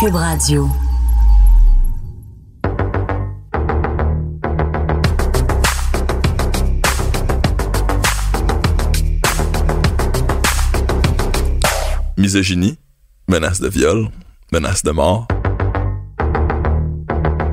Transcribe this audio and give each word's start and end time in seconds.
Cube 0.00 0.16
Radio. 0.16 0.68
misogynie, 12.16 12.78
menace 13.28 13.60
de 13.60 13.68
viol, 13.68 14.08
menace 14.52 14.82
de 14.82 14.90
mort. 14.90 15.28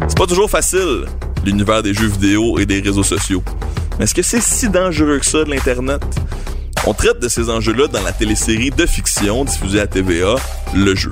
C'est 0.08 0.18
pas 0.18 0.28
toujours 0.28 0.50
facile, 0.50 1.06
l'univers 1.44 1.84
des 1.84 1.94
jeux 1.94 2.08
vidéo 2.08 2.58
et 2.58 2.66
des 2.66 2.80
réseaux 2.80 3.04
sociaux. 3.04 3.44
Mais 3.98 4.06
est-ce 4.06 4.16
que 4.16 4.22
c'est 4.22 4.42
si 4.42 4.70
dangereux 4.70 5.20
que 5.20 5.26
ça 5.26 5.44
l'Internet? 5.44 6.02
On 6.88 6.96
traite 6.96 7.20
de 7.20 7.28
ces 7.28 7.52
enjeux-là 7.52 7.88
dans 7.88 8.02
la 8.02 8.12
télésérie 8.12 8.72
de 8.72 8.88
fiction 8.88 9.46
diffusée 9.46 9.80
à 9.80 9.86
TVA, 9.86 10.36
Le 10.74 10.96
Jeu. 10.96 11.12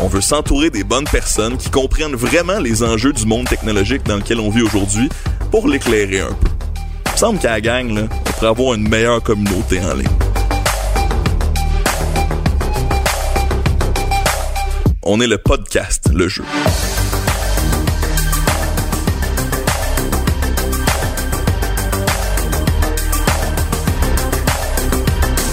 On 0.00 0.06
veut 0.06 0.20
s'entourer 0.20 0.70
des 0.70 0.84
bonnes 0.84 1.08
personnes 1.10 1.56
qui 1.56 1.68
comprennent 1.68 2.14
vraiment 2.14 2.60
les 2.60 2.84
enjeux 2.84 3.12
du 3.12 3.26
monde 3.26 3.48
technologique 3.48 4.04
dans 4.04 4.16
lequel 4.16 4.38
on 4.38 4.50
vit 4.50 4.62
aujourd'hui 4.62 5.08
pour 5.50 5.66
l'éclairer 5.66 6.20
un 6.20 6.28
peu. 6.28 6.48
Il 7.06 7.12
me 7.12 7.16
semble 7.16 7.38
qu'à 7.40 7.50
la 7.50 7.60
gang, 7.60 8.08
on 8.08 8.30
pourrait 8.30 8.46
avoir 8.46 8.74
une 8.74 8.88
meilleure 8.88 9.20
communauté 9.20 9.80
en 9.80 9.94
ligne. 9.94 10.06
On 15.02 15.20
est 15.20 15.26
le 15.26 15.38
podcast, 15.38 16.08
le 16.14 16.28
jeu. 16.28 16.44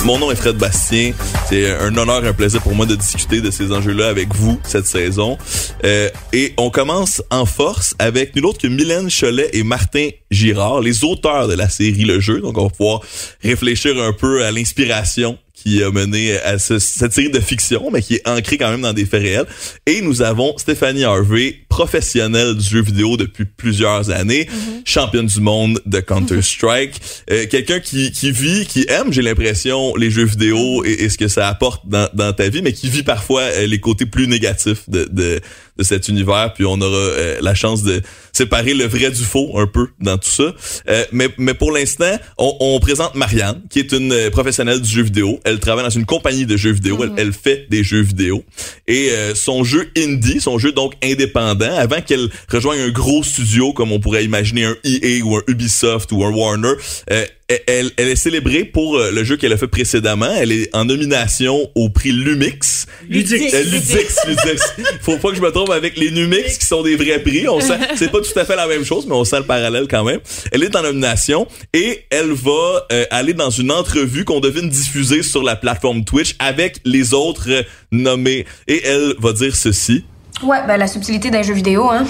Mon 0.08 0.20
nom 0.20 0.32
est 0.32 0.38
Fred 0.38 0.56
Bastien. 0.56 1.12
C'est 1.50 1.70
un 1.70 1.98
honneur, 1.98 2.24
un 2.24 2.32
plaisir 2.32 2.62
pour 2.62 2.74
moi 2.74 2.86
de 2.86 2.96
discuter 2.96 3.42
de 3.42 3.52
ces 3.52 3.74
enjeux-là 3.74 4.08
avec 4.08 4.34
vous 4.34 4.58
cette 4.64 4.86
saison. 4.86 5.38
Euh, 5.84 6.10
et 6.32 6.54
on 6.56 6.70
commence 6.70 7.22
en 7.30 7.46
force 7.46 7.94
avec 8.00 8.34
nul 8.34 8.46
autre 8.46 8.58
que 8.58 8.68
Mylène 8.68 9.10
Cholet 9.12 9.50
et 9.52 9.64
Martin 9.64 10.08
Girard, 10.32 10.80
les 10.80 11.04
auteurs 11.04 11.50
de 11.50 11.56
la 11.56 11.68
série 11.68 12.06
Le 12.06 12.22
Jeu. 12.22 12.40
Donc 12.40 12.58
on 12.58 12.64
va 12.64 12.70
pouvoir 12.70 13.02
réfléchir 13.44 14.02
un 14.02 14.14
peu 14.14 14.46
à 14.46 14.52
l'inspiration 14.52 15.38
qui 15.60 15.82
a 15.82 15.90
mené 15.92 16.38
à 16.38 16.60
ce- 16.60 16.78
cette 16.78 17.14
série 17.14 17.32
de 17.32 17.40
fiction, 17.40 17.90
mais 17.92 18.02
qui 18.04 18.16
est 18.16 18.28
ancrée 18.28 18.58
quand 18.60 18.70
même 18.70 18.82
dans 18.84 18.94
des 18.94 19.06
faits 19.06 19.24
réels. 19.24 19.46
Et 19.88 20.02
nous 20.02 20.22
avons 20.22 20.56
Stéphanie 20.58 21.04
Harvey, 21.04 21.56
professionnelle 21.68 22.56
du 22.56 22.64
jeu 22.64 22.82
vidéo 22.82 23.18
depuis 23.18 23.46
plusieurs 23.46 24.12
années, 24.12 24.48
championne 24.86 25.26
du 25.26 25.42
monde 25.42 25.82
de 25.86 26.00
Counter-Strike, 26.00 27.02
euh, 27.32 27.46
quelqu'un 27.50 27.80
qui, 27.80 28.12
qui 28.12 28.32
vit, 28.32 28.66
qui 28.68 28.86
aime, 28.90 29.12
j'ai 29.12 29.22
l'impression, 29.24 29.96
les 29.96 30.12
jeux 30.12 30.26
vidéo 30.26 30.84
et, 30.86 30.92
et 31.04 31.10
ce 31.10 31.18
que 31.18 31.28
ça 31.28 31.48
apporte 31.48 31.88
dans, 31.88 32.08
dans 32.14 32.34
ta 32.34 32.50
vie, 32.50 32.62
mais 32.62 32.74
qui 32.74 32.90
vit 32.90 33.04
parfois 33.04 33.42
euh, 33.42 33.66
les 33.68 33.80
côtés 33.80 34.06
plus 34.06 34.28
négatifs 34.28 34.88
de, 34.90 35.08
de, 35.12 35.40
de 35.78 35.84
cet 35.84 36.08
univers. 36.08 36.54
Puis 36.54 36.66
on 36.66 36.80
aura 36.82 36.96
euh, 36.96 37.38
la 37.42 37.56
chance 37.56 37.84
de 37.84 38.02
séparer 38.32 38.74
le 38.76 38.86
vrai 38.86 39.10
du 39.10 39.24
faux 39.24 39.58
un 39.60 39.66
peu 39.68 39.88
dans 40.00 40.18
tout 40.18 40.30
ça. 40.30 40.54
Euh, 40.90 41.04
mais, 41.12 41.30
mais 41.38 41.54
pour 41.56 41.72
l'instant, 41.72 42.18
on, 42.38 42.56
on 42.60 42.80
présente 42.80 43.16
Marianne, 43.16 43.62
qui 43.70 43.80
est 43.80 43.92
une 43.92 44.30
professionnelle 44.32 44.82
du 44.82 44.90
jeu 44.90 45.02
vidéo. 45.04 45.40
Elle 45.48 45.60
travaille 45.60 45.86
dans 45.86 45.90
une 45.90 46.06
compagnie 46.06 46.46
de 46.46 46.58
jeux 46.58 46.72
vidéo. 46.72 47.00
elle, 47.02 47.14
elle 47.18 47.34
fait 47.34 47.68
des 47.70 47.84
jeux 47.84 48.02
vidéo. 48.02 48.44
Et 48.88 49.12
euh, 49.12 49.34
son 49.34 49.64
jeu 49.64 49.90
indie, 49.98 50.42
son 50.42 50.60
jeu 50.60 50.72
donc 50.72 50.94
indépendant, 51.04 51.76
avant 51.78 52.02
qu'elle 52.02 52.30
rejoigne 52.52 52.82
un 52.82 52.90
gros 52.90 53.24
studio 53.24 53.72
comme 53.74 53.92
on 53.92 54.00
pourrait 54.00 54.26
imaginer 54.26 54.66
un 54.66 54.76
EA 54.84 55.24
ou 55.24 55.38
un 55.38 55.42
Ubisoft 55.48 56.12
ou 56.12 56.24
un 56.24 56.32
Warner, 56.32 56.74
euh, 57.12 57.26
elle, 57.50 57.92
elle 57.96 58.10
est 58.10 58.18
célébrée 58.18 58.66
pour 58.66 58.98
euh, 58.98 59.12
le 59.12 59.24
jeu 59.24 59.38
qu'elle 59.38 59.54
a 59.54 59.58
fait 59.58 59.68
précédemment. 59.68 60.30
Elle 60.36 60.52
est 60.52 60.76
en 60.76 60.84
nomination 60.86 61.70
au 61.76 61.90
prix 61.90 62.12
Lumix. 62.12 62.88
Ludix. 63.10 63.54
Euh, 63.54 63.64
Ludix, 63.64 64.18
Ludix. 64.28 64.62
Faut 65.02 65.18
pas 65.18 65.30
que 65.30 65.36
je 65.36 65.42
me 65.42 65.52
trompe 65.52 65.70
avec 65.70 65.98
les 65.98 66.12
Numix 66.12 66.58
qui 66.58 66.66
sont 66.66 66.84
des 66.84 66.98
vrais 66.98 67.20
prix. 67.20 67.48
On 67.48 67.62
sent, 67.62 67.78
c'est 67.96 68.12
pas 68.12 68.20
tout 68.20 68.38
à 68.38 68.44
fait 68.44 68.56
la 68.56 68.68
même 68.68 68.84
chose, 68.84 69.06
mais 69.08 69.14
on 69.14 69.24
sent 69.24 69.40
le 69.40 69.46
parallèle 69.46 69.88
quand 69.90 70.04
même. 70.04 70.20
Elle 70.52 70.64
est 70.64 70.76
en 70.76 70.82
nomination 70.82 71.48
et 71.74 72.06
elle 72.10 72.34
va 72.34 72.86
euh, 72.92 73.06
aller 73.12 73.34
dans 73.34 73.50
une 73.50 73.72
entrevue 73.72 74.26
qu'on 74.26 74.42
devine 74.42 74.68
diffuser 74.68 75.24
sur 75.24 75.42
la 75.42 75.56
plateforme 75.56 76.04
Twitch 76.04 76.36
avec 76.40 76.82
les 76.84 77.14
autres 77.14 77.50
euh, 77.50 77.64
nommés. 77.92 78.46
Et 78.68 78.86
elle 78.86 79.16
va 79.20 79.32
dire 79.32 79.56
ceci. 79.56 80.04
Ouais, 80.44 80.60
ben 80.68 80.76
la 80.76 80.88
subtilité 80.88 81.32
d'un 81.32 81.44
jeu 81.44 81.54
vidéo, 81.54 81.90
hein. 81.90 82.06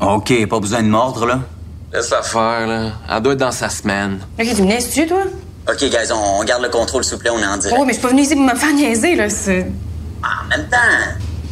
OK, 0.00 0.46
pas 0.48 0.58
besoin 0.58 0.82
de 0.82 0.88
mordre, 0.88 1.26
là. 1.26 1.40
Laisse-la 1.94 2.22
faire, 2.22 2.66
là. 2.66 2.90
Elle 3.08 3.22
doit 3.22 3.34
être 3.34 3.38
dans 3.38 3.52
sa 3.52 3.68
semaine. 3.68 4.18
Ok, 4.38 4.46
tu 4.56 4.62
me 4.62 4.66
niaises-tu, 4.66 5.06
toi? 5.06 5.22
OK, 5.68 5.78
guys, 5.78 6.10
on, 6.12 6.40
on 6.40 6.44
garde 6.44 6.62
le 6.62 6.68
contrôle, 6.68 7.04
s'il 7.04 7.14
vous 7.14 7.20
plaît, 7.20 7.30
on 7.30 7.38
est 7.38 7.46
en 7.46 7.56
direct. 7.56 7.76
Oh, 7.78 7.84
mais 7.84 7.92
je 7.92 7.98
suis 7.98 8.02
pas 8.02 8.08
venue 8.08 8.22
ici 8.22 8.34
pour 8.34 8.44
me 8.44 8.54
faire 8.54 8.74
niaiser, 8.74 9.14
là. 9.14 9.30
C'est. 9.30 9.70
En 10.22 10.48
même 10.48 10.68
temps, 10.68 10.76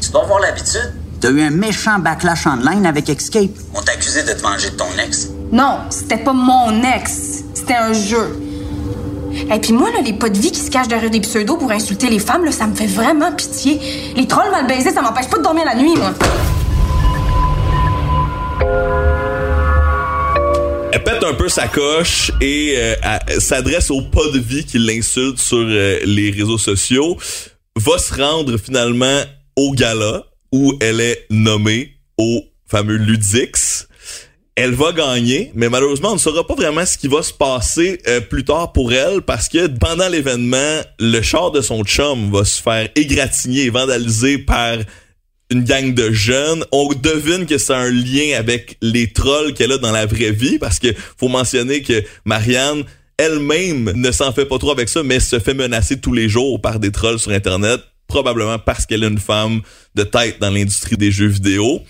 tu 0.00 0.10
dois 0.10 0.24
avoir 0.24 0.40
l'habitude. 0.40 0.94
T'as 1.20 1.30
eu 1.30 1.42
un 1.42 1.50
méchant 1.50 2.00
backlash 2.00 2.46
online 2.48 2.84
avec 2.84 3.08
Escape. 3.08 3.52
On 3.72 3.80
t'a 3.82 3.92
accusé 3.92 4.24
de 4.24 4.32
te 4.32 4.42
venger 4.42 4.70
de 4.70 4.74
ton 4.76 4.86
ex. 5.06 5.28
Non, 5.52 5.78
c'était 5.90 6.18
pas 6.18 6.32
mon 6.32 6.82
ex. 6.82 7.44
C'était 7.54 7.76
un 7.76 7.92
jeu. 7.92 8.40
Et 9.54 9.60
puis 9.60 9.72
moi, 9.72 9.90
là, 9.90 10.00
les 10.04 10.12
pas 10.12 10.28
de 10.28 10.36
vie 10.38 10.50
qui 10.50 10.60
se 10.60 10.70
cachent 10.70 10.88
derrière 10.88 11.10
des 11.10 11.20
pseudos 11.20 11.56
pour 11.56 11.70
insulter 11.70 12.08
les 12.10 12.18
femmes, 12.18 12.44
là, 12.44 12.50
ça 12.50 12.66
me 12.66 12.74
fait 12.74 12.86
vraiment 12.86 13.30
pitié. 13.30 13.80
Les 14.16 14.26
trolls 14.26 14.50
mal 14.50 14.66
baisés, 14.66 14.90
ça 14.90 15.02
m'empêche 15.02 15.28
pas 15.28 15.38
de 15.38 15.42
dormir 15.44 15.64
la 15.64 15.76
nuit, 15.76 15.94
moi. 15.96 16.12
Elle 20.94 21.02
pète 21.04 21.24
un 21.24 21.32
peu 21.32 21.48
sa 21.48 21.68
coche 21.68 22.30
et 22.42 22.74
euh, 22.76 22.94
s'adresse 23.38 23.90
au 23.90 24.02
pas 24.02 24.28
de 24.28 24.38
vie 24.38 24.66
qui 24.66 24.78
l'insulte 24.78 25.38
sur 25.38 25.56
euh, 25.56 25.98
les 26.04 26.30
réseaux 26.30 26.58
sociaux. 26.58 27.16
Va 27.76 27.96
se 27.96 28.12
rendre 28.12 28.58
finalement 28.58 29.22
au 29.56 29.72
gala 29.72 30.26
où 30.52 30.76
elle 30.82 31.00
est 31.00 31.26
nommée 31.30 31.94
au 32.18 32.44
fameux 32.66 32.96
Ludix. 32.96 33.88
Elle 34.54 34.72
va 34.72 34.92
gagner, 34.92 35.50
mais 35.54 35.70
malheureusement, 35.70 36.10
on 36.10 36.16
ne 36.16 36.18
saura 36.18 36.46
pas 36.46 36.54
vraiment 36.54 36.84
ce 36.84 36.98
qui 36.98 37.08
va 37.08 37.22
se 37.22 37.32
passer 37.32 37.98
euh, 38.06 38.20
plus 38.20 38.44
tard 38.44 38.72
pour 38.72 38.92
elle 38.92 39.22
parce 39.22 39.48
que 39.48 39.68
pendant 39.68 40.08
l'événement, 40.08 40.82
le 40.98 41.22
char 41.22 41.52
de 41.52 41.62
son 41.62 41.84
chum 41.84 42.30
va 42.30 42.44
se 42.44 42.60
faire 42.60 42.90
égratigner 42.96 43.64
et 43.64 43.70
vandaliser 43.70 44.36
par 44.36 44.76
une 45.52 45.64
gang 45.64 45.94
de 45.94 46.10
jeunes. 46.10 46.64
On 46.72 46.88
devine 46.92 47.46
que 47.46 47.58
c'est 47.58 47.74
un 47.74 47.90
lien 47.90 48.36
avec 48.38 48.76
les 48.82 49.12
trolls 49.12 49.54
qu'elle 49.54 49.72
a 49.72 49.78
dans 49.78 49.92
la 49.92 50.06
vraie 50.06 50.32
vie 50.32 50.58
parce 50.58 50.78
que 50.78 50.88
faut 51.18 51.28
mentionner 51.28 51.82
que 51.82 52.02
Marianne 52.24 52.84
elle-même 53.18 53.92
ne 53.94 54.10
s'en 54.10 54.32
fait 54.32 54.46
pas 54.46 54.58
trop 54.58 54.72
avec 54.72 54.88
ça, 54.88 55.02
mais 55.02 55.20
se 55.20 55.38
fait 55.38 55.54
menacer 55.54 56.00
tous 56.00 56.12
les 56.12 56.28
jours 56.28 56.60
par 56.60 56.80
des 56.80 56.90
trolls 56.90 57.18
sur 57.18 57.30
Internet, 57.30 57.80
probablement 58.08 58.58
parce 58.58 58.86
qu'elle 58.86 59.04
est 59.04 59.08
une 59.08 59.18
femme 59.18 59.60
de 59.94 60.02
tête 60.02 60.40
dans 60.40 60.50
l'industrie 60.50 60.96
des 60.96 61.12
jeux 61.12 61.28
vidéo. 61.28 61.82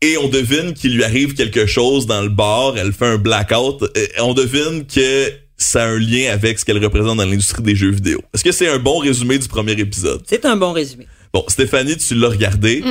Et 0.00 0.16
on 0.16 0.28
devine 0.28 0.74
qu'il 0.74 0.94
lui 0.94 1.04
arrive 1.04 1.34
quelque 1.34 1.66
chose 1.66 2.06
dans 2.06 2.22
le 2.22 2.28
bar, 2.28 2.78
elle 2.78 2.92
fait 2.92 3.06
un 3.06 3.18
blackout, 3.18 3.84
et 3.96 4.20
on 4.20 4.32
devine 4.32 4.86
que 4.86 5.32
ça 5.56 5.84
a 5.84 5.86
un 5.88 5.98
lien 5.98 6.30
avec 6.32 6.58
ce 6.58 6.64
qu'elle 6.64 6.82
représente 6.82 7.18
dans 7.18 7.24
l'industrie 7.24 7.62
des 7.62 7.74
jeux 7.74 7.90
vidéo. 7.90 8.20
Est-ce 8.32 8.44
que 8.44 8.52
c'est 8.52 8.68
un 8.68 8.78
bon 8.78 8.98
résumé 8.98 9.38
du 9.38 9.48
premier 9.48 9.72
épisode? 9.72 10.22
C'est 10.26 10.44
un 10.44 10.56
bon 10.56 10.72
résumé. 10.72 11.06
Bon, 11.38 11.44
Stéphanie, 11.46 11.96
tu 11.96 12.16
l'as 12.16 12.30
regardé. 12.30 12.82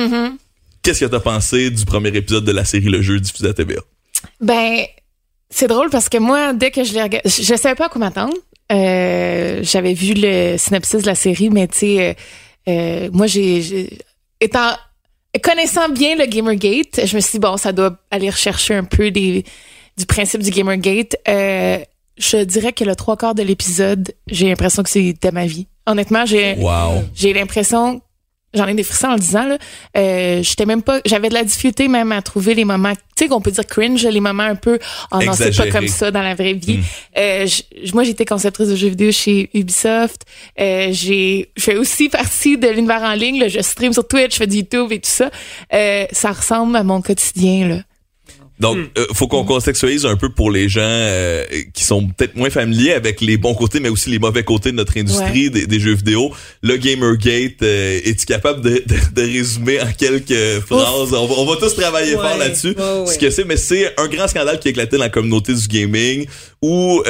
Qu'est-ce 0.82 1.00
que 1.00 1.04
t'as 1.10 1.20
pensé 1.20 1.70
du 1.70 1.84
premier 1.84 2.08
épisode 2.16 2.44
de 2.46 2.52
la 2.52 2.64
série 2.64 2.86
Le 2.86 3.02
Jeu 3.02 3.20
diffusé 3.20 3.46
à 3.48 3.52
TVA? 3.52 3.80
Ben, 4.40 4.84
c'est 5.50 5.66
drôle 5.66 5.90
parce 5.90 6.08
que 6.08 6.16
moi, 6.16 6.54
dès 6.54 6.70
que 6.70 6.82
je 6.82 6.94
l'ai 6.94 7.02
regardé, 7.02 7.28
je, 7.28 7.42
je 7.42 7.54
savais 7.56 7.74
pas 7.74 7.86
à 7.86 7.88
quoi 7.90 7.98
m'attendre. 7.98 8.32
Euh, 8.72 9.60
J'avais 9.62 9.92
vu 9.92 10.14
le 10.16 10.56
synopsis 10.56 11.02
de 11.02 11.06
la 11.06 11.14
série, 11.14 11.50
mais 11.50 11.68
tu 11.68 11.78
sais, 11.78 12.08
euh, 12.08 12.14
euh, 12.70 13.10
moi, 13.12 13.26
j'ai- 13.26 13.90
étant 14.40 14.70
connaissant 15.42 15.90
bien 15.90 16.16
le 16.16 16.24
Gamergate, 16.24 17.04
je 17.06 17.16
me 17.16 17.20
suis 17.20 17.32
dit 17.32 17.38
bon, 17.40 17.58
ça 17.58 17.72
doit 17.72 17.98
aller 18.10 18.30
rechercher 18.30 18.74
un 18.74 18.84
peu 18.84 19.10
des, 19.10 19.44
du 19.98 20.06
principe 20.06 20.42
du 20.42 20.50
Gamergate. 20.50 21.16
Euh, 21.28 21.78
je 22.16 22.38
dirais 22.44 22.72
que 22.72 22.84
le 22.84 22.96
trois 22.96 23.18
quarts 23.18 23.34
de 23.34 23.42
l'épisode, 23.42 24.10
j'ai 24.26 24.48
l'impression 24.48 24.82
que 24.82 24.88
c'était 24.88 25.32
ma 25.32 25.44
vie. 25.46 25.66
Honnêtement, 25.86 26.24
j'ai 26.24 26.54
Wow. 26.54 27.04
j'ai 27.14 27.34
l'impression 27.34 28.00
j'en 28.54 28.66
ai 28.66 28.74
des 28.74 28.82
frissons 28.82 29.08
en 29.08 29.14
le 29.14 29.20
disant 29.20 29.46
là. 29.46 29.58
Euh, 29.96 30.42
j'étais 30.42 30.66
même 30.66 30.82
pas, 30.82 31.00
j'avais 31.04 31.28
de 31.28 31.34
la 31.34 31.44
difficulté 31.44 31.88
même 31.88 32.12
à 32.12 32.22
trouver 32.22 32.54
les 32.54 32.64
moments, 32.64 32.94
tu 32.94 33.00
sais 33.16 33.28
qu'on 33.28 33.40
peut 33.40 33.50
dire 33.50 33.66
cringe, 33.66 34.06
les 34.06 34.20
moments 34.20 34.44
un 34.44 34.54
peu, 34.54 34.78
oh 35.12 35.18
non 35.22 35.32
c'est 35.32 35.56
pas 35.56 35.70
comme 35.70 35.88
ça 35.88 36.10
dans 36.10 36.22
la 36.22 36.34
vraie 36.34 36.54
vie. 36.54 36.78
Mm. 36.78 36.82
Euh, 37.18 37.46
moi 37.92 38.04
j'étais 38.04 38.24
conceptrice 38.24 38.68
de 38.68 38.76
jeux 38.76 38.88
vidéo 38.88 39.12
chez 39.12 39.50
Ubisoft. 39.54 40.22
Euh, 40.60 40.88
j'ai, 40.92 41.50
je 41.56 41.62
fais 41.62 41.76
aussi 41.76 42.08
partie 42.08 42.56
de 42.56 42.68
l'univers 42.68 43.02
en 43.02 43.14
ligne. 43.14 43.40
Là, 43.40 43.48
je 43.48 43.60
stream 43.60 43.92
sur 43.92 44.06
Twitch, 44.06 44.32
je 44.32 44.38
fais 44.38 44.46
du 44.46 44.58
YouTube 44.58 44.92
et 44.92 45.00
tout 45.00 45.10
ça. 45.10 45.30
Euh, 45.72 46.06
ça 46.12 46.32
ressemble 46.32 46.76
à 46.76 46.82
mon 46.82 47.02
quotidien 47.02 47.68
là. 47.68 47.82
Donc, 48.60 48.76
Hmm. 48.78 48.86
euh, 48.98 49.06
faut 49.14 49.28
qu'on 49.28 49.44
contextualise 49.44 50.04
un 50.06 50.16
peu 50.16 50.30
pour 50.30 50.50
les 50.50 50.68
gens 50.68 50.80
euh, 50.82 51.44
qui 51.74 51.84
sont 51.84 52.08
peut-être 52.08 52.34
moins 52.36 52.50
familiers 52.50 52.92
avec 52.92 53.20
les 53.20 53.36
bons 53.36 53.54
côtés, 53.54 53.78
mais 53.80 53.88
aussi 53.88 54.10
les 54.10 54.18
mauvais 54.18 54.42
côtés 54.44 54.70
de 54.72 54.76
notre 54.76 54.98
industrie 54.98 55.50
des, 55.50 55.66
des 55.66 55.80
jeux 55.80 55.94
vidéo. 55.94 56.32
Le 56.62 56.76
Gamergate, 56.76 57.62
euh, 57.62 58.00
es-tu 58.04 58.26
capable 58.26 58.60
de, 58.62 58.82
de, 58.86 58.96
de 59.14 59.22
résumer 59.22 59.80
en 59.80 59.92
quelques 59.92 60.60
phrases? 60.66 60.86
On 60.92 61.04
va, 61.04 61.18
on 61.18 61.44
va 61.46 61.56
tous 61.56 61.74
travailler 61.76 62.14
Ouais, 62.16 62.22
fort 62.22 62.36
là-dessus. 62.36 62.74
ouais, 62.76 63.00
ouais. 63.00 63.06
Ce 63.06 63.18
que 63.18 63.30
c'est, 63.30 63.44
mais 63.44 63.56
c'est 63.56 63.92
un 63.98 64.08
grand 64.08 64.26
scandale 64.28 64.58
qui 64.58 64.68
a 64.68 64.70
éclaté 64.72 64.96
dans 64.96 65.04
la 65.04 65.08
communauté 65.10 65.54
du 65.54 65.68
gaming 65.68 66.26
où... 66.62 67.02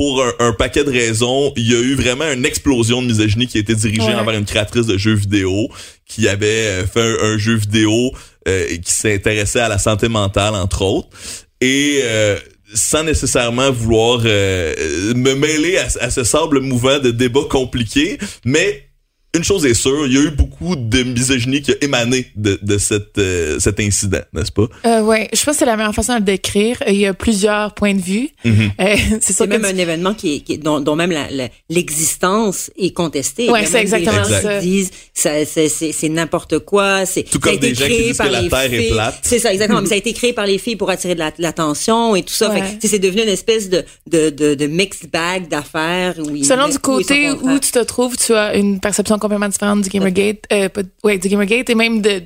pour 0.00 0.24
un, 0.24 0.32
un 0.38 0.52
paquet 0.54 0.82
de 0.82 0.90
raisons, 0.90 1.52
il 1.56 1.70
y 1.70 1.74
a 1.74 1.78
eu 1.78 1.94
vraiment 1.94 2.24
une 2.32 2.46
explosion 2.46 3.02
de 3.02 3.08
misogynie 3.08 3.46
qui 3.46 3.58
a 3.58 3.60
été 3.60 3.74
dirigée 3.74 4.00
Ouais. 4.06 4.14
envers 4.14 4.34
une 4.34 4.46
créatrice 4.46 4.86
de 4.86 4.96
jeux 4.96 5.12
vidéo 5.14 5.68
qui 6.06 6.26
avait 6.26 6.46
euh, 6.46 6.86
fait 6.86 7.02
un, 7.02 7.34
un 7.34 7.36
jeu 7.36 7.56
vidéo 7.56 8.10
euh, 8.48 8.66
qui 8.78 8.92
s'intéressait 8.92 9.60
à 9.60 9.68
la 9.68 9.76
santé 9.76 10.08
mentale, 10.08 10.54
entre 10.54 10.80
autres. 10.80 11.08
Et 11.60 12.00
euh, 12.04 12.38
sans 12.72 13.04
nécessairement 13.04 13.70
vouloir 13.70 14.22
euh, 14.24 15.12
me 15.14 15.34
mêler 15.34 15.76
à, 15.76 15.88
à 16.00 16.08
ce 16.10 16.24
sable 16.24 16.60
mouvant 16.60 16.98
de 16.98 17.10
débats 17.10 17.44
compliqués, 17.50 18.16
mais 18.46 18.86
une 19.36 19.44
chose 19.44 19.64
est 19.64 19.74
sûre, 19.74 20.06
il 20.06 20.12
y 20.14 20.18
a 20.18 20.22
eu 20.22 20.30
beaucoup 20.30 20.74
de 20.76 21.04
misogynie 21.04 21.62
qui 21.62 21.70
a 21.70 21.74
émané 21.82 22.26
de, 22.34 22.58
de 22.62 22.78
cette, 22.78 23.16
euh, 23.18 23.60
cet 23.60 23.78
incident, 23.78 24.18
n'est-ce 24.32 24.50
pas? 24.50 24.66
Euh, 24.86 25.02
ouais, 25.02 25.28
je 25.32 25.44
pense 25.44 25.54
que 25.54 25.58
c'est 25.60 25.66
la 25.66 25.76
meilleure 25.76 25.94
façon 25.94 26.14
de 26.14 26.18
le 26.18 26.24
décrire. 26.24 26.82
Il 26.88 26.96
y 26.96 27.06
a 27.06 27.14
plusieurs 27.14 27.72
points 27.74 27.94
de 27.94 28.00
vue. 28.00 28.28
Mhm. 28.44 28.70
Euh, 28.80 28.96
c'est 29.20 29.46
même 29.46 29.64
un 29.64 29.76
événement 29.76 30.14
qui 30.14 30.34
est, 30.36 30.40
qui 30.40 30.54
est- 30.54 30.58
dont, 30.58 30.80
dont 30.80 30.96
même 30.96 31.12
la- 31.12 31.30
la- 31.30 31.48
l'existence 31.68 32.70
est 32.78 32.92
contestée. 32.92 33.48
A 33.50 33.64
c'est 33.66 33.80
exactement 33.80 34.22
des 34.22 34.28
gens 34.34 34.40
ça. 34.42 34.58
qui 34.60 34.66
disent 34.66 34.90
ça, 35.14 35.44
c'est, 35.44 35.68
c'est, 35.68 35.92
c'est 35.92 36.08
n'importe 36.08 36.58
quoi. 36.60 37.06
C'est, 37.06 37.22
Tout 37.24 37.38
comme 37.38 37.56
des 37.58 37.74
gens 37.74 37.86
qui 37.86 38.02
disent 38.04 38.16
par 38.16 38.26
que 38.28 38.32
la 38.32 38.42
les 38.42 38.48
Terre 38.48 38.72
est 38.74 38.78
filles. 38.78 38.90
plate. 38.92 39.18
C'est 39.22 39.38
ça, 39.38 39.52
exactement. 39.52 39.80
Mais 39.82 39.88
ça 39.88 39.94
a 39.94 39.98
été 39.98 40.12
créé 40.12 40.32
par 40.32 40.46
les 40.46 40.58
filles 40.58 40.76
pour 40.76 40.90
attirer 40.90 41.14
de 41.14 41.20
la- 41.20 41.32
l'attention 41.38 42.16
et 42.16 42.22
tout 42.22 42.32
ça. 42.32 42.50
Ouais. 42.50 42.56
Fait 42.56 42.60
que, 42.62 42.72
tu 42.74 42.80
sais, 42.82 42.88
c'est 42.88 42.98
devenu 42.98 43.22
une 43.22 43.28
espèce 43.28 43.68
de, 43.68 43.84
de, 44.08 44.30
de, 44.30 44.54
de 44.54 44.66
mixed 44.66 45.10
bag 45.10 45.48
d'affaires. 45.48 46.14
Où 46.18 46.34
ils 46.34 46.44
Selon 46.44 46.68
du 46.68 46.78
côté 46.78 47.30
où 47.30 47.58
tu 47.58 47.70
te 47.70 47.82
trouves, 47.84 48.16
tu 48.16 48.34
as 48.34 48.56
une 48.56 48.80
perception 48.80 49.18
complètement 49.20 49.48
différente 49.48 49.82
du 49.82 49.88
Gamergate, 49.90 50.44
euh, 50.52 50.68
pas- 50.68 50.82
ouais, 51.04 51.18
du 51.18 51.28
Gamergate 51.28 51.70
et 51.70 51.74
même 51.76 52.02
de 52.02 52.22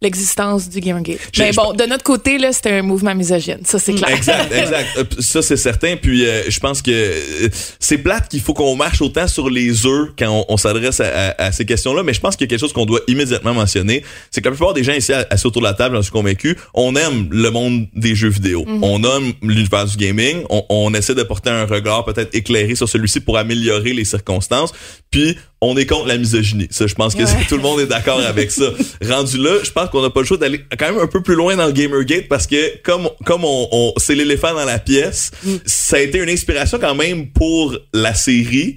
l'existence 0.00 0.68
du 0.68 0.80
Gamergate. 0.80 1.20
Mais 1.38 1.52
bon, 1.52 1.74
de 1.74 1.84
notre 1.84 2.02
côté, 2.02 2.36
là, 2.36 2.52
c'était 2.52 2.72
un 2.72 2.82
mouvement 2.82 3.14
misogyne. 3.14 3.60
Ça, 3.64 3.78
c'est 3.78 3.92
clair. 3.94 4.10
Exact, 4.10 4.52
exact. 4.52 4.88
Euh, 4.98 5.04
Ça, 5.20 5.42
c'est 5.42 5.56
certain. 5.56 5.94
Puis, 5.94 6.26
euh, 6.26 6.42
je 6.50 6.58
pense 6.58 6.82
que 6.82 6.90
euh, 6.90 7.48
c'est 7.78 7.98
plate 7.98 8.28
qu'il 8.28 8.40
faut 8.40 8.52
qu'on 8.52 8.74
marche 8.74 9.00
autant 9.00 9.28
sur 9.28 9.48
les 9.48 9.86
œufs 9.86 10.08
quand 10.18 10.28
on, 10.28 10.44
on 10.54 10.56
s'adresse 10.56 10.98
à, 10.98 11.04
à- 11.06 11.42
à 11.44 11.52
ces 11.52 11.64
questions-là. 11.64 12.02
Mais 12.02 12.14
je 12.14 12.20
pense 12.20 12.34
qu'il 12.34 12.46
y 12.46 12.48
a 12.48 12.50
quelque 12.50 12.58
chose 12.58 12.72
qu'on 12.72 12.84
doit 12.84 12.98
immédiatement 13.06 13.54
mentionner. 13.54 14.02
C'est 14.32 14.40
que 14.40 14.48
la 14.48 14.56
plupart 14.56 14.74
des 14.74 14.82
gens 14.82 14.92
ici 14.92 15.12
assis 15.12 15.46
autour 15.46 15.62
de 15.62 15.68
la 15.68 15.74
table, 15.74 15.94
j'en 15.94 16.02
suis 16.02 16.10
convaincu, 16.10 16.58
on 16.74 16.96
aime 16.96 17.28
le 17.30 17.50
monde 17.52 17.86
des 17.94 18.16
jeux 18.16 18.30
vidéo. 18.30 18.64
On 18.82 19.04
aime 19.04 19.32
l'univers 19.40 19.84
du 19.86 19.96
gaming. 19.96 20.42
On, 20.50 20.64
on 20.68 20.92
essaie 20.94 21.14
de 21.14 21.22
porter 21.22 21.50
un 21.50 21.64
regard 21.64 22.04
peut-être 22.04 22.34
éclairé 22.34 22.74
sur 22.74 22.88
celui-ci 22.88 23.20
pour 23.20 23.38
améliorer 23.38 23.92
les 23.92 24.04
circonstances. 24.04 24.72
Puis, 25.12 25.36
on 25.64 25.76
est 25.76 25.86
contre 25.86 26.08
la 26.08 26.18
misogynie. 26.18 26.66
Ça, 26.70 26.86
je 26.86 26.94
pense 26.94 27.14
que 27.14 27.22
Ouais. 27.22 27.44
tout 27.48 27.56
le 27.56 27.62
monde 27.62 27.80
est 27.80 27.86
d'accord 27.86 28.20
avec 28.20 28.50
ça. 28.50 28.64
Rendu 29.08 29.38
là, 29.38 29.58
je 29.62 29.70
pense 29.70 29.88
qu'on 29.90 30.02
n'a 30.02 30.10
pas 30.10 30.20
le 30.20 30.26
choix 30.26 30.36
d'aller 30.36 30.60
quand 30.78 30.92
même 30.92 31.00
un 31.00 31.06
peu 31.06 31.22
plus 31.22 31.36
loin 31.36 31.56
dans 31.56 31.66
le 31.66 31.72
Gamergate 31.72 32.28
parce 32.28 32.46
que 32.46 32.78
comme 32.82 33.08
comme 33.24 33.44
on, 33.44 33.68
on 33.70 33.92
c'est 33.96 34.14
l'éléphant 34.16 34.52
dans 34.54 34.64
la 34.64 34.78
pièce, 34.78 35.30
ça 35.64 35.96
a 35.96 36.00
été 36.00 36.18
une 36.18 36.28
inspiration 36.28 36.78
quand 36.80 36.94
même 36.96 37.30
pour 37.30 37.76
la 37.94 38.12
série, 38.12 38.76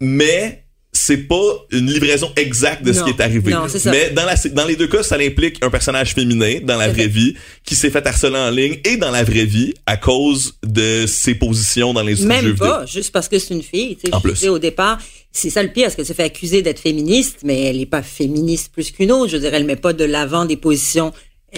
mais 0.00 0.61
c'est 1.04 1.16
pas 1.16 1.66
une 1.72 1.90
livraison 1.90 2.30
exacte 2.36 2.84
de 2.84 2.92
ce 2.92 3.02
qui 3.02 3.10
est 3.10 3.20
arrivé. 3.20 3.50
Non, 3.50 3.66
c'est 3.68 3.80
ça. 3.80 3.90
Mais 3.90 4.10
dans 4.10 4.24
la 4.24 4.36
dans 4.52 4.64
les 4.64 4.76
deux 4.76 4.86
cas, 4.86 5.02
ça 5.02 5.16
implique 5.16 5.56
un 5.64 5.68
personnage 5.68 6.14
féminin 6.14 6.60
dans 6.62 6.76
la 6.76 6.86
vraie 6.88 7.08
vrai. 7.08 7.08
vie 7.08 7.34
qui 7.64 7.74
s'est 7.74 7.90
fait 7.90 8.06
harceler 8.06 8.36
en 8.38 8.50
ligne 8.50 8.78
et 8.84 8.96
dans 8.98 9.10
la 9.10 9.24
vraie 9.24 9.44
vie 9.44 9.74
à 9.84 9.96
cause 9.96 10.54
de 10.64 11.06
ses 11.08 11.34
positions 11.34 11.92
dans 11.92 12.02
les 12.02 12.14
jeux 12.14 12.26
Même 12.26 12.44
vidéo. 12.44 12.56
pas, 12.66 12.86
juste 12.86 13.10
parce 13.10 13.28
que 13.28 13.40
c'est 13.40 13.52
une 13.52 13.64
fille. 13.64 13.98
Sais, 14.04 14.14
En 14.14 14.20
plus. 14.20 14.34
disais 14.34 14.48
au 14.48 14.60
départ, 14.60 14.98
c'est 15.32 15.50
ça 15.50 15.62
le 15.64 15.70
pire, 15.72 15.84
parce 15.86 15.96
qu'elle 15.96 16.06
se 16.06 16.12
fait 16.12 16.22
accuser 16.22 16.62
d'être 16.62 16.78
féministe, 16.78 17.38
mais 17.42 17.62
elle 17.64 17.78
n'est 17.78 17.86
pas 17.86 18.02
féministe 18.02 18.70
plus 18.72 18.92
qu'une 18.92 19.10
autre. 19.10 19.28
Je 19.28 19.36
veux 19.38 19.42
dire, 19.42 19.54
elle 19.54 19.64
met 19.64 19.74
pas 19.76 19.92
de 19.92 20.04
l'avant 20.04 20.44
des 20.44 20.56
positions 20.56 21.12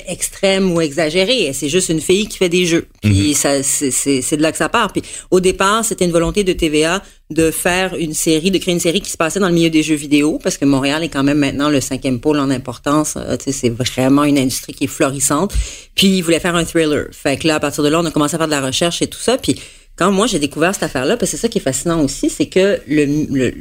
extrêmes 0.08 0.72
ou 0.72 0.80
exagérées. 0.80 1.52
C'est 1.52 1.68
juste 1.68 1.88
une 1.88 2.00
fille 2.00 2.26
qui 2.26 2.38
fait 2.38 2.48
des 2.48 2.66
jeux. 2.66 2.86
Puis 3.02 3.28
Mhm. 3.28 3.34
ça, 3.34 3.62
c'est- 3.62 3.90
c'est 3.90 4.22
c'est 4.22 4.36
de 4.36 4.42
là 4.42 4.50
que 4.52 4.58
ça 4.58 4.68
part. 4.68 4.92
Puis 4.92 5.02
au 5.30 5.40
départ, 5.40 5.84
c'était 5.84 6.04
une 6.04 6.10
volonté 6.12 6.42
de 6.44 6.52
TVA 6.52 7.02
de 7.30 7.50
faire 7.50 7.94
une 7.94 8.12
série, 8.14 8.50
de 8.50 8.58
créer 8.58 8.74
une 8.74 8.80
série 8.80 9.00
qui 9.00 9.10
se 9.10 9.16
passait 9.16 9.40
dans 9.40 9.48
le 9.48 9.54
milieu 9.54 9.70
des 9.70 9.82
jeux 9.82 9.94
vidéo, 9.94 10.38
parce 10.42 10.58
que 10.58 10.64
Montréal 10.64 11.02
est 11.04 11.08
quand 11.08 11.22
même 11.22 11.38
maintenant 11.38 11.68
le 11.70 11.80
cinquième 11.80 12.20
pôle 12.20 12.38
en 12.38 12.50
importance. 12.50 13.14
Euh, 13.16 13.36
c'est 13.50 13.70
vraiment 13.70 14.24
une 14.24 14.38
industrie 14.38 14.74
qui 14.74 14.84
est 14.84 14.88
florissante. 14.88 15.52
Puis 15.94 16.08
ils 16.08 16.22
voulaient 16.22 16.40
faire 16.40 16.54
un 16.56 16.64
thriller. 16.64 17.06
Fait 17.12 17.36
que 17.36 17.46
là, 17.48 17.56
à 17.56 17.60
partir 17.60 17.82
de 17.84 17.88
là, 17.88 18.00
on 18.00 18.04
a 18.04 18.10
commencé 18.10 18.34
à 18.34 18.38
faire 18.38 18.46
de 18.48 18.52
la 18.52 18.60
recherche 18.60 19.00
et 19.00 19.06
tout 19.06 19.18
ça. 19.20 19.38
Puis 19.38 19.56
quand 19.96 20.10
moi 20.10 20.26
j'ai 20.26 20.38
découvert 20.38 20.74
cette 20.74 20.82
affaire-là, 20.84 21.16
parce 21.16 21.30
que 21.30 21.36
c'est 21.36 21.42
ça 21.42 21.48
qui 21.48 21.58
est 21.58 21.62
fascinant 21.62 22.02
aussi, 22.02 22.28
c'est 22.30 22.46
que 22.46 22.80
le, 22.88 23.04
le 23.32 23.52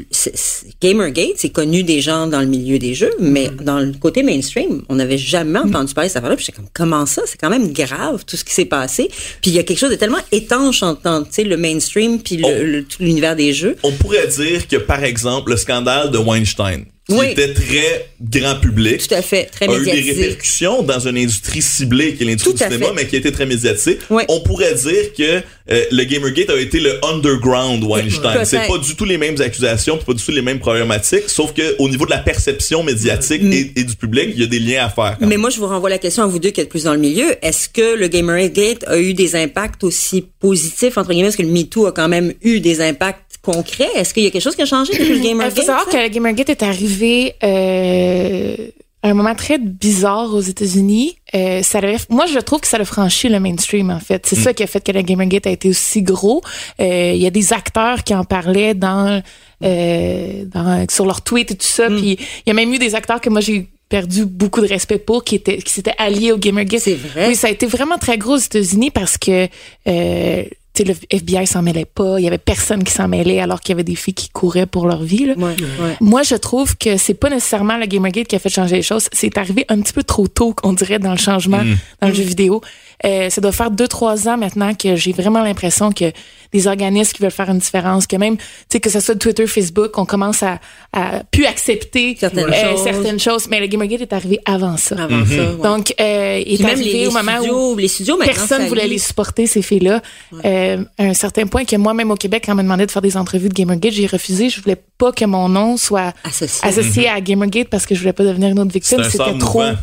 Gamergate, 0.82 1.34
c'est 1.38 1.50
connu 1.52 1.84
des 1.84 2.02
gens 2.02 2.28
dans 2.28 2.40
le 2.42 2.48
milieu 2.48 2.80
des 2.80 2.94
jeux, 2.94 3.12
mais 3.20 3.50
dans 3.62 3.80
le 3.80 3.94
côté 3.94 4.24
mainstream, 4.24 4.82
on 4.90 4.96
n'avait 4.96 5.18
jamais 5.18 5.60
entendu 5.60 5.94
parler 5.94 6.08
de 6.08 6.14
cette 6.14 6.18
affaire-là. 6.18 6.36
Puis 6.36 6.46
j'étais 6.46 6.56
comme 6.58 6.70
comment 6.74 7.06
ça? 7.06 7.22
C'est 7.26 7.40
quand 7.40 7.50
même 7.50 7.72
grave 7.72 8.24
tout 8.26 8.36
ce 8.38 8.44
qui 8.44 8.54
s'est 8.54 8.66
passé. 8.66 9.10
Puis 9.42 9.52
il 9.52 9.54
y 9.54 9.60
a 9.60 9.64
quelque 9.64 9.78
chose 9.80 9.92
de 9.92 9.96
tellement 9.96 10.18
étanche 10.32 10.84
entre 10.84 11.24
tu 11.26 11.30
sais 11.32 11.44
le 11.44 11.58
mainstream 11.58 12.20
puis 12.20 12.38
le, 12.38 12.44
Oh. 12.46 12.64
le- 12.64 12.84
tout 12.84 13.02
l'univers 13.02 13.36
des 13.36 13.54
jeux. 13.54 13.78
On 13.84 13.92
pourrait 13.92 14.28
dire 14.28 14.68
que 14.68 14.76
par 14.78 15.04
exemple 15.04 15.52
le 15.52 15.58
scandale 15.58 16.12
de 16.12 16.18
Weinstein 16.18 16.86
qui 17.10 17.16
Oui. 17.16 17.32
était 17.32 17.54
très 17.54 18.08
grand 18.22 18.56
public 18.62 19.06
Tout 19.08 19.14
à 19.16 19.22
fait, 19.22 19.46
très 19.46 19.68
a 19.68 19.78
eu 19.78 19.84
des 19.84 20.12
répercussions 20.12 20.84
dans 20.84 21.06
une 21.06 21.18
industrie 21.18 21.62
ciblée 21.62 22.14
qui 22.16 22.24
est 22.24 22.26
l'industrie 22.28 22.54
du 22.54 22.60
cinéma, 22.64 22.88
fait. 22.88 22.94
mais 22.96 23.08
qui 23.08 23.16
a 23.18 23.20
été 23.20 23.32
très 23.32 23.46
médiatisée. 23.46 24.00
Ouais. 24.10 24.26
On 24.30 24.40
pourrait 24.40 24.74
dire 24.74 25.14
que 25.18 25.42
euh, 25.72 25.84
le 25.92 26.04
Gamergate 26.06 26.50
a 26.50 26.58
été 26.60 26.80
le 26.80 27.00
underground 27.06 27.84
Weinstein. 27.84 28.22
Peut-être. 28.34 28.48
C'est 28.48 28.68
pas 28.68 28.78
du 28.78 28.96
tout 28.96 29.04
les 29.06 29.18
mêmes 29.18 29.40
accusations, 29.42 29.98
pas 29.98 30.14
du 30.14 30.24
tout 30.24 30.32
les 30.32 30.42
mêmes 30.42 30.60
problématiques, 30.60 31.28
sauf 31.30 31.54
que 31.54 31.76
au 31.80 31.90
niveau 31.90 32.06
de 32.06 32.12
la 32.12 32.20
perception 32.20 32.84
médiatique 32.84 33.42
et, 33.44 33.72
et 33.76 33.84
du 33.84 33.96
public, 33.96 34.30
il 34.34 34.40
y 34.40 34.44
a 34.44 34.48
des 34.48 34.60
liens 34.60 34.86
à 34.86 34.90
faire. 34.90 35.18
Mais 35.20 35.28
même. 35.28 35.42
moi, 35.42 35.50
je 35.50 35.60
vous 35.60 35.68
renvoie 35.68 35.90
la 35.90 35.98
question 35.98 36.24
à 36.24 36.28
vous 36.28 36.40
deux 36.40 36.52
qui 36.52 36.62
êtes 36.62 36.70
plus 36.70 36.84
dans 36.86 36.94
le 36.94 37.00
milieu. 37.00 37.36
Est-ce 37.42 37.68
que 37.70 37.98
le 37.98 38.08
Gamergate 38.08 38.86
a 38.88 38.98
eu 38.98 39.14
des 39.14 39.36
impacts 39.36 39.84
aussi 39.84 40.26
positifs, 40.40 40.98
entre 40.98 41.10
guillemets, 41.12 41.28
parce 41.28 41.36
que 41.38 41.44
le 41.44 41.50
MeToo 41.50 41.86
a 41.88 41.92
quand 41.92 42.08
même 42.08 42.34
eu 42.42 42.60
des 42.62 42.80
impacts 42.82 43.23
concrets? 43.44 43.90
Est-ce 43.96 44.14
qu'il 44.14 44.24
y 44.24 44.28
a 44.28 44.32
quelque 44.32 44.42
chose 44.42 44.56
qui 44.56 44.64
a 44.64 44.66
changé 44.66 44.94
depuis 44.94 45.10
le 45.10 45.16
Il 45.18 45.24
Gamergate? 45.30 45.56
faut 45.60 45.62
savoir 45.66 45.86
ça? 45.86 45.92
que 45.92 46.02
le 46.04 46.08
Gamergate 46.10 46.50
est 46.50 46.64
arrivé 46.64 47.36
euh, 47.44 48.56
à 49.04 49.10
un 49.10 49.14
moment 49.14 49.36
très 49.36 49.58
bizarre 49.58 50.34
aux 50.34 50.40
États-Unis. 50.42 51.18
Euh, 51.36 51.62
ça 51.62 51.82
moi, 52.10 52.26
je 52.26 52.40
trouve 52.40 52.62
que 52.62 52.68
ça 52.68 52.78
a 52.78 52.86
franchi 52.86 53.28
le 53.28 53.40
mainstream, 53.40 53.90
en 53.90 54.00
fait. 54.00 54.26
C'est 54.26 54.38
ça 54.38 54.54
qui 54.54 54.64
a 54.64 54.68
fait 54.68 54.82
que 54.84 54.92
le 54.94 55.02
Gamergate 55.02 55.46
a 55.46 55.52
été 55.52 55.68
aussi 55.68 56.02
gros. 56.02 56.42
Euh, 56.80 57.12
Il 57.14 57.22
y 57.22 57.28
a 57.28 57.30
des 57.30 57.52
acteurs 57.54 58.04
qui 58.06 58.16
en 58.16 58.24
parlaient 58.24 58.74
dans, 58.76 59.22
euh, 59.64 60.46
dans 60.46 60.86
sur 60.90 61.06
leurs 61.06 61.22
tweets 61.22 61.52
et 61.52 61.56
tout 61.56 61.66
ça. 61.68 61.88
Puis 61.90 62.18
il 62.18 62.48
y 62.48 62.52
a 62.52 62.54
même 62.54 62.74
eu 62.74 62.78
des 62.80 62.96
acteurs 62.96 63.20
que 63.20 63.30
moi 63.30 63.42
j'ai 63.42 63.68
perdu 63.90 64.26
beaucoup 64.26 64.62
de 64.62 64.68
respect 64.68 64.98
pour 64.98 65.24
qui 65.24 65.36
étaient 65.36 65.58
qui 65.58 65.72
s'étaient 65.72 65.94
alliés 65.98 66.32
au 66.32 66.38
Gamergate. 66.38 66.80
C'est 66.82 66.96
vrai. 66.96 67.28
Oui, 67.28 67.36
ça 67.36 67.48
a 67.48 67.50
été 67.52 67.66
vraiment 67.66 67.98
très 67.98 68.18
gros 68.18 68.36
aux 68.36 68.38
États-Unis 68.38 68.90
parce 68.90 69.18
que 69.18 69.48
euh, 69.88 70.44
tu 70.74 70.84
sais, 70.84 70.90
le 70.90 70.96
FBI 71.10 71.46
s'en 71.46 71.62
mêlait 71.62 71.86
pas, 71.86 72.20
il 72.20 72.24
y 72.24 72.28
avait 72.28 72.40
personne 72.40 72.84
qui 72.84 72.92
s'en 72.92 73.08
mêlait 73.08 73.40
alors 73.40 73.62
qu'il 73.62 73.74
y 73.74 73.76
avait 73.76 73.84
des 73.84 73.96
filles 73.96 74.16
qui 74.16 74.30
couraient 74.30 74.66
pour 74.66 74.88
leur 74.88 75.04
vie. 75.04 75.26
Là. 75.26 75.34
Ouais, 75.38 75.56
ouais. 75.56 75.98
Moi, 76.02 76.24
je 76.24 76.36
trouve 76.36 76.76
que 76.78 76.98
c'est 76.98 77.14
pas 77.14 77.30
nécessairement 77.30 77.78
le 77.78 77.86
Gamergate 77.86 78.28
qui 78.28 78.36
a 78.36 78.40
fait 78.40 78.50
changer 78.50 78.78
les 78.78 78.82
choses. 78.82 79.08
C'est 79.12 79.38
arrivé 79.38 79.66
un 79.70 79.80
petit 79.82 79.94
peu 79.94 80.04
trop 80.04 80.28
tôt, 80.28 80.56
on 80.64 80.74
dirait, 80.74 80.98
dans 80.98 81.12
le 81.12 81.18
changement 81.18 81.62
dans 82.02 82.08
le 82.08 82.14
jeu 82.14 82.24
vidéo. 82.24 82.62
Euh, 83.06 83.30
ça 83.30 83.42
doit 83.42 83.52
faire 83.52 83.72
deux, 83.72 83.88
trois 83.88 84.28
ans 84.28 84.38
maintenant 84.38 84.74
que 84.74 84.96
j'ai 84.96 85.12
vraiment 85.12 85.44
l'impression 85.44 85.92
que 85.92 86.12
des 86.54 86.68
organismes 86.68 87.12
qui 87.14 87.22
veulent 87.22 87.32
faire 87.32 87.50
une 87.50 87.58
différence, 87.58 88.06
que 88.08 88.16
même, 88.16 88.38
tu 88.38 88.44
sais, 88.72 88.80
que 88.80 88.90
ce 88.90 89.00
soit 89.00 89.16
Twitter, 89.16 89.48
Facebook, 89.48 89.98
on 89.98 90.06
commence 90.06 90.44
à, 90.44 90.60
à 90.94 91.24
plus 91.32 91.46
accepter 91.46 92.16
Certaines 92.20 92.46
euh, 92.54 92.72
choses. 92.72 92.84
certaines 92.84 93.20
choses. 93.20 93.48
Mais 93.50 93.60
le 93.60 93.66
Gamergate 93.68 94.02
est 94.02 94.14
arrivé 94.14 94.40
avant 94.46 94.78
ça. 94.78 94.96
Avant 95.00 95.26
ça. 95.26 95.32
ouais. 95.34 95.64
Donc, 95.64 95.94
euh, 96.00 96.42
il 96.46 96.62
est 96.62 96.66
arrivé 96.66 96.84
les, 96.86 96.94
les 97.00 97.08
au 97.08 97.12
moment 97.12 97.38
où 97.40 97.42
studios, 97.42 97.76
les 97.78 97.88
studios 97.88 98.18
maintenant 98.18 98.34
personne 98.34 98.68
voulait 98.68 98.88
les 98.88 99.00
supporter, 99.00 99.48
ces 99.48 99.62
filles-là. 99.64 100.02
Euh, 100.46 100.84
à 101.00 101.04
un 101.04 101.14
certain 101.16 101.48
point 101.48 101.66
que 101.66 101.76
moi, 101.76 101.94
même 101.96 102.12
au 102.12 102.16
Québec, 102.16 102.44
quand 102.46 102.52
on 102.54 102.56
m'a 102.56 102.64
demandé 102.64 102.86
de 102.86 102.92
faire 102.92 103.02
des 103.02 103.18
entrevues 103.18 103.50
de 103.50 103.54
Gamergate, 103.56 103.94
j'ai 103.94 104.06
refusé. 104.08 104.50
Je 104.50 104.62
voulais 104.62 104.78
pas 104.98 105.12
que 105.12 105.26
mon 105.26 105.50
nom 105.50 105.76
soit 105.76 106.14
Associé. 106.24 106.70
associé 106.70 107.10
à 107.10 107.20
Gamergate 107.20 107.68
parce 107.70 107.86
que 107.88 107.96
je 107.96 108.00
voulais 108.00 108.14
pas 108.14 108.24
devenir 108.24 108.50
une 108.50 108.60
autre 108.60 108.72
victime. 108.72 109.04
C'était 109.04 109.38
trop. 109.40 109.60
mouvant. 109.62 109.74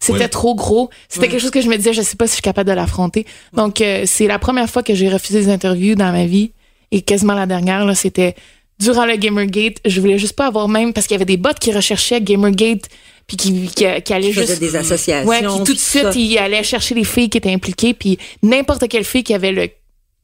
C'était 0.00 0.28
trop 0.28 0.54
gros. 0.54 0.90
C'était 1.08 1.28
quelque 1.28 1.40
chose 1.40 1.50
que 1.50 1.60
je 1.60 1.68
me 1.68 1.76
disais, 1.76 1.92
je 1.92 2.00
sais 2.00 2.16
pas 2.16 2.26
si 2.26 2.30
je 2.30 2.34
suis 2.36 2.42
capable 2.42 2.68
de 2.68 2.74
l'affronter. 2.74 3.26
Donc, 3.52 3.80
euh, 3.80 4.04
c'est 4.06 4.26
la 4.26 4.38
première 4.38 4.68
fois 4.68 4.82
que 4.82 4.94
j'ai 4.94 5.10
refusé 5.10 5.42
des 5.42 5.50
interviews 5.50 5.94
dans 5.94 6.10
ma 6.10 6.24
vie 6.24 6.52
et 6.90 7.02
quasiment 7.02 7.34
la 7.34 7.46
dernière, 7.46 7.84
là, 7.84 7.94
c'était 7.94 8.34
durant 8.78 9.04
le 9.04 9.16
Gamergate, 9.16 9.76
je 9.84 10.00
voulais 10.00 10.18
juste 10.18 10.32
pas 10.32 10.46
avoir 10.46 10.68
même 10.68 10.92
parce 10.94 11.06
qu'il 11.06 11.14
y 11.14 11.16
avait 11.16 11.26
des 11.26 11.36
bots 11.36 11.50
qui 11.60 11.70
recherchaient 11.70 12.20
Gamergate 12.20 12.88
puis 13.26 13.36
qui, 13.36 13.66
qui, 13.68 13.84
qui 14.02 14.12
allaient 14.12 14.32
juste 14.32 14.58
des 14.58 14.74
associations. 14.74 15.28
Ouais, 15.28 15.40
puis 15.40 15.64
tout 15.64 15.74
de 15.74 15.78
suite, 15.78 16.02
ça. 16.02 16.12
il 16.16 16.36
allait 16.38 16.64
chercher 16.64 16.96
les 16.96 17.04
filles 17.04 17.28
qui 17.30 17.38
étaient 17.38 17.52
impliquées, 17.52 17.94
puis 17.94 18.18
n'importe 18.42 18.88
quelle 18.88 19.04
fille 19.04 19.22
qui 19.22 19.34
avait 19.34 19.52
le, 19.52 19.68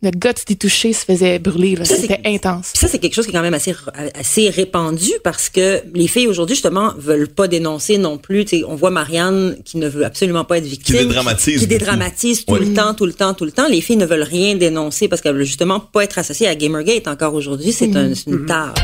le 0.03 0.11
guts 0.11 0.29
d'y 0.47 0.57
toucher 0.57 0.93
se 0.93 1.05
faisait 1.05 1.39
brûler. 1.39 1.77
C'était 1.85 2.21
intense. 2.27 2.71
Puis 2.73 2.81
ça, 2.81 2.87
c'est 2.89 2.99
quelque 2.99 3.15
chose 3.15 3.25
qui 3.25 3.31
est 3.31 3.35
quand 3.35 3.43
même 3.43 3.55
assez, 3.55 3.75
assez 4.15 4.51
répandu 4.51 5.11
parce 5.25 5.49
que 5.49 5.81
les 5.95 6.07
filles 6.07 6.27
aujourd'hui, 6.27 6.55
justement, 6.55 6.93
veulent 6.99 7.29
pas 7.29 7.49
dénoncer 7.49 7.97
non 7.97 8.19
plus. 8.19 8.45
On 8.69 8.75
voit 8.77 8.91
Marianne 8.91 9.57
qui 9.65 9.79
ne 9.79 9.89
veut 9.89 10.05
absolument 10.05 10.45
pas 10.45 10.59
être 10.59 10.65
victime. 10.67 10.97
dédramatise 10.97 11.61
Qui, 11.61 11.67
dédramatise 11.67 12.45
tout 12.45 12.53
Ouais. 12.55 12.61
le 12.61 12.75
temps, 12.75 12.95
tout 12.95 13.07
le 13.07 13.15
temps, 13.15 13.33
tout 13.35 13.45
le 13.47 13.53
temps. 13.53 13.69
Les 13.69 13.81
filles 13.81 13.97
ne 13.97 14.07
veulent 14.07 14.23
rien 14.23 14.55
dénoncer 14.55 15.09
parce 15.09 15.23
qu'elles 15.23 15.35
veulent 15.35 15.45
justement 15.45 15.81
pas 15.81 16.05
être 16.05 16.19
associées 16.19 16.47
à 16.49 16.55
Gamergate 16.55 17.09
encore 17.09 17.35
aujourd'hui. 17.35 17.73
C'est 17.73 17.97
un, 17.97 18.15
c'est 18.15 18.27
une 18.31 18.45
tare. 18.47 18.75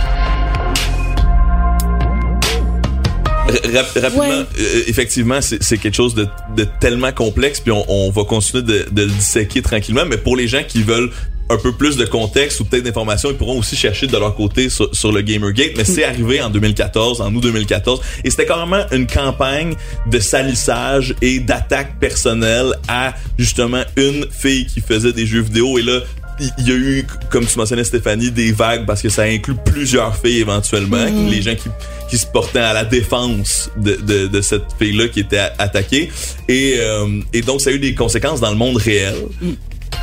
Rap- 3.75 3.93
rapidement, 4.03 4.23
Ouais. 4.23 4.47
euh, 4.61 4.83
effectivement, 4.87 5.41
c'est 5.41 5.79
quelque 5.79 5.95
chose 5.97 6.15
de, 6.15 6.27
de 6.57 6.67
tellement 6.81 7.13
complexe, 7.13 7.61
puis 7.61 7.73
on, 7.73 7.85
on 7.89 8.11
va 8.11 8.25
continuer 8.25 8.63
de, 8.63 8.87
de 8.91 9.03
le 9.03 9.11
disséquer 9.11 9.63
tranquillement. 9.63 10.05
Mais 10.07 10.17
pour 10.17 10.37
les 10.37 10.49
gens 10.49 10.63
qui 10.67 10.83
veulent 10.83 11.11
un 11.51 11.57
peu 11.59 11.73
plus 11.73 11.97
de 11.97 12.05
contexte 12.07 12.61
ou 12.61 12.65
peut-être 12.65 12.85
d'informations, 12.85 13.31
ils 13.31 13.37
pourront 13.37 13.59
aussi 13.59 13.77
chercher 13.77 14.07
de 14.07 14.17
leur 14.17 14.35
côté 14.35 14.71
sur, 14.71 14.95
sur 14.95 15.13
le 15.13 15.21
Gamergate. 15.21 15.73
Mais 15.77 15.85
c'est 15.85 16.05
arrivé 16.05 16.41
en 16.41 16.49
2014, 16.49 17.21
en 17.21 17.35
août 17.35 17.41
2014, 17.43 18.01
et 18.25 18.31
c'était 18.31 18.47
carrément 18.47 18.85
une 18.91 19.07
campagne 19.07 19.75
de 20.07 20.19
salissage 20.19 21.15
et 21.21 21.41
d'attaque 21.41 21.99
personnelle 21.99 22.73
à 22.89 23.15
justement 23.39 23.83
une 23.97 24.27
fille 24.31 24.67
qui 24.67 24.81
faisait 24.81 25.13
des 25.13 25.27
jeux 25.27 25.43
vidéo. 25.43 25.79
Et 25.79 25.83
là, 25.83 26.01
il 26.41 26.67
y 26.69 26.71
a 26.73 26.75
eu, 26.75 27.07
comme 27.31 27.47
tu 27.47 27.57
mentionnais 27.59 27.85
Stéphanie, 27.85 28.31
des 28.31 28.53
vagues 28.53 28.85
parce 28.87 29.03
que 29.03 29.09
ça 29.09 29.23
inclut 29.23 29.55
plusieurs 29.65 30.17
filles 30.17 30.41
éventuellement, 30.41 31.05
les 31.31 31.43
gens 31.43 31.55
qui, 31.55 31.69
qui 32.11 32.19
se 32.19 32.27
portaient 32.27 32.59
à 32.59 32.73
la 32.73 32.85
défense 32.85 33.71
de, 33.77 33.95
de, 33.97 34.27
de 34.27 34.41
cette 34.41 34.65
fille-là 34.79 35.09
qui 35.09 35.21
était 35.21 35.39
attaquée. 35.59 36.11
Et, 36.49 36.75
euh, 36.79 37.21
et 37.33 37.43
donc, 37.43 37.61
ça 37.61 37.71
a 37.71 37.73
eu 37.73 37.79
des 37.79 37.95
conséquences 37.95 38.41
dans 38.41 38.51
le 38.51 38.57
monde 38.57 38.77
réel. 38.77 39.15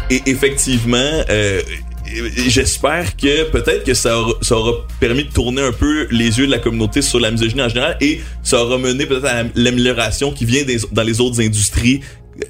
Et 0.09 0.21
effectivement, 0.27 0.97
euh, 1.29 1.61
j'espère 2.47 3.15
que 3.15 3.43
peut-être 3.49 3.83
que 3.83 3.93
ça 3.93 4.19
aura, 4.19 4.33
ça 4.41 4.55
aura 4.55 4.71
permis 4.99 5.25
de 5.25 5.31
tourner 5.31 5.61
un 5.61 5.71
peu 5.71 6.07
les 6.11 6.39
yeux 6.39 6.45
de 6.47 6.51
la 6.51 6.59
communauté 6.59 7.01
sur 7.01 7.19
la 7.19 7.31
misogynie 7.31 7.61
en 7.61 7.69
général 7.69 7.97
et 8.01 8.21
ça 8.43 8.63
aura 8.63 8.77
mené 8.77 9.05
peut-être 9.05 9.25
à 9.25 9.43
l'amélioration 9.55 10.31
qui 10.31 10.45
vient 10.45 10.63
des- 10.63 10.79
dans 10.91 11.03
les 11.03 11.19
autres 11.21 11.41
industries 11.41 12.01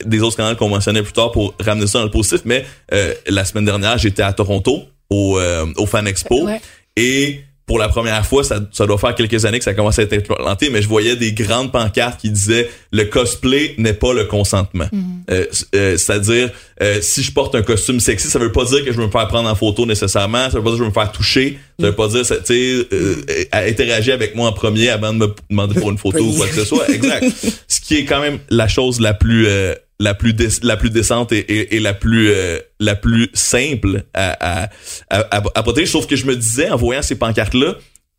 des 0.06 0.22
autres 0.22 0.38
canaux 0.38 0.56
qu'on 0.56 0.70
mentionnait 0.70 1.04
plus 1.04 1.14
tard 1.14 1.32
pour 1.32 1.54
ramener 1.60 1.88
ça 1.88 2.00
dans 2.00 2.06
le 2.06 2.12
positif 2.12 2.42
mais 2.46 2.66
euh, 2.94 3.14
la 3.28 3.46
semaine 3.46 3.66
dernière 3.66 3.98
j'étais 3.98 4.22
à 4.24 4.34
Toronto 4.34 4.84
au, 5.10 5.38
euh, 5.40 5.66
au 5.78 5.86
Fan 5.86 6.08
Expo 6.08 6.46
Ouais. 6.46 6.62
et 6.96 7.42
pour 7.70 7.78
la 7.78 7.88
première 7.88 8.26
fois, 8.26 8.44
ça, 8.44 8.60
ça 8.72 8.88
doit 8.88 8.98
faire 8.98 9.14
quelques 9.14 9.46
années 9.46 9.60
que 9.60 9.64
ça 9.64 9.76
commence 9.76 10.00
à 10.00 10.02
être 10.02 10.14
implanté, 10.14 10.72
mais 10.72 10.82
je 10.82 10.88
voyais 10.88 11.16
des 11.16 11.34
grandes 11.34 11.72
pancartes 11.72 12.20
qui 12.20 12.32
disaient 12.32 12.68
le 12.92 13.04
cosplay 13.06 13.76
n'est 13.78 13.94
pas 13.94 14.12
le 14.12 14.26
consentement. 14.26 14.88
Euh, 15.30 15.46
c- 15.52 15.66
euh, 15.76 15.96
C'est-à-dire, 15.96 16.50
euh, 16.82 16.98
si 17.02 17.22
je 17.22 17.32
porte 17.32 17.54
un 17.54 17.62
costume 17.62 18.00
sexy, 18.00 18.28
ça 18.28 18.40
veut 18.40 18.52
pas 18.52 18.66
dire 18.66 18.84
que 18.84 18.92
je 18.92 18.98
veux 18.98 19.06
me 19.06 19.12
faire 19.12 19.28
prendre 19.28 19.48
en 19.48 19.54
photo 19.54 19.86
nécessairement, 19.86 20.50
ça 20.50 20.58
veut 20.58 20.64
pas 20.64 20.72
dire 20.72 20.72
que 20.72 20.78
je 20.78 20.84
veux 20.84 20.90
me 20.90 20.94
faire 20.94 21.12
toucher, 21.12 21.60
ça 21.80 21.86
veut 21.86 21.96
pas 21.96 22.08
dire, 22.08 22.22
tu 22.26 22.34
sais, 22.44 22.88
euh, 22.92 23.16
euh, 23.30 23.44
interagir 23.70 24.16
avec 24.16 24.34
moi 24.34 24.50
en 24.50 24.54
premier 24.54 24.90
avant 24.90 25.14
de 25.14 25.20
me 25.20 25.28
demander 25.52 25.80
pour 25.80 25.92
une 25.92 26.00
photo 26.00 26.24
ou 26.24 26.34
quoi 26.34 26.48
que 26.48 26.56
ce 26.56 26.66
soit. 26.72 26.90
Exact. 26.90 27.24
Ce 27.68 27.80
qui 27.82 27.98
est 27.98 28.06
quand 28.06 28.20
même 28.22 28.40
la 28.50 28.68
chose 28.68 29.00
la 29.00 29.14
plus 29.14 29.46
euh, 29.48 29.76
la 30.00 30.14
plus 30.14 30.34
dé- 30.34 30.48
la 30.64 30.78
plus 30.78 30.90
décente 30.90 31.32
et, 31.32 31.40
et, 31.40 31.76
et 31.76 31.80
la 31.80 31.94
plus 31.94 32.30
euh, 32.32 32.60
la 32.80 32.96
plus 32.96 33.30
simple 33.34 34.04
à 34.14 34.64
à, 34.64 34.70
à, 35.10 35.44
à, 35.56 35.64
protéger. 35.64 35.88
Sauf 35.88 36.08
que 36.08 36.16
je 36.16 36.26
me 36.26 36.36
disais 36.36 36.70
en 36.70 36.78
voyant 36.78 37.02
ces 37.02 37.16
pancartes 37.16 37.54
là, 37.54 37.76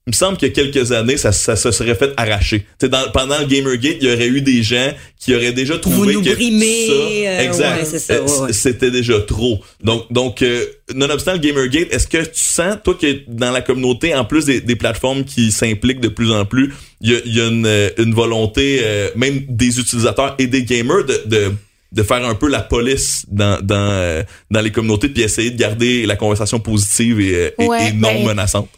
il 0.06 0.10
me 0.10 0.16
semble 0.16 0.38
qu'il 0.38 0.48
y 0.48 0.50
a 0.50 0.54
quelques 0.54 0.92
années, 0.92 1.18
ça, 1.18 1.30
ça 1.30 1.56
se 1.56 1.70
serait 1.70 1.94
fait 1.94 2.12
arracher. 2.16 2.64
Dans, 2.80 3.10
pendant 3.12 3.38
le 3.38 3.44
Gamergate, 3.44 3.98
il 4.00 4.08
y 4.08 4.12
aurait 4.12 4.28
eu 4.28 4.40
des 4.40 4.62
gens 4.62 4.92
qui 5.18 5.34
auraient 5.34 5.52
déjà 5.52 5.78
trouvé 5.78 6.14
nous 6.14 6.22
que 6.22 6.34
brimez, 6.34 6.86
ça, 6.86 6.92
euh, 6.92 7.40
exact, 7.40 7.82
ouais, 7.82 8.16
euh, 8.16 8.46
ouais, 8.46 8.52
c'était 8.52 8.90
déjà 8.90 9.20
trop. 9.20 9.60
Donc, 9.84 10.10
donc 10.10 10.42
euh, 10.42 10.64
nonobstant 10.94 11.32
le 11.34 11.38
Gamergate, 11.38 11.92
est-ce 11.92 12.08
que 12.08 12.24
tu 12.24 12.30
sens, 12.34 12.76
toi, 12.82 12.94
que 13.00 13.20
dans 13.28 13.52
la 13.52 13.60
communauté, 13.60 14.14
en 14.14 14.24
plus 14.24 14.46
des, 14.46 14.60
des 14.62 14.74
plateformes 14.76 15.24
qui 15.24 15.52
s'impliquent 15.52 16.00
de 16.00 16.08
plus 16.08 16.32
en 16.32 16.44
plus, 16.46 16.72
il 17.02 17.12
y 17.12 17.14
a, 17.14 17.18
y 17.26 17.40
a 17.40 17.48
une, 17.48 17.66
euh, 17.66 17.90
une 17.98 18.14
volonté, 18.14 18.80
euh, 18.82 19.10
même 19.16 19.42
des 19.48 19.78
utilisateurs 19.78 20.34
et 20.38 20.46
des 20.46 20.64
gamers, 20.64 21.04
de, 21.04 21.22
de 21.26 21.52
de 21.92 22.02
faire 22.02 22.24
un 22.24 22.34
peu 22.34 22.48
la 22.48 22.60
police 22.60 23.24
dans 23.28 23.60
dans 23.62 23.74
euh, 23.90 24.22
dans 24.50 24.60
les 24.60 24.70
communautés 24.72 25.08
puis 25.08 25.22
essayer 25.22 25.50
de 25.50 25.58
garder 25.58 26.06
la 26.06 26.16
conversation 26.16 26.60
positive 26.60 27.20
et, 27.20 27.34
euh, 27.34 27.50
et- 27.58 27.66
Ouais, 27.66 27.88
et 27.88 27.92
non 27.92 28.12
ben, 28.12 28.26
menaçante. 28.28 28.68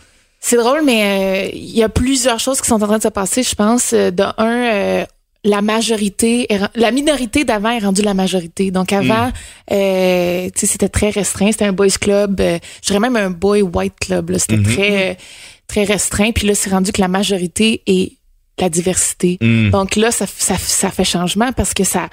C'est 0.41 0.57
drôle, 0.57 0.83
mais 0.85 1.03
euh, 1.05 1.51
il 1.55 1.77
y 1.77 1.83
a 1.83 1.89
plusieurs 1.89 2.41
choses 2.41 2.61
qui 2.61 2.67
sont 2.67 2.83
en 2.83 2.87
train 2.87 2.99
de 2.99 3.03
se 3.03 3.09
passer, 3.09 3.43
je 3.43 3.55
pense. 3.55 3.93
De 3.95 4.25
un, 4.39 4.73
euh, 4.75 5.05
la 5.45 5.61
majorité, 5.63 6.49
la 6.75 6.91
minorité 6.91 7.45
d'avant 7.45 7.71
est 7.71 7.79
rendue 7.81 8.03
la 8.03 8.15
majorité. 8.15 8.71
Donc 8.71 8.93
avant, 8.93 9.31
euh, 9.73 10.49
tu 10.55 10.61
sais, 10.61 10.67
c'était 10.67 10.89
très 10.89 11.11
restreint. 11.11 11.51
C'était 11.53 11.65
un 11.67 11.73
boys 11.73 11.89
club, 12.01 12.41
euh, 12.41 12.59
je 12.83 12.87
dirais 12.89 13.01
même 13.01 13.17
un 13.17 13.31
boy 13.31 13.63
white 13.63 13.95
club. 14.01 14.37
C'était 14.39 14.63
très 14.63 15.11
euh, 15.11 15.15
très 15.69 15.85
restreint. 15.85 16.33
Puis 16.33 16.47
là, 16.47 16.55
c'est 16.55 16.71
rendu 16.71 16.93
que 16.93 17.01
la 17.01 17.09
majorité 17.09 17.83
est 17.87 18.13
la 18.59 18.69
diversité. 18.69 19.39
Donc 19.71 19.97
là, 19.97 20.11
ça, 20.13 20.27
ça, 20.27 20.57
ça 20.59 20.91
fait 20.91 21.05
changement 21.05 21.53
parce 21.53 21.75
que 21.75 21.85
ça, 21.85 22.09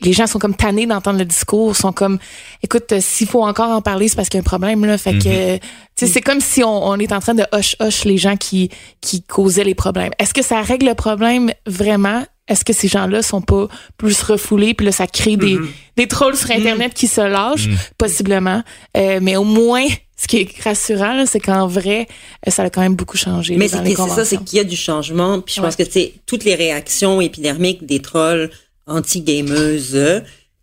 les 0.00 0.12
gens 0.12 0.26
sont 0.26 0.38
comme 0.38 0.56
tannés 0.56 0.86
d'entendre 0.86 1.18
le 1.18 1.24
discours, 1.26 1.76
sont 1.76 1.92
comme, 1.92 2.18
écoute, 2.62 2.90
euh, 2.92 2.98
s'il 3.00 3.26
faut 3.28 3.44
encore 3.44 3.70
en 3.70 3.82
parler, 3.82 4.08
c'est 4.08 4.16
parce 4.16 4.28
qu'il 4.28 4.38
y 4.38 4.40
a 4.40 4.44
un 4.44 4.44
problème 4.44 4.84
là. 4.84 4.96
Fait 4.98 5.18
que, 5.18 5.56
tu 5.56 5.60
sais, 5.94 6.06
c'est 6.06 6.20
comme 6.22 6.40
si 6.40 6.64
on, 6.64 6.86
on 6.88 6.98
est 6.98 7.12
en 7.12 7.20
train 7.20 7.34
de 7.34 7.44
hush 7.52 7.76
hush 7.80 8.04
les 8.04 8.16
gens 8.16 8.36
qui 8.36 8.70
qui 9.00 9.22
causaient 9.22 9.64
les 9.64 9.74
problèmes. 9.74 10.12
Est-ce 10.18 10.32
que 10.34 10.42
ça 10.42 10.62
règle 10.62 10.86
le 10.86 10.94
problème 10.94 11.52
vraiment? 11.66 12.24
Est-ce 12.48 12.64
que 12.64 12.72
ces 12.74 12.88
gens-là 12.88 13.22
sont 13.22 13.40
pas 13.40 13.68
plus 13.96 14.20
refoulés? 14.22 14.74
Puis 14.74 14.86
là 14.86 14.92
ça 14.92 15.06
crée 15.06 15.36
des 15.36 15.58
des 15.96 16.08
trolls 16.08 16.36
sur 16.36 16.50
internet 16.50 16.92
qui 16.94 17.06
se 17.08 17.20
lâchent 17.20 17.68
possiblement, 17.98 18.62
Euh, 18.96 19.18
mais 19.22 19.36
au 19.36 19.44
moins 19.44 19.84
ce 20.24 20.28
qui 20.28 20.38
est 20.38 20.48
rassurant 20.62 21.14
là, 21.14 21.24
c'est 21.26 21.40
qu'en 21.40 21.66
vrai 21.68 22.06
euh, 22.46 22.50
ça 22.50 22.62
a 22.64 22.70
quand 22.70 22.80
même 22.80 22.96
beaucoup 22.96 23.16
changé 23.16 23.56
Mais 23.56 23.68
c'est 23.68 23.76
ça, 23.94 24.24
c'est 24.24 24.42
qu'il 24.44 24.56
y 24.58 24.60
a 24.60 24.64
du 24.64 24.76
changement. 24.76 25.40
Puis 25.40 25.54
je 25.56 25.60
pense 25.60 25.76
que 25.76 25.82
tu 25.84 25.90
sais, 25.92 26.14
toutes 26.26 26.44
les 26.44 26.54
réactions 26.54 27.20
épidermiques 27.20 27.84
des 27.86 28.00
trolls 28.00 28.50
anti-gameuses, 28.86 29.92
euh, 29.94 30.20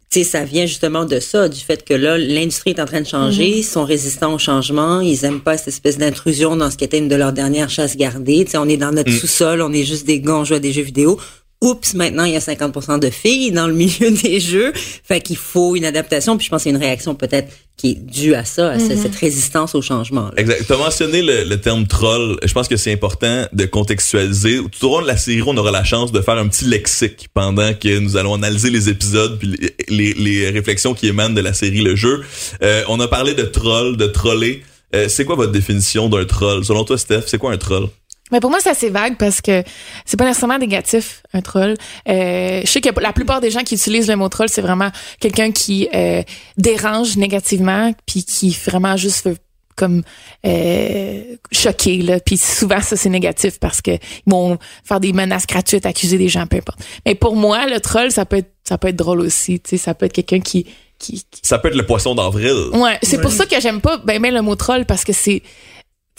tu 0.10 0.20
sais, 0.20 0.24
ça 0.26 0.44
vient 0.44 0.66
justement 0.66 1.06
de 1.06 1.20
ça, 1.20 1.48
du 1.48 1.60
fait 1.60 1.86
que 1.86 1.94
là, 1.94 2.18
l'industrie 2.18 2.72
est 2.72 2.82
en 2.82 2.86
train 2.86 3.00
de 3.02 3.08
changer, 3.08 3.46
Mm-hmm. 3.46 3.58
ils 3.60 3.64
sont 3.64 3.86
résistants 3.86 4.34
au 4.34 4.38
changement, 4.38 5.00
ils 5.00 5.24
aiment 5.24 5.40
pas 5.40 5.58
cette 5.58 5.70
espèce 5.70 5.98
d'intrusion 5.98 6.56
dans 6.58 6.70
ce 6.70 6.76
qui 6.78 6.84
était 6.84 6.98
une 6.98 7.08
de 7.08 7.16
leurs 7.16 7.32
dernières 7.32 7.70
chasses 7.70 7.96
gardées. 7.96 8.44
Tu 8.46 8.52
sais, 8.52 8.58
on 8.58 8.68
est 8.68 8.78
dans 8.78 8.92
Mm. 8.92 8.96
notre 8.96 9.12
sous-sol, 9.12 9.62
on 9.62 9.72
est 9.72 9.84
juste 9.86 10.06
des 10.06 10.20
gars, 10.20 10.36
on 10.36 10.44
joue 10.44 10.56
à 10.56 10.60
des 10.60 10.74
jeux 10.74 10.82
vidéo. 10.82 11.18
Oups, 11.62 11.94
maintenant 11.94 12.24
il 12.24 12.34
y 12.34 12.36
a 12.36 12.40
50% 12.40 13.00
de 13.00 13.10
filles 13.12 13.52
dans 13.52 13.68
le 13.68 13.74
milieu 13.74 14.10
des 14.24 14.40
jeux, 14.40 14.74
fait 14.76 15.22
qu'il 15.22 15.38
faut 15.38 15.76
une 15.76 15.86
adaptation. 15.86 16.36
Puis 16.38 16.46
je 16.46 16.50
pense 16.52 16.64
qu'il 16.64 16.72
y 16.72 16.76
a 16.76 16.78
une 16.78 16.84
réaction 16.84 17.14
peut-être 17.16 17.50
qui 17.78 17.92
est 17.92 17.96
due 18.04 18.34
à 18.36 18.44
ça, 18.46 18.72
à 18.72 18.78
Mm-hmm. 18.78 19.02
cette 19.02 19.16
résistance 19.16 19.76
au 19.76 19.82
changement. 19.82 20.26
là. 20.26 20.34
Exact. 20.38 20.66
Tu 20.66 20.74
as 20.74 20.78
mentionné 20.78 21.22
le, 21.22 21.44
le 21.44 21.62
terme 21.62 21.86
troll. 21.88 22.38
Je 22.44 22.52
pense 22.54 22.68
que 22.68 22.78
c'est 22.78 22.92
important 22.92 23.46
de 23.54 23.66
contextualiser. 23.66 24.60
Tout 24.80 24.88
au 24.88 24.96
long 24.98 25.02
de 25.04 25.08
la 25.08 25.18
série, 25.18 25.42
on 25.46 25.56
aura 25.58 25.72
la 25.72 25.84
chance 25.84 26.12
de 26.12 26.20
faire 26.22 26.38
un 26.38 26.48
petit 26.48 26.66
lexique 26.66 27.30
pendant 27.34 27.74
que 27.74 28.00
nous 28.00 28.18
allons 28.18 28.34
analyser 28.36 28.70
les 28.72 28.90
épisodes 28.90 29.38
puis 29.40 29.48
les, 29.50 29.76
les, 29.88 30.14
les 30.16 30.50
réflexions 30.50 30.94
qui 30.96 31.08
émanent 31.08 31.34
de 31.36 31.42
la 31.42 31.54
série 31.54 31.82
Le 31.82 31.96
Jeu. 31.96 32.22
Euh, 32.64 32.84
on 32.88 33.00
a 33.00 33.08
parlé 33.08 33.34
de 33.36 33.44
troll, 33.44 33.98
de 33.98 34.08
troller. 34.08 34.64
Euh, 34.96 35.08
c'est 35.08 35.26
quoi 35.26 35.36
votre 35.36 35.52
définition 35.54 36.10
d'un 36.10 36.26
troll? 36.26 36.66
Selon 36.66 36.84
toi, 36.84 36.98
Steph, 36.98 37.24
c'est 37.28 37.38
quoi 37.38 37.52
un 37.54 37.58
troll? 37.58 37.88
Mais 38.32 38.40
pour 38.40 38.50
moi, 38.50 38.60
c'est 38.62 38.70
assez 38.70 38.90
vague 38.90 39.18
parce 39.18 39.42
que 39.42 39.64
c'est 40.06 40.18
pas 40.18 40.26
nécessairement 40.26 40.58
négatif, 40.58 41.24
un 41.34 41.42
troll. 41.42 41.76
Euh, 42.10 42.62
je 42.64 42.68
sais 42.68 42.82
que 42.82 42.90
la 43.00 43.14
plupart 43.14 43.42
des 43.42 43.52
gens 43.52 43.62
qui 43.64 43.76
utilisent 43.76 44.08
le 44.10 44.16
mot 44.16 44.30
troll, 44.30 44.50
c'est 44.50 44.62
vraiment 44.62 44.90
quelqu'un 45.20 45.52
qui 45.52 45.90
euh, 45.94 46.24
dérange 46.58 47.18
négativement, 47.18 47.94
puis 48.06 48.24
qui 48.24 48.58
vraiment 48.66 48.96
juste 48.98 49.26
veut 49.26 49.38
comme 49.78 50.04
euh, 50.46 51.22
choquer 51.52 52.02
là 52.02 52.20
puis 52.20 52.38
souvent 52.38 52.82
ça 52.82 52.98
c'est 52.98 53.10
négatif 53.10 53.58
parce 53.58 53.82
que 53.82 53.92
ils 53.92 54.00
vont 54.32 54.58
faire 54.84 55.00
des 55.00 55.14
menaces 55.14 55.48
gratuites 55.48 55.86
accuser 55.86 56.18
des 56.18 56.28
gens 56.28 56.46
peu 56.46 56.58
importe 56.58 56.80
mais 57.06 57.16
pour 57.16 57.38
moi 57.38 57.66
le 57.68 57.80
troll 57.80 58.12
ça 58.12 58.26
peut 58.26 58.38
être 58.38 58.52
ça 58.68 58.78
peut 58.78 58.90
être 58.90 58.98
drôle 58.98 59.22
aussi 59.22 59.60
tu 59.62 59.72
sais 59.72 59.78
ça 59.78 59.94
peut 59.94 60.08
être 60.08 60.14
quelqu'un 60.14 60.42
qui 60.42 60.66
qui, 61.00 61.14
qui- 61.32 61.42
Ça 61.42 61.58
peut 61.58 61.70
être 61.70 61.76
le 61.76 61.86
poisson 61.86 62.14
d'avril. 62.14 62.54
Ouais, 62.74 63.00
c'est 63.02 63.20
pour 63.20 63.32
ça 63.32 63.48
que 63.48 63.60
j'aime 63.60 63.82
pas 63.82 63.98
ben, 63.98 64.22
ben 64.22 64.32
le 64.32 64.42
mot 64.44 64.56
troll 64.56 64.86
parce 64.86 65.04
que 65.04 65.14
c'est 65.14 65.42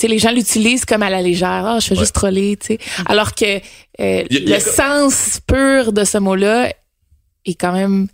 les 0.03 0.19
gens 0.19 0.33
l'utilisent 0.33 0.85
comme 0.85 1.03
à 1.03 1.11
la 1.11 1.23
légère. 1.23 1.65
Ah, 1.67 1.79
je 1.81 1.87
fais 1.89 1.97
juste 1.97 2.15
troller, 2.15 2.57
tu 2.57 2.67
sais. 2.69 2.79
Alors 3.07 3.35
que 3.35 3.45
euh, 3.45 3.61
a- 3.99 4.03
a- 4.21 4.25
le 4.29 4.59
sens 4.61 5.41
pur 5.47 5.93
de 5.93 6.05
ce 6.05 6.19
mot-là 6.19 6.73
est 7.45 7.55
quand 7.55 7.73
même 7.73 8.09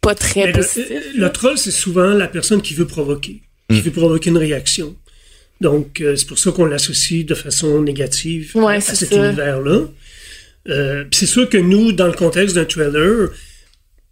pas 0.00 0.14
très 0.14 0.40
Mais 0.46 0.52
le, 0.52 0.58
positif. 0.58 0.88
le 1.14 1.32
troll, 1.32 1.56
c'est 1.58 1.70
souvent 1.70 2.08
la 2.10 2.26
personne 2.28 2.60
qui 2.60 2.74
veut 2.74 2.86
provoquer, 2.86 3.42
qui 3.70 3.80
veut 3.80 3.90
provoquer 3.92 4.30
une 4.30 4.38
réaction. 4.38 4.94
Donc, 5.60 6.00
euh, 6.00 6.16
c'est 6.16 6.26
pour 6.26 6.38
ça 6.38 6.50
qu'on 6.50 6.64
l'associe 6.66 7.24
de 7.24 7.34
façon 7.34 7.80
négative 7.82 8.50
Ouais, 8.56 8.76
à 8.76 8.80
cet 8.80 9.10
ça. 9.10 9.14
univers-là. 9.28 9.82
Euh, 10.68 11.04
c'est 11.12 11.26
sûr 11.26 11.48
que 11.48 11.56
nous, 11.56 11.92
dans 11.92 12.06
le 12.08 12.12
contexte 12.14 12.56
d'un 12.56 12.64
trailer, 12.64 13.30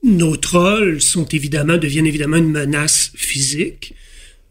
nos 0.03 0.37
trolls 0.37 1.01
sont 1.03 1.27
évidemment, 1.27 1.77
deviennent 1.77 2.07
évidemment 2.07 2.37
une 2.37 2.51
menace 2.51 3.11
physique. 3.17 3.95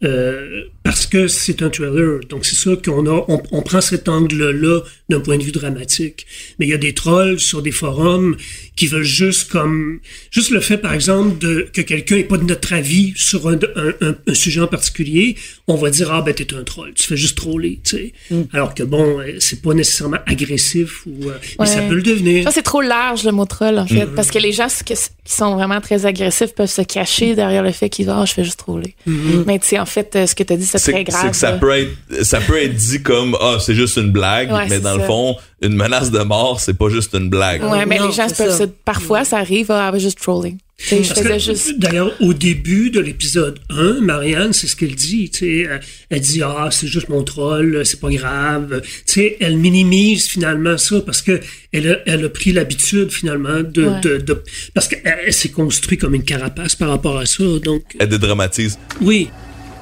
Euh, 0.02 0.64
parce 0.82 1.06
que 1.06 1.28
c'est 1.28 1.62
un 1.62 1.70
trailer. 1.70 2.20
Donc 2.28 2.46
c'est 2.46 2.56
ça 2.56 2.70
qu'on 2.82 3.06
a, 3.06 3.24
on, 3.28 3.42
on 3.52 3.62
prend 3.62 3.80
cet 3.80 4.08
angle-là 4.08 4.80
d'un 5.08 5.20
point 5.20 5.36
de 5.36 5.42
vue 5.42 5.52
dramatique. 5.52 6.26
Mais 6.58 6.66
il 6.66 6.70
y 6.70 6.74
a 6.74 6.78
des 6.78 6.94
trolls 6.94 7.38
sur 7.38 7.62
des 7.62 7.70
forums 7.70 8.36
qui 8.76 8.86
veulent 8.86 9.02
juste 9.02 9.50
comme, 9.50 10.00
juste 10.30 10.50
le 10.50 10.60
fait 10.60 10.78
par 10.78 10.94
exemple 10.94 11.36
de 11.38 11.68
que 11.70 11.82
quelqu'un 11.82 12.16
ait 12.16 12.24
pas 12.24 12.38
de 12.38 12.44
notre 12.44 12.72
avis 12.72 13.12
sur 13.14 13.46
un, 13.48 13.58
un, 13.76 14.14
un, 14.26 14.34
sujet 14.34 14.62
en 14.62 14.68
particulier, 14.68 15.36
on 15.68 15.74
va 15.74 15.90
dire 15.90 16.10
ah 16.10 16.22
ben 16.22 16.32
t'es 16.32 16.54
un 16.54 16.64
troll, 16.64 16.94
tu 16.94 17.06
fais 17.06 17.16
juste 17.16 17.36
troller, 17.36 17.80
tu 17.84 17.96
sais. 17.96 18.12
Mm. 18.30 18.42
Alors 18.54 18.74
que 18.74 18.82
bon, 18.82 19.20
euh, 19.20 19.36
c'est 19.38 19.60
pas 19.60 19.74
nécessairement 19.74 20.16
agressif 20.26 21.04
ou, 21.06 21.28
euh, 21.28 21.34
mais 21.58 21.66
ça 21.66 21.82
peut 21.82 21.94
le 21.94 22.02
devenir. 22.02 22.44
Ça 22.44 22.52
c'est 22.52 22.62
trop 22.62 22.80
large 22.80 23.24
le 23.24 23.32
mot 23.32 23.44
troll 23.44 23.78
en 23.78 23.86
fait, 23.86 24.06
parce 24.06 24.30
que 24.30 24.38
les 24.38 24.52
gens 24.52 24.68
qui 24.84 24.94
sont 25.26 25.54
vraiment 25.54 25.82
très 25.82 26.06
agressifs 26.06 26.54
peuvent 26.54 26.70
se 26.70 26.82
cacher 26.82 27.34
derrière 27.34 27.62
le 27.62 27.72
fait 27.72 27.90
qu'ils 27.90 28.06
disent 28.06 28.14
ah 28.16 28.24
je 28.24 28.32
fais 28.32 28.44
juste 28.44 28.60
troller. 28.60 28.94
Mm-hmm. 29.06 29.44
Mais 29.46 29.58
tu 29.58 29.66
sais 29.66 29.78
en 29.78 29.86
fait 29.90 30.16
euh, 30.16 30.26
ce 30.26 30.34
que 30.34 30.42
tu 30.42 30.52
as 30.52 30.56
dit 30.56 30.64
c'est 30.66 30.78
très 30.78 31.04
grave. 31.04 31.20
C'est 31.24 31.30
que 31.30 31.36
ça 31.36 31.52
peut 31.52 31.70
être, 31.76 32.24
ça 32.24 32.40
peut 32.40 32.56
être 32.62 32.74
dit 32.74 33.02
comme 33.02 33.36
ah 33.40 33.58
c'est 33.60 33.74
juste 33.74 33.96
une 33.98 34.10
blague, 34.10 34.50
Ouais, 34.50 34.66
mais 34.68 34.80
dans 34.80 34.96
le 34.96 35.02
fond 35.04 35.36
une 35.62 35.74
menace 35.76 36.10
de 36.10 36.20
mort 36.20 36.60
c'est 36.60 36.74
pas 36.78 36.88
juste 36.88 37.12
une 37.14 37.28
blague. 37.28 37.62
Ouais, 37.62 37.84
mais 37.84 37.98
Non, 37.98 38.06
les 38.08 38.12
gens 38.14 38.28
peuvent 38.28 38.56
ça. 38.56 38.64
parfois 38.84 39.24
ça 39.24 39.38
arrive 39.38 39.70
ah 39.70 39.88
I 39.90 39.92
was 39.92 39.98
just 40.00 40.18
trolling. 40.20 40.56
Juste 40.88 41.78
D'ailleurs, 41.78 42.10
au 42.22 42.32
début 42.32 42.88
de 42.88 43.00
l'épisode 43.00 43.58
1, 43.68 44.00
Marianne, 44.00 44.54
c'est 44.54 44.66
ce 44.66 44.74
qu'elle 44.74 44.94
dit. 44.94 45.28
Tu 45.28 45.38
sais, 45.40 45.56
elle, 45.70 45.80
elle 46.08 46.20
dit 46.20 46.42
ah 46.42 46.68
c'est 46.70 46.86
juste 46.86 47.10
mon 47.10 47.22
troll, 47.22 47.82
c'est 47.84 48.00
pas 48.00 48.08
grave. 48.08 48.80
Tu 48.82 48.90
sais, 49.04 49.36
elle 49.40 49.58
minimise 49.58 50.26
finalement 50.26 50.78
ça 50.78 51.02
parce 51.04 51.20
que 51.20 51.38
elle 51.74 51.90
a, 51.90 51.96
elle 52.06 52.24
a 52.24 52.28
pris 52.30 52.52
l'habitude 52.52 53.12
finalement 53.12 53.60
de, 53.62 53.84
Ouais. 53.88 54.00
de, 54.00 54.16
de- 54.18 54.42
parce 54.72 54.88
qu'elle 54.88 55.02
elle 55.26 55.32
s'est 55.34 55.50
construite 55.50 56.00
comme 56.00 56.14
une 56.14 56.24
carapace 56.24 56.74
par 56.76 56.88
rapport 56.88 57.18
à 57.18 57.26
ça. 57.26 57.44
Donc 57.62 57.82
Elle 57.98 58.08
dédramatise. 58.08 58.78
oui, 59.02 59.28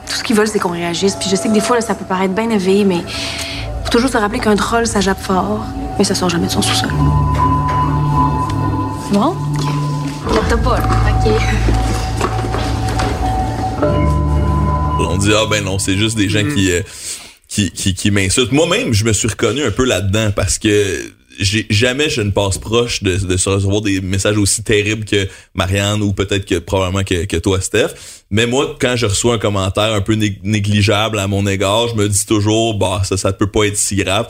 Tout 0.09 0.17
ce 0.17 0.23
qu'ils 0.23 0.37
veulent, 0.37 0.49
c'est 0.49 0.59
qu'on 0.59 0.71
réagisse. 0.73 1.17
Puis 1.17 1.29
je 1.31 1.37
sais 1.37 1.49
que 1.49 1.55
des 1.55 1.61
fois, 1.61 1.77
là, 1.77 1.83
ça 1.83 1.95
peut 1.95 2.05
paraître 2.05 2.35
bien 2.35 2.51
éveillé, 2.51 2.85
mais 2.85 3.01
faut 3.85 3.91
toujours 3.91 4.11
se 4.11 4.17
rappeler 4.17 4.41
qu'un 4.41 4.57
troll, 4.57 4.87
ça 4.87 5.01
jappe 5.01 5.21
fort, 5.21 5.65
mais 5.99 6.05
ça 6.05 6.15
sort 6.15 6.29
jamais 6.29 6.47
de 6.47 6.53
son 6.53 6.63
sous-sol. 6.63 6.91
Bon? 9.13 9.35
OK. 9.35 10.35
Lève-toi 10.35 10.59
pas, 10.59 10.79
là. 10.79 10.89
OK. 11.11 11.33
On 15.01 15.17
dit 15.17 15.33
ah 15.35 15.47
ben 15.49 15.65
non, 15.65 15.79
c'est 15.79 15.97
juste 15.97 16.17
des 16.17 16.29
gens 16.29 16.45
qui, 16.45 16.71
euh, 16.71 16.83
qui 17.49 17.71
qui 17.71 17.95
qui 17.95 18.11
m'insultent. 18.11 18.53
Moi-même, 18.53 18.93
je 18.93 19.05
me 19.05 19.13
suis 19.13 19.29
reconnu 19.29 19.63
un 19.65 19.71
peu 19.71 19.85
là-dedans 19.85 20.31
parce 20.35 20.59
que 20.59 21.11
jamais 21.39 22.11
je 22.11 22.21
ne 22.21 22.31
passe 22.31 22.59
proche 22.59 23.03
de, 23.03 23.17
de 23.17 23.37
se 23.37 23.49
recevoir 23.49 23.81
des 23.81 24.01
messages 24.01 24.37
aussi 24.37 24.63
terribles 24.63 25.05
que 25.05 25.29
Marianne 25.55 26.03
ou 26.03 26.13
peut-être 26.13 26.45
que 26.45 26.59
probablement 26.59 27.05
que, 27.05 27.25
que 27.25 27.37
toi 27.37 27.61
Steph. 27.61 27.95
Mais 28.31 28.47
moi, 28.47 28.77
quand 28.81 28.95
je 28.97 29.07
reçois 29.07 29.35
un 29.35 29.39
commentaire 29.39 29.93
un 29.95 30.01
peu 30.01 30.15
nég- 30.15 30.41
négligeable 30.43 31.19
à 31.19 31.27
mon 31.27 31.47
égard, 31.47 31.89
je 31.89 31.95
me 31.95 32.09
dis 32.09 32.27
toujours 32.27 32.75
bah 32.75 33.03
ça 33.05 33.17
ça 33.17 33.33
peut 33.33 33.51
pas 33.51 33.65
être 33.65 33.77
si 33.77 33.97
grave. 33.97 34.29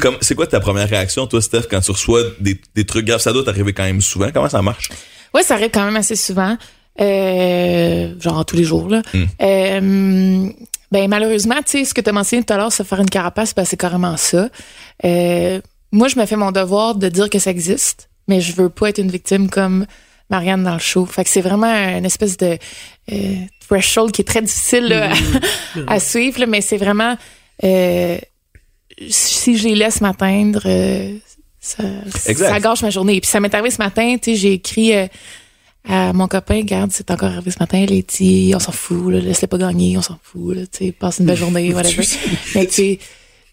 Comme 0.00 0.16
c'est 0.20 0.34
quoi 0.34 0.46
ta 0.46 0.60
première 0.60 0.88
réaction 0.88 1.26
toi 1.26 1.42
Steph 1.42 1.64
quand 1.70 1.80
tu 1.80 1.90
reçois 1.90 2.22
des, 2.40 2.58
des 2.74 2.84
trucs 2.84 3.06
graves? 3.06 3.20
Ça 3.20 3.32
doit 3.32 3.44
t'arriver 3.44 3.72
quand 3.72 3.84
même 3.84 4.00
souvent. 4.00 4.30
Comment 4.32 4.48
ça 4.48 4.62
marche? 4.62 4.90
Ouais, 5.34 5.42
ça 5.42 5.54
arrive 5.54 5.70
quand 5.72 5.84
même 5.84 5.96
assez 5.96 6.16
souvent. 6.16 6.56
Euh, 7.00 8.14
genre 8.20 8.44
tous 8.46 8.54
les 8.54 8.62
jours, 8.62 8.88
là. 8.88 9.02
Euh, 9.42 10.48
ben, 10.92 11.08
malheureusement, 11.08 11.56
tu 11.56 11.78
sais, 11.78 11.84
ce 11.84 11.92
que 11.92 12.00
tu 12.00 12.08
as 12.08 12.12
mentionné 12.12 12.44
tout 12.44 12.52
à 12.52 12.56
l'heure, 12.56 12.72
se 12.72 12.84
faire 12.84 13.00
une 13.00 13.10
carapace, 13.10 13.52
ben, 13.52 13.64
c'est 13.64 13.76
carrément 13.76 14.16
ça. 14.16 14.48
Euh, 15.04 15.60
moi, 15.94 16.08
je 16.08 16.18
me 16.18 16.26
fais 16.26 16.36
mon 16.36 16.50
devoir 16.50 16.96
de 16.96 17.08
dire 17.08 17.30
que 17.30 17.38
ça 17.38 17.50
existe, 17.50 18.10
mais 18.26 18.40
je 18.40 18.52
veux 18.52 18.68
pas 18.68 18.88
être 18.88 18.98
une 18.98 19.10
victime 19.10 19.48
comme 19.48 19.86
Marianne 20.28 20.64
dans 20.64 20.72
le 20.72 20.80
show. 20.80 21.06
Fait 21.06 21.22
que 21.22 21.30
c'est 21.30 21.40
vraiment 21.40 21.72
une 21.72 22.04
espèce 22.04 22.36
de 22.36 22.58
euh, 23.12 23.34
threshold 23.68 24.10
qui 24.10 24.22
est 24.22 24.24
très 24.24 24.42
difficile 24.42 24.88
là, 24.88 25.12
à, 25.86 25.92
à 25.94 26.00
suivre, 26.00 26.40
là, 26.40 26.46
mais 26.46 26.60
c'est 26.62 26.78
vraiment 26.78 27.16
euh, 27.62 28.18
si 29.08 29.56
je 29.56 29.68
les 29.68 29.76
laisse 29.76 30.00
m'atteindre, 30.00 30.62
euh, 30.66 31.16
ça, 31.60 32.60
gâche 32.60 32.82
ma 32.82 32.90
journée. 32.90 33.20
Puis 33.20 33.30
ça 33.30 33.38
m'est 33.38 33.54
arrivé 33.54 33.70
ce 33.70 33.78
matin, 33.78 34.16
tu 34.20 34.32
sais, 34.32 34.36
j'ai 34.36 34.52
écrit 34.54 34.92
à 35.88 36.12
mon 36.12 36.26
copain, 36.26 36.56
regarde, 36.56 36.90
c'est 36.92 37.10
encore 37.12 37.30
arrivé 37.30 37.52
ce 37.52 37.58
matin, 37.60 37.84
dit, 37.86 38.52
on 38.54 38.58
s'en 38.58 38.72
fout, 38.72 39.12
là, 39.12 39.20
laisse-le 39.20 39.46
pas 39.46 39.58
gagner, 39.58 39.96
on 39.96 40.02
s'en 40.02 40.18
fout, 40.20 40.56
là, 40.56 40.62
tu 40.66 40.86
sais, 40.86 40.92
passe 40.92 41.20
une 41.20 41.26
belle 41.26 41.36
journée, 41.36 41.72
whatever. 41.74 42.04
Mais 42.56 42.66
tu 42.66 42.98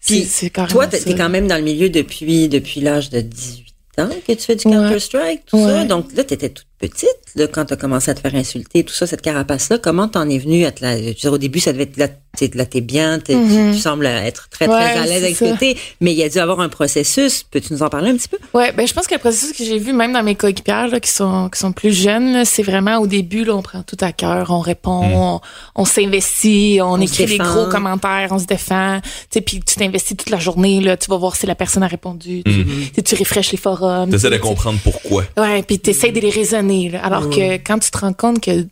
Puis, 0.04 0.28
toi, 0.68 0.86
t'es 0.86 0.98
ça. 0.98 1.04
t'es 1.04 1.14
quand 1.14 1.28
même 1.28 1.46
dans 1.46 1.56
le 1.56 1.62
milieu 1.62 1.88
depuis, 1.88 2.48
depuis 2.48 2.80
l'âge 2.80 3.10
de 3.10 3.20
18 3.20 3.66
ans 3.98 4.08
que 4.26 4.32
tu 4.32 4.40
fais 4.42 4.56
du 4.56 4.66
Ouais. 4.66 4.74
Counter-Strike, 4.74 5.42
tout 5.46 5.58
ça. 5.64 5.84
Donc 5.84 6.12
là, 6.14 6.24
t'étais 6.24 6.48
toute 6.48 6.66
petite, 6.78 7.08
là, 7.36 7.46
quand 7.46 7.66
t'as 7.66 7.76
commencé 7.76 8.10
à 8.10 8.14
te 8.14 8.20
faire 8.20 8.34
insulter, 8.34 8.84
tout 8.84 8.94
ça, 8.94 9.06
cette 9.06 9.22
carapace-là. 9.22 9.78
Comment 9.78 10.08
t'en 10.08 10.28
es 10.28 10.38
venue 10.38 10.64
à 10.64 10.72
te 10.72 10.82
la, 10.82 10.98
je 11.00 11.06
veux 11.08 11.14
dire, 11.14 11.32
au 11.32 11.38
début, 11.38 11.60
ça 11.60 11.72
devait 11.72 11.90
être, 11.96 12.14
là, 12.32 12.38
t'es, 12.48 12.50
là, 12.58 12.66
t'es 12.66 12.80
bien, 12.80 13.18
t'es- 13.18 13.36
tu 13.72 13.78
sembles 13.78 14.06
être 14.06 14.48
très, 14.50 14.66
très 14.66 14.74
Mhm. 14.74 14.92
Ouais, 14.94 14.98
à 15.00 15.06
l'aise 15.06 15.22
avec 15.24 15.36
ce 15.36 15.46
ça. 15.50 15.56
t'es, 15.58 15.76
mais 16.00 16.12
il 16.12 16.18
y 16.18 16.22
a 16.22 16.28
dû 16.28 16.38
avoir 16.38 16.60
un 16.60 16.68
processus. 16.68 17.42
Peux-tu 17.42 17.72
nous 17.72 17.82
en 17.82 17.88
parler 17.88 18.10
un 18.10 18.16
petit 18.16 18.28
peu? 18.28 18.38
Ouais, 18.54 18.72
ben 18.72 18.86
je 18.86 18.92
pense 18.94 19.06
que 19.06 19.14
le 19.14 19.20
processus 19.20 19.52
que 19.56 19.64
j'ai 19.64 19.78
vu 19.78 19.92
même 19.92 20.12
dans 20.12 20.22
mes 20.22 20.34
coéquipières 20.34 20.88
là, 20.88 21.00
qui 21.00 21.10
sont 21.10 21.48
qui 21.50 21.58
sont 21.58 21.72
plus 21.72 21.92
jeunes, 21.92 22.32
là, 22.32 22.44
c'est 22.44 22.62
vraiment 22.62 22.98
au 22.98 23.06
début 23.06 23.44
là, 23.44 23.54
on 23.54 23.62
prend 23.62 23.82
tout 23.82 23.96
à 24.00 24.12
cœur, 24.12 24.50
on 24.50 24.60
répond, 24.60 25.02
on, 25.04 25.40
on 25.74 25.84
s'investit, 25.84 26.78
on, 26.82 27.00
écrit 27.00 27.26
des 27.26 27.38
gros 27.38 27.66
commentaires, 27.68 28.28
on 28.30 28.38
se 28.38 28.46
défend, 28.46 29.00
tu 29.02 29.08
sais 29.30 29.40
puis 29.40 29.60
tu 29.60 29.74
t'investis 29.76 30.16
toute 30.16 30.30
la 30.30 30.38
journée 30.38 30.80
là, 30.80 30.96
tu 30.96 31.10
vas 31.10 31.16
voir 31.16 31.36
si 31.36 31.46
la 31.46 31.54
personne 31.54 31.82
a 31.82 31.86
répondu, 31.88 32.42
tu, 32.44 32.64
tu 32.64 32.90
sais, 32.94 33.02
tu 33.02 33.14
refreshes 33.14 33.52
les 33.52 33.58
forums. 33.58 34.10
T'essaies 34.10 34.28
tu- 34.28 34.34
de 34.34 34.38
tu- 34.40 34.42
comprendre 34.48 34.78
pourquoi. 34.82 35.24
Ouais, 35.36 35.62
puis 35.62 35.78
t'essayes 35.78 36.12
de 36.12 36.20
les 36.20 36.30
raisonner 36.30 36.88
là, 36.90 37.04
alors 37.04 37.28
que 37.30 37.54
quand 37.56 37.78
tu 37.78 37.90
te 37.90 37.98
rends 37.98 38.12
compte 38.12 38.40
que 38.40 38.66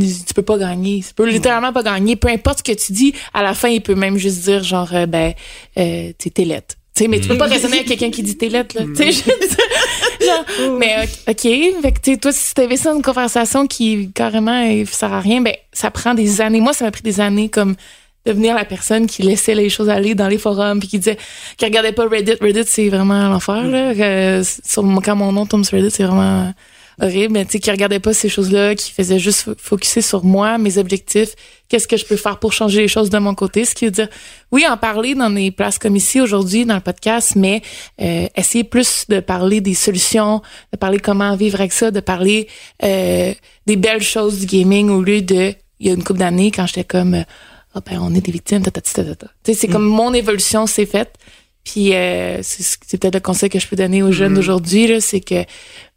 tu 0.00 0.34
peux 0.34 0.42
pas 0.42 0.58
gagner, 0.58 1.02
tu 1.06 1.14
peux 1.14 1.28
littéralement 1.28 1.72
pas 1.72 1.82
gagner, 1.82 2.16
peu 2.16 2.28
importe 2.28 2.58
ce 2.58 2.72
que 2.72 2.78
tu 2.78 2.92
dis, 2.92 3.14
à 3.32 3.42
la 3.42 3.54
fin 3.54 3.68
il 3.68 3.80
peut 3.80 3.94
même 3.94 4.16
juste 4.16 4.44
dire 4.44 4.62
genre 4.62 4.90
euh, 4.92 5.06
ben 5.06 5.32
euh, 5.78 6.12
t'es 6.18 6.44
lettre. 6.44 6.76
Tu 6.94 7.02
sais, 7.02 7.08
mais 7.08 7.18
tu 7.18 7.26
peux 7.26 7.36
pas 7.36 7.46
raisonner 7.46 7.78
avec 7.78 7.88
quelqu'un 7.88 8.10
qui 8.10 8.22
dit 8.22 8.36
t'es 8.36 8.48
lettre, 8.48 8.76
là. 8.78 8.84
Tu 8.96 9.12
sais, 9.12 9.24
mais 10.78 10.94
euh, 10.98 11.30
OK, 11.30 11.82
fait 11.82 11.92
que, 11.92 12.00
tu 12.00 12.12
sais, 12.12 12.16
toi, 12.18 12.32
si 12.32 12.54
t'avais 12.54 12.76
ça 12.76 12.92
une 12.92 13.02
conversation 13.02 13.66
qui, 13.66 14.10
carrément, 14.12 14.64
euh, 14.64 14.84
sert 14.86 15.12
à 15.12 15.20
rien, 15.20 15.40
ben, 15.40 15.54
ça 15.72 15.90
prend 15.90 16.14
des 16.14 16.40
années. 16.40 16.60
Moi, 16.60 16.72
ça 16.72 16.84
m'a 16.84 16.92
pris 16.92 17.02
des 17.02 17.20
années, 17.20 17.48
comme, 17.48 17.74
devenir 18.24 18.54
la 18.54 18.64
personne 18.64 19.06
qui 19.06 19.22
laissait 19.22 19.54
les 19.54 19.68
choses 19.68 19.88
aller 19.88 20.14
dans 20.14 20.28
les 20.28 20.38
forums, 20.38 20.78
puis 20.78 20.88
qui 20.88 20.98
disait, 20.98 21.18
qui 21.56 21.64
regardait 21.64 21.92
pas 21.92 22.06
Reddit. 22.08 22.36
Reddit, 22.40 22.64
c'est 22.66 22.88
vraiment 22.88 23.28
l'enfer, 23.28 23.66
là. 23.66 23.92
Quand 24.76 25.16
mon 25.16 25.32
nom 25.32 25.46
tombe 25.46 25.64
sur 25.64 25.76
Reddit, 25.76 25.90
c'est 25.90 26.04
vraiment 26.04 26.52
horrible, 27.00 27.32
mais 27.34 27.44
tu 27.44 27.52
sais, 27.52 27.58
qui 27.58 27.70
regardait 27.70 28.00
pas 28.00 28.12
ces 28.12 28.28
choses-là, 28.28 28.74
qui 28.74 28.92
faisait 28.92 29.18
juste 29.18 29.46
fo- 29.48 29.54
focuser 29.58 30.00
sur 30.02 30.24
moi, 30.24 30.58
mes 30.58 30.78
objectifs, 30.78 31.34
qu'est-ce 31.68 31.88
que 31.88 31.96
je 31.96 32.04
peux 32.04 32.16
faire 32.16 32.38
pour 32.38 32.52
changer 32.52 32.80
les 32.82 32.88
choses 32.88 33.10
de 33.10 33.18
mon 33.18 33.34
côté, 33.34 33.64
ce 33.64 33.74
qui 33.74 33.84
veut 33.86 33.90
dire, 33.90 34.08
oui, 34.52 34.64
en 34.68 34.76
parler 34.76 35.14
dans 35.14 35.30
des 35.30 35.50
places 35.50 35.78
comme 35.78 35.96
ici 35.96 36.20
aujourd'hui, 36.20 36.64
dans 36.64 36.74
le 36.76 36.80
podcast, 36.80 37.34
mais 37.36 37.62
euh, 38.00 38.26
essayer 38.36 38.64
plus 38.64 39.06
de 39.08 39.20
parler 39.20 39.60
des 39.60 39.74
solutions, 39.74 40.42
de 40.72 40.78
parler 40.78 40.98
comment 40.98 41.34
vivre 41.36 41.60
avec 41.60 41.72
ça, 41.72 41.90
de 41.90 42.00
parler 42.00 42.48
euh, 42.82 43.32
des 43.66 43.76
belles 43.76 44.02
choses 44.02 44.40
du 44.40 44.46
gaming 44.46 44.90
au 44.90 45.02
lieu 45.02 45.22
de, 45.22 45.54
il 45.80 45.86
y 45.86 45.90
a 45.90 45.94
une 45.94 46.04
couple 46.04 46.20
d'années, 46.20 46.50
quand 46.50 46.66
j'étais 46.66 46.84
comme, 46.84 47.24
ah 47.74 47.80
ben, 47.84 47.98
on 48.00 48.14
est 48.14 48.20
des 48.20 48.30
victimes, 48.30 48.62
ta, 48.62 48.70
ta, 48.70 48.80
ta, 48.80 49.04
ta, 49.04 49.14
ta. 49.16 49.26
Tu 49.42 49.52
sais, 49.52 49.54
c'est 49.54 49.68
comme 49.68 49.84
mon 49.86 50.14
évolution 50.14 50.66
s'est 50.68 50.86
faite. 50.86 51.14
Puis 51.64 51.94
euh, 51.94 52.38
c'est 52.42 52.62
ce- 52.62 52.76
c'est 52.86 52.98
peut-être 52.98 53.14
le 53.14 53.20
conseil 53.20 53.48
que 53.48 53.58
je 53.58 53.66
peux 53.66 53.76
donner 53.76 54.02
aux 54.02 54.12
jeunes 54.12 54.34
d'aujourd'hui, 54.34 54.86
là, 54.86 55.00
c'est 55.00 55.20
que 55.20 55.44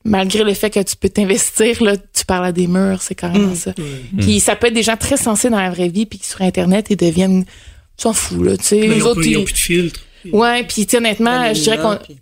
malgré 0.05 0.43
le 0.45 0.53
fait 0.53 0.69
que 0.69 0.79
tu 0.81 0.95
peux 0.95 1.09
t'investir, 1.09 1.83
là, 1.83 1.97
tu 1.97 2.25
parles 2.25 2.45
à 2.45 2.51
des 2.53 2.67
murs, 2.67 3.01
c'est 3.01 3.15
carrément 3.15 3.53
ça. 3.55 3.73
Puis 4.17 4.39
ça 4.39 4.55
peut 4.55 4.67
être 4.67 4.73
des 4.73 4.83
gens 4.83 4.95
très 4.97 5.17
sensés 5.17 5.49
dans 5.49 5.59
la 5.59 5.69
vraie 5.69 5.89
vie, 5.89 6.05
puis 6.05 6.19
qui 6.19 6.27
sur 6.27 6.41
Internet, 6.41 6.87
ils 6.89 6.95
deviennent, 6.97 7.43
tu 7.43 7.51
s'en 7.97 8.13
fous, 8.13 8.43
là, 8.43 8.55
tu 8.57 8.63
sais. 8.63 8.77
ils 8.95 9.01
plus 9.15 9.53
de 9.53 9.57
filtre. 9.57 9.99
Ouais, 10.31 10.63
puis 10.63 10.85
tu 10.85 10.91
sais, 10.91 10.97
honnêtement, 10.97 11.53
je 11.53 11.61
dirais 11.61 11.77
qu'on, 11.77 11.97
puis- 11.97 12.17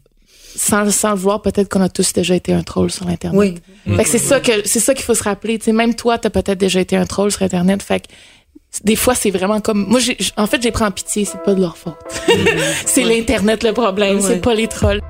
sans, 0.57 0.89
sans 0.91 1.11
le 1.11 1.17
voir, 1.17 1.41
peut-être 1.41 1.69
qu'on 1.69 1.81
a 1.81 1.89
tous 1.89 2.13
déjà 2.13 2.33
été 2.35 2.53
un 2.53 2.63
troll 2.63 2.89
sur 2.89 3.07
Internet. 3.07 3.37
Oui. 3.85 3.95
Fait 3.97 4.03
que 4.05 4.09
c'est 4.09 4.17
ça 4.19 4.39
que 4.39 4.51
c'est 4.65 4.79
ça 4.79 4.93
qu'il 4.95 5.03
faut 5.03 5.13
se 5.13 5.23
rappeler. 5.23 5.59
Tu 5.59 5.65
sais, 5.65 5.71
même 5.73 5.93
toi, 5.95 6.17
t'as 6.17 6.29
peut-être 6.29 6.57
déjà 6.57 6.79
été 6.79 6.95
un 6.95 7.05
troll 7.05 7.31
sur 7.31 7.43
Internet. 7.43 7.83
Fait 7.83 7.99
que 7.99 8.05
des 8.83 8.95
fois, 8.95 9.15
c'est 9.15 9.31
vraiment 9.31 9.61
comme 9.61 9.85
moi. 9.87 9.99
j'ai- 9.99 10.17
En 10.37 10.47
fait, 10.47 10.61
j'ai 10.61 10.71
pris 10.71 10.83
en 10.83 10.91
pitié. 10.91 11.25
C'est 11.25 11.41
pas 11.43 11.53
de 11.53 11.61
leur 11.61 11.77
faute. 11.77 11.95
c'est 12.85 13.03
l'internet 13.03 13.63
le 13.63 13.71
problème. 13.73 14.17
Ouais. 14.17 14.21
C'est 14.21 14.41
pas 14.41 14.53
les 14.53 14.67
trolls. 14.67 15.01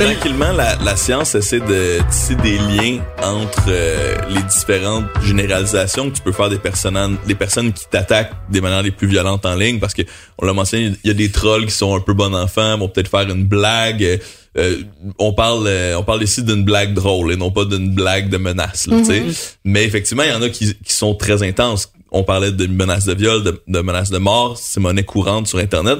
Tranquillement, 0.00 0.52
la, 0.52 0.76
la 0.76 0.96
science 0.96 1.34
essaie 1.34 1.60
de 1.60 1.98
tisser 2.10 2.34
des 2.36 2.56
liens 2.56 3.04
entre 3.22 3.64
euh, 3.68 4.16
les 4.30 4.42
différentes 4.44 5.04
généralisations 5.22 6.10
que 6.10 6.16
tu 6.16 6.22
peux 6.22 6.32
faire 6.32 6.48
des 6.48 6.58
personnes, 6.58 7.18
des 7.26 7.34
personnes 7.34 7.70
qui 7.74 7.84
t'attaquent 7.84 8.32
des 8.48 8.62
manières 8.62 8.82
les 8.82 8.92
plus 8.92 9.06
violentes 9.06 9.44
en 9.44 9.54
ligne, 9.54 9.78
parce 9.78 9.92
que 9.92 10.00
on 10.38 10.46
l'a 10.46 10.54
mentionné, 10.54 10.94
il 11.04 11.08
y 11.08 11.10
a 11.10 11.14
des 11.14 11.30
trolls 11.30 11.66
qui 11.66 11.72
sont 11.72 11.94
un 11.94 12.00
peu 12.00 12.14
bon 12.14 12.34
enfants, 12.34 12.78
vont 12.78 12.88
peut-être 12.88 13.10
faire 13.10 13.28
une 13.28 13.44
blague, 13.44 14.02
euh, 14.02 14.16
euh, 14.56 14.82
on 15.18 15.34
parle 15.34 15.66
euh, 15.66 15.98
on 15.98 16.02
parle 16.02 16.22
ici 16.22 16.42
d'une 16.42 16.64
blague 16.64 16.94
drôle 16.94 17.30
et 17.32 17.36
non 17.36 17.50
pas 17.50 17.66
d'une 17.66 17.94
blague 17.94 18.30
de 18.30 18.38
menace. 18.38 18.86
Là, 18.86 19.00
tu 19.00 19.04
sais. 19.04 19.22
Mais 19.64 19.84
effectivement, 19.84 20.22
il 20.22 20.30
y 20.30 20.34
en 20.34 20.40
a 20.40 20.48
qui, 20.48 20.74
qui 20.82 20.94
sont 20.94 21.14
très 21.14 21.42
intenses. 21.42 21.92
On 22.10 22.24
parlait 22.24 22.52
de 22.52 22.66
menaces 22.66 23.04
de 23.04 23.12
viol, 23.12 23.42
de, 23.42 23.62
de 23.68 23.80
menaces 23.80 24.10
de 24.10 24.18
mort, 24.18 24.56
c'est 24.56 24.80
monnaie 24.80 25.04
courante 25.04 25.46
sur 25.46 25.58
Internet. 25.58 25.98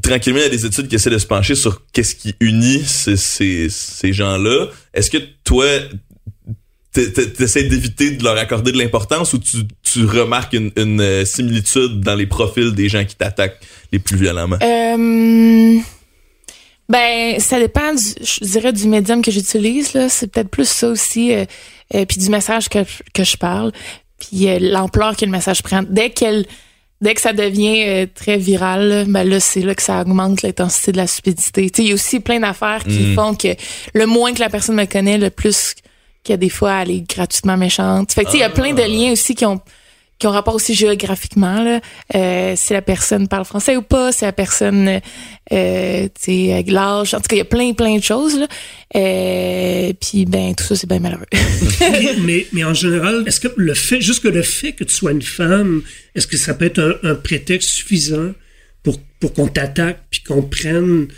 Tranquillement, 0.00 0.38
il 0.38 0.44
y 0.44 0.46
a 0.46 0.48
des 0.48 0.64
études 0.64 0.88
qui 0.88 0.94
essaient 0.94 1.10
de 1.10 1.18
se 1.18 1.26
pencher 1.26 1.54
sur 1.54 1.82
qu'est-ce 1.92 2.14
qui 2.14 2.34
unit 2.40 2.82
ces, 2.86 3.16
ces, 3.16 3.68
ces 3.68 4.12
gens-là. 4.12 4.68
Est-ce 4.94 5.10
que 5.10 5.18
toi, 5.44 5.66
t'essaies 6.92 7.64
d'éviter 7.64 8.12
de 8.12 8.24
leur 8.24 8.38
accorder 8.38 8.72
de 8.72 8.78
l'importance 8.78 9.34
ou 9.34 9.38
tu, 9.38 9.58
tu 9.82 10.04
remarques 10.06 10.54
une, 10.54 11.00
euh, 11.00 11.24
similitude 11.26 12.00
dans 12.00 12.14
les 12.14 12.26
profils 12.26 12.72
des 12.72 12.88
gens 12.88 13.04
qui 13.04 13.16
t'attaquent 13.16 13.60
les 13.92 13.98
plus 13.98 14.16
violemment? 14.16 14.56
Euh, 14.62 15.78
ben, 16.88 17.38
ça 17.40 17.58
dépend, 17.58 17.94
du, 17.94 18.02
je 18.22 18.44
dirais, 18.44 18.72
du 18.72 18.88
médium 18.88 19.20
que 19.22 19.30
j'utilise. 19.30 19.92
là. 19.92 20.08
C'est 20.08 20.26
peut-être 20.26 20.50
plus 20.50 20.68
ça 20.68 20.88
aussi, 20.88 21.34
euh, 21.34 21.44
euh, 21.94 22.06
puis 22.06 22.18
du 22.18 22.30
message 22.30 22.70
que, 22.70 22.78
que 23.12 23.24
je 23.24 23.36
parle, 23.36 23.72
puis 24.18 24.46
l'ampleur 24.58 25.16
que 25.16 25.24
le 25.26 25.30
message 25.30 25.62
prend. 25.62 25.82
Dès 25.82 26.10
qu'elle, 26.10 26.46
dès 27.02 27.14
que 27.14 27.20
ça 27.20 27.32
devient 27.34 27.84
euh, 27.86 28.06
très 28.14 28.38
viral, 28.38 28.88
là, 28.88 29.04
ben 29.06 29.28
là, 29.28 29.40
c'est 29.40 29.60
là 29.60 29.74
que 29.74 29.82
ça 29.82 30.00
augmente 30.00 30.40
l'intensité 30.42 30.92
de 30.92 30.96
la 30.96 31.06
stupidité. 31.06 31.70
Il 31.78 31.88
y 31.88 31.90
a 31.90 31.94
aussi 31.94 32.20
plein 32.20 32.40
d'affaires 32.40 32.84
qui 32.84 32.98
Mm. 33.10 33.14
font 33.14 33.34
que 33.34 33.48
le 33.92 34.06
moins 34.06 34.32
que 34.32 34.40
la 34.40 34.48
personne 34.48 34.76
me 34.76 34.86
connaît, 34.86 35.18
le 35.18 35.28
plus 35.28 35.74
qu'il 36.22 36.32
y 36.32 36.34
a 36.34 36.36
des 36.38 36.48
fois 36.48 36.82
elle 36.82 36.92
est 36.92 37.00
gratuitement 37.00 37.56
méchante. 37.56 38.12
Fait 38.12 38.22
que 38.22 38.26
tu 38.26 38.32
sais, 38.32 38.38
il 38.38 38.42
y 38.42 38.44
a 38.44 38.50
plein 38.50 38.72
de 38.72 38.82
liens 38.82 39.12
aussi 39.12 39.34
qui 39.34 39.44
ont 39.44 39.60
qui 40.22 40.28
ont 40.28 40.30
rapport 40.30 40.54
aussi 40.54 40.72
géographiquement 40.72 41.64
là, 41.64 41.80
euh, 42.14 42.52
si 42.54 42.72
la 42.72 42.80
personne 42.80 43.26
parle 43.26 43.44
français 43.44 43.74
ou 43.76 43.82
pas, 43.82 44.12
si 44.12 44.24
la 44.24 44.30
personne 44.30 45.00
euh, 45.52 46.08
tu 46.24 46.70
l'âge, 46.70 47.12
en 47.12 47.16
tout 47.16 47.26
cas 47.26 47.34
il 47.34 47.38
y 47.38 47.40
a 47.40 47.44
plein 47.44 47.72
plein 47.72 47.96
de 47.96 48.04
choses 48.04 48.38
là. 48.38 48.46
Euh, 48.94 49.92
puis 50.00 50.24
ben 50.24 50.54
tout 50.54 50.62
ça 50.62 50.76
c'est 50.76 50.88
bien 50.88 51.00
malheureux. 51.00 51.26
mais, 51.80 52.14
mais, 52.20 52.46
mais 52.52 52.62
en 52.62 52.72
général, 52.72 53.24
est-ce 53.26 53.40
que 53.40 53.48
le 53.56 53.74
fait, 53.74 54.00
juste 54.00 54.22
que 54.22 54.28
le 54.28 54.42
fait 54.42 54.74
que 54.74 54.84
tu 54.84 54.94
sois 54.94 55.10
une 55.10 55.22
femme, 55.22 55.82
est-ce 56.14 56.28
que 56.28 56.36
ça 56.36 56.54
peut 56.54 56.66
être 56.66 56.78
un, 56.78 57.10
un 57.10 57.14
prétexte 57.16 57.70
suffisant 57.70 58.30
pour, 58.84 59.00
pour 59.18 59.32
qu'on 59.32 59.48
t'attaque 59.48 60.04
puis 60.08 60.22
qu'on 60.22 60.42
prenne, 60.42 61.08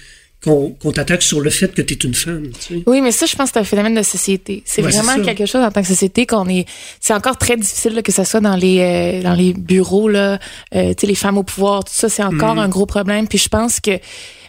qu'on 0.45 0.71
qu'on 0.71 0.93
t'attaque 0.93 1.23
sur 1.23 1.41
le 1.41 1.51
fait 1.51 1.73
que 1.75 1.83
tu 1.83 1.95
es 1.95 1.97
une 1.97 2.15
femme, 2.15 2.49
tu 2.61 2.75
sais? 2.77 2.83
Oui, 2.87 3.01
mais 3.01 3.11
ça, 3.11 3.27
je 3.27 3.35
pense 3.35 3.49
que 3.51 3.55
c'est 3.55 3.61
un 3.61 3.65
phénomène 3.65 3.95
de 3.95 4.03
société. 4.03 4.63
C'est 4.65 4.83
Ouais, 4.83 4.91
vraiment 4.91 5.21
quelque 5.25 5.47
chose 5.47 5.63
en 5.65 5.71
tant 5.71 5.81
que 5.83 5.89
société 5.89 6.27
qu'on 6.27 6.49
est. 6.49 6.67
C'est 7.01 7.15
encore 7.15 7.39
très 7.39 7.57
difficile 7.57 7.95
là, 7.95 8.03
que 8.03 8.13
ça 8.13 8.25
soit 8.25 8.41
dans 8.41 8.57
les 8.57 8.79
euh, 8.81 9.23
dans 9.23 9.35
les 9.35 9.53
bureaux 9.55 10.09
là, 10.09 10.39
euh, 10.75 10.89
tu 10.95 11.01
sais, 11.01 11.07
les 11.07 11.15
femmes 11.15 11.39
au 11.39 11.43
pouvoir, 11.43 11.85
tout 11.85 11.93
ça, 11.95 12.09
c'est 12.09 12.23
encore 12.23 12.55
Mhm. 12.55 12.61
un 12.61 12.69
gros 12.69 12.87
problème. 12.87 13.27
Puis 13.27 13.39
je 13.39 13.49
pense 13.49 13.81
que 13.81 13.99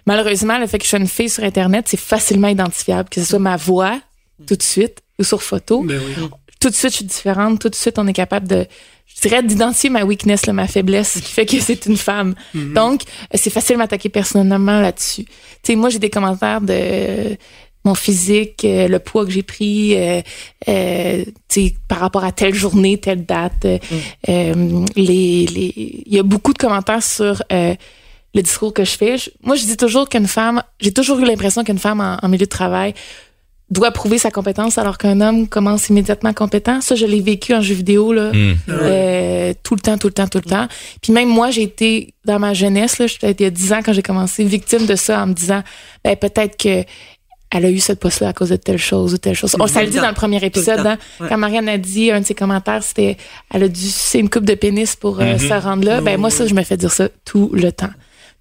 malheureusement, 0.05 0.57
le 0.59 0.67
fait 0.67 0.77
que 0.77 0.83
je 0.83 0.89
sois 0.89 0.99
une 0.99 1.07
fille 1.07 1.29
sur 1.29 1.43
Internet, 1.43 1.85
c'est 1.87 1.99
facilement 1.99 2.47
identifiable, 2.47 3.09
que 3.09 3.21
ce 3.21 3.27
soit 3.27 3.39
ma 3.39 3.57
voix 3.57 3.99
tout 4.45 4.55
de 4.55 4.63
suite 4.63 4.99
ou 5.17 5.23
sur 5.23 5.41
photo. 5.41 5.81
Ben 5.83 5.99
oui. 6.05 6.27
Tout 6.59 6.69
de 6.69 6.75
suite, 6.75 6.91
je 6.91 6.95
suis 6.97 7.05
différente. 7.05 7.59
Tout 7.59 7.69
de 7.69 7.75
suite, 7.75 7.99
on 7.99 8.07
est 8.07 8.13
capable 8.13 8.47
de, 8.47 8.65
je 9.07 9.21
dirais, 9.21 9.43
d'identifier 9.43 9.89
ma 9.89 10.03
weakness, 10.03 10.45
là, 10.45 10.53
ma 10.53 10.67
faiblesse, 10.67 11.19
qui 11.21 11.31
fait 11.31 11.45
que 11.45 11.59
c'est 11.59 11.85
une 11.85 11.97
femme. 11.97 12.35
Donc, 12.73 13.01
euh, 13.33 13.37
c'est 13.37 13.49
facile 13.49 13.75
de 13.75 13.79
m'attaquer 13.79 14.09
personnellement 14.09 14.79
là-dessus. 14.81 15.23
Tu 15.25 15.31
sais, 15.63 15.75
moi, 15.75 15.89
j'ai 15.89 15.99
des 15.99 16.09
commentaires 16.09 16.61
de 16.61 16.73
euh, 16.73 17.35
mon 17.85 17.93
physique, 17.95 18.65
euh, 18.65 18.87
le 18.87 18.99
poids 18.99 19.25
que 19.25 19.31
j'ai 19.31 19.43
pris, 19.43 19.95
euh, 19.95 20.21
euh, 20.67 21.23
tu 21.47 21.67
sais, 21.67 21.75
par 21.87 21.99
rapport 21.99 22.23
à 22.23 22.31
telle 22.31 22.53
journée, 22.55 22.97
telle 22.97 23.25
date. 23.25 23.65
euh, 23.65 24.85
les, 24.95 25.45
les, 25.45 25.73
il 26.05 26.13
y 26.13 26.19
a 26.19 26.23
beaucoup 26.23 26.53
de 26.53 26.57
commentaires 26.57 27.03
sur 27.03 27.41
euh, 27.51 27.75
le 28.33 28.41
discours 28.41 28.73
que 28.73 28.83
je 28.83 28.91
fais. 28.97 29.17
Je- 29.17 29.29
moi, 29.43 29.55
je 29.55 29.65
dis 29.65 29.77
toujours 29.77 30.09
qu'une 30.09 30.27
femme, 30.27 30.61
j'ai 30.81 30.91
toujours 30.91 31.19
eu 31.19 31.25
l'impression 31.25 31.63
qu'une 31.63 31.77
femme 31.79 32.01
en, 32.01 32.17
en 32.21 32.27
milieu 32.27 32.45
de 32.45 32.49
travail 32.49 32.93
doit 33.71 33.89
prouver 33.91 34.17
sa 34.19 34.29
compétence 34.29 34.77
alors 34.77 34.97
qu'un 34.99 35.21
homme 35.21 35.47
commence 35.47 35.89
immédiatement 35.89 36.33
compétent. 36.33 36.81
Ça, 36.81 36.93
je 36.95 37.05
l'ai 37.05 37.19
vécu 37.21 37.53
en 37.55 37.61
jeu 37.61 37.73
vidéo 37.73 38.13
là, 38.13 38.31
Hmm. 38.31 38.53
euh, 38.69 39.53
tout 39.63 39.73
le 39.75 39.81
temps, 39.81 39.97
tout 39.97 40.07
le 40.07 40.13
temps, 40.13 40.27
tout 40.27 40.37
le 40.43 40.49
temps. 40.49 40.67
Puis 41.01 41.11
même 41.11 41.29
moi, 41.29 41.49
j'ai 41.51 41.63
été 41.63 42.13
dans 42.25 42.37
ma 42.39 42.53
jeunesse, 42.53 42.99
là, 42.99 43.05
peut-être 43.19 43.39
il 43.39 43.43
y 43.43 43.47
a 43.47 43.49
10 43.51 43.73
ans 43.73 43.79
quand 43.83 43.93
j'ai 43.93 44.03
commencé, 44.03 44.43
victime 44.43 44.85
de 44.85 44.95
ça 44.95 45.23
en 45.23 45.27
me 45.27 45.33
disant, 45.33 45.63
ben 46.03 46.15
peut-être 46.15 46.57
que 46.57 46.83
elle 47.51 47.65
a 47.65 47.69
eu 47.69 47.79
cette 47.79 47.99
poste-là 47.99 48.29
à 48.29 48.33
cause 48.33 48.49
de 48.49 48.55
telle 48.57 48.77
chose 48.79 49.13
ou 49.13 49.17
telle 49.17 49.35
chose. 49.35 49.55
On 49.59 49.67
ça 49.67 49.81
le 49.81 49.89
dit 49.89 49.97
dans 49.97 50.09
le 50.09 50.13
premier 50.15 50.43
épisode. 50.43 50.85
hein. 50.85 50.97
Ouais. 51.19 51.27
Quand 51.29 51.37
Marianne 51.37 51.69
a 51.69 51.77
dit, 51.77 52.11
un 52.11 52.19
de 52.21 52.25
ses 52.25 52.33
commentaires, 52.35 52.83
c'était 52.83 53.17
elle 53.53 53.63
a 53.63 53.67
dû 53.67 53.79
sucer 53.79 54.19
une 54.19 54.29
coupe 54.29 54.45
de 54.45 54.55
pénis 54.55 54.95
pour 54.95 55.21
euh, 55.21 55.37
se 55.37 55.53
rendre 55.53 55.85
là. 55.85 56.01
Ben 56.01 56.19
moi, 56.19 56.29
ça, 56.29 56.45
je 56.47 56.53
me 56.53 56.63
fais 56.63 56.75
dire 56.75 56.91
ça 56.91 57.07
tout 57.23 57.49
le 57.53 57.71
temps. 57.71 57.91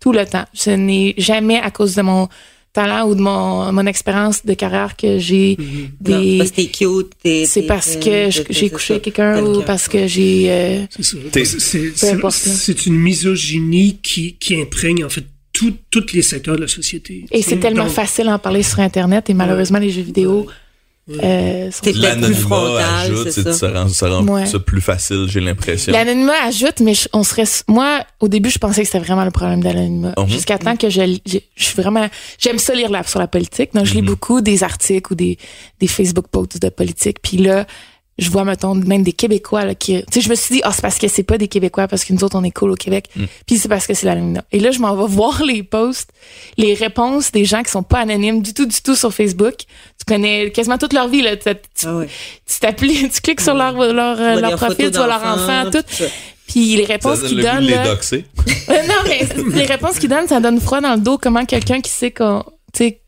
Tout 0.00 0.10
le 0.12 0.26
temps. 0.26 0.44
Je 0.52 0.70
n'ai 0.70 1.14
jamais, 1.16 1.60
à 1.60 1.70
cause 1.70 1.94
de 1.94 2.02
mon 2.02 2.28
talent 2.74 3.08
ou 3.08 3.14
de 3.14 3.20
mon, 3.22 3.72
mon 3.72 3.86
expérience 3.86 4.44
de 4.44 4.52
carrière 4.52 4.96
que 4.96 5.18
j'ai 5.18 5.56
Non, 5.58 6.20
des... 6.20 6.38
parce 6.38 6.50
que 6.50 6.56
t'es 6.56 6.66
cute, 6.66 7.10
t'es- 7.22 7.46
C'est 7.46 7.62
t'es- 7.62 7.66
parce 7.66 7.96
que 7.96 8.30
je- 8.30 8.42
j'ai 8.50 8.68
couché 8.68 8.94
ça. 8.94 9.00
quelqu'un 9.00 9.42
ou 9.42 9.62
parce 9.62 9.88
que 9.88 10.06
j'ai... 10.06 10.46
euh, 10.50 10.84
C'est 10.90 11.02
ça. 11.04 11.16
T'es- 11.32 11.44
C'est- 11.46 11.92
C'est 11.96 12.10
importe, 12.10 12.34
là. 12.44 12.52
c'est 12.52 12.84
une 12.86 12.96
misogynie 12.96 13.98
qui, 14.02 14.34
qui 14.34 14.60
imprègne 14.60 15.04
en 15.04 15.08
fait 15.08 15.24
tout- 15.52 15.76
tous 15.90 16.12
les 16.12 16.22
secteurs 16.22 16.56
de 16.56 16.62
la 16.62 16.68
société. 16.68 17.24
Et 17.30 17.40
c'est 17.42 17.58
tellement 17.58 17.84
Donc, 17.84 17.92
facile 17.94 18.24
d'en 18.26 18.38
parler 18.40 18.62
sur 18.64 18.80
Internet 18.80 19.30
et 19.30 19.34
malheureusement, 19.34 19.78
les 19.78 19.90
jeux 19.90 20.02
vidéo 20.02 20.46
euh, 21.10 21.70
L'anonymat 21.94 23.00
ajoute, 23.02 23.30
c'est 23.30 23.42
ça. 23.42 23.52
ça 23.52 23.70
rend, 23.70 23.88
ça 23.88 24.08
rend 24.08 24.26
Ouais. 24.26 24.46
ça 24.46 24.58
plus 24.58 24.80
facile, 24.80 25.26
j'ai 25.28 25.40
l'impression. 25.40 25.92
L'anonymat 25.92 26.32
ajoute, 26.46 26.80
mais 26.80 26.94
je- 26.94 27.08
on 27.12 27.22
serait. 27.22 27.44
Moi, 27.68 28.00
au 28.20 28.28
début, 28.28 28.50
je 28.50 28.58
pensais 28.58 28.82
que 28.82 28.86
c'était 28.86 29.04
vraiment 29.04 29.24
le 29.24 29.30
problème 29.30 29.60
de 29.60 29.66
l'anonymat. 29.68 30.14
Mhm. 30.16 30.28
Jusqu'à 30.28 30.56
temps 30.58 30.76
que 30.76 30.88
je, 30.88 31.18
je, 31.26 31.38
je 31.56 31.64
suis 31.64 31.76
vraiment. 31.80 32.08
J'aime 32.38 32.58
ça 32.58 32.74
lire 32.74 32.90
la, 32.90 33.02
sur 33.02 33.18
la 33.20 33.28
politique. 33.28 33.74
Donc, 33.74 33.84
je 33.84 33.94
lis 33.94 34.00
Mhm. 34.02 34.06
beaucoup 34.06 34.40
des 34.40 34.62
articles 34.62 35.12
ou 35.12 35.16
des, 35.16 35.36
des 35.80 35.86
Facebook 35.88 36.26
posts 36.30 36.60
de 36.60 36.68
politique. 36.70 37.18
Puis 37.22 37.36
là, 37.36 37.66
je 38.18 38.30
vois, 38.30 38.44
mettons, 38.44 38.74
même 38.74 39.02
des 39.02 39.12
Québécois 39.12 39.64
là, 39.64 39.74
qui. 39.74 40.00
Tu 40.04 40.04
sais, 40.12 40.20
je 40.20 40.30
me 40.30 40.34
suis 40.34 40.56
dit, 40.56 40.60
ah, 40.64 40.72
c'est 40.72 40.82
parce 40.82 40.98
que 40.98 41.08
c'est 41.08 41.22
pas 41.24 41.36
des 41.36 41.48
Québécois, 41.48 41.88
parce 41.88 42.04
que 42.04 42.12
nous 42.12 42.22
autres, 42.22 42.38
on 42.38 42.44
est 42.44 42.50
cool 42.52 42.70
au 42.70 42.76
Québec. 42.76 43.08
Mhm. 43.16 43.26
Puis 43.46 43.58
c'est 43.58 43.68
parce 43.68 43.86
que 43.86 43.94
c'est 43.94 44.06
l'anonymat. 44.06 44.44
Et 44.52 44.60
là, 44.60 44.70
je 44.70 44.78
m'en 44.78 44.94
vais 44.94 45.06
voir 45.12 45.42
les 45.42 45.62
posts, 45.62 46.10
les 46.56 46.74
réponses 46.74 47.32
des 47.32 47.44
gens 47.44 47.62
qui 47.62 47.70
sont 47.70 47.82
pas 47.82 48.00
anonymes 48.00 48.42
du 48.42 48.54
tout, 48.54 48.66
du 48.66 48.80
tout 48.80 48.94
sur 48.94 49.12
Facebook. 49.12 49.54
Tu 49.56 50.04
connais 50.06 50.50
quasiment 50.50 50.78
toute 50.78 50.92
leur 50.92 51.08
vie, 51.08 51.22
là. 51.22 51.36
Tu, 51.36 51.50
tu, 51.74 51.86
Ah 51.86 51.96
ouais. 51.96 52.08
tu 52.46 53.20
cliques 53.22 53.40
sur 53.40 53.54
leur, 53.54 53.72
leur, 53.72 54.20
euh, 54.20 54.40
leur 54.40 54.56
profil, 54.56 54.90
tu 54.90 54.96
vois 54.98 55.06
leur 55.08 55.24
enfant, 55.24 55.70
tout. 55.70 55.84
ça. 55.88 56.04
Puis 56.46 56.76
les 56.76 56.84
réponses 56.84 57.22
qu'ils 57.22 57.40
donnent, 57.42 57.64
les 57.64 57.74
là, 57.74 57.84
doxer. 57.84 58.26
Non 58.68 59.02
mais 59.06 59.26
les 59.54 59.64
réponses 59.64 59.98
qu'ils 59.98 60.10
donnent, 60.10 60.28
ça 60.28 60.40
donne 60.40 60.60
froid 60.60 60.80
dans 60.80 60.94
le 60.94 61.00
dos. 61.00 61.18
Comment 61.18 61.44
quelqu'un 61.46 61.80
qui 61.80 61.90
sait 61.90 62.10
qu'on, 62.10 62.44
tu 62.72 62.84
sais, 62.84 63.00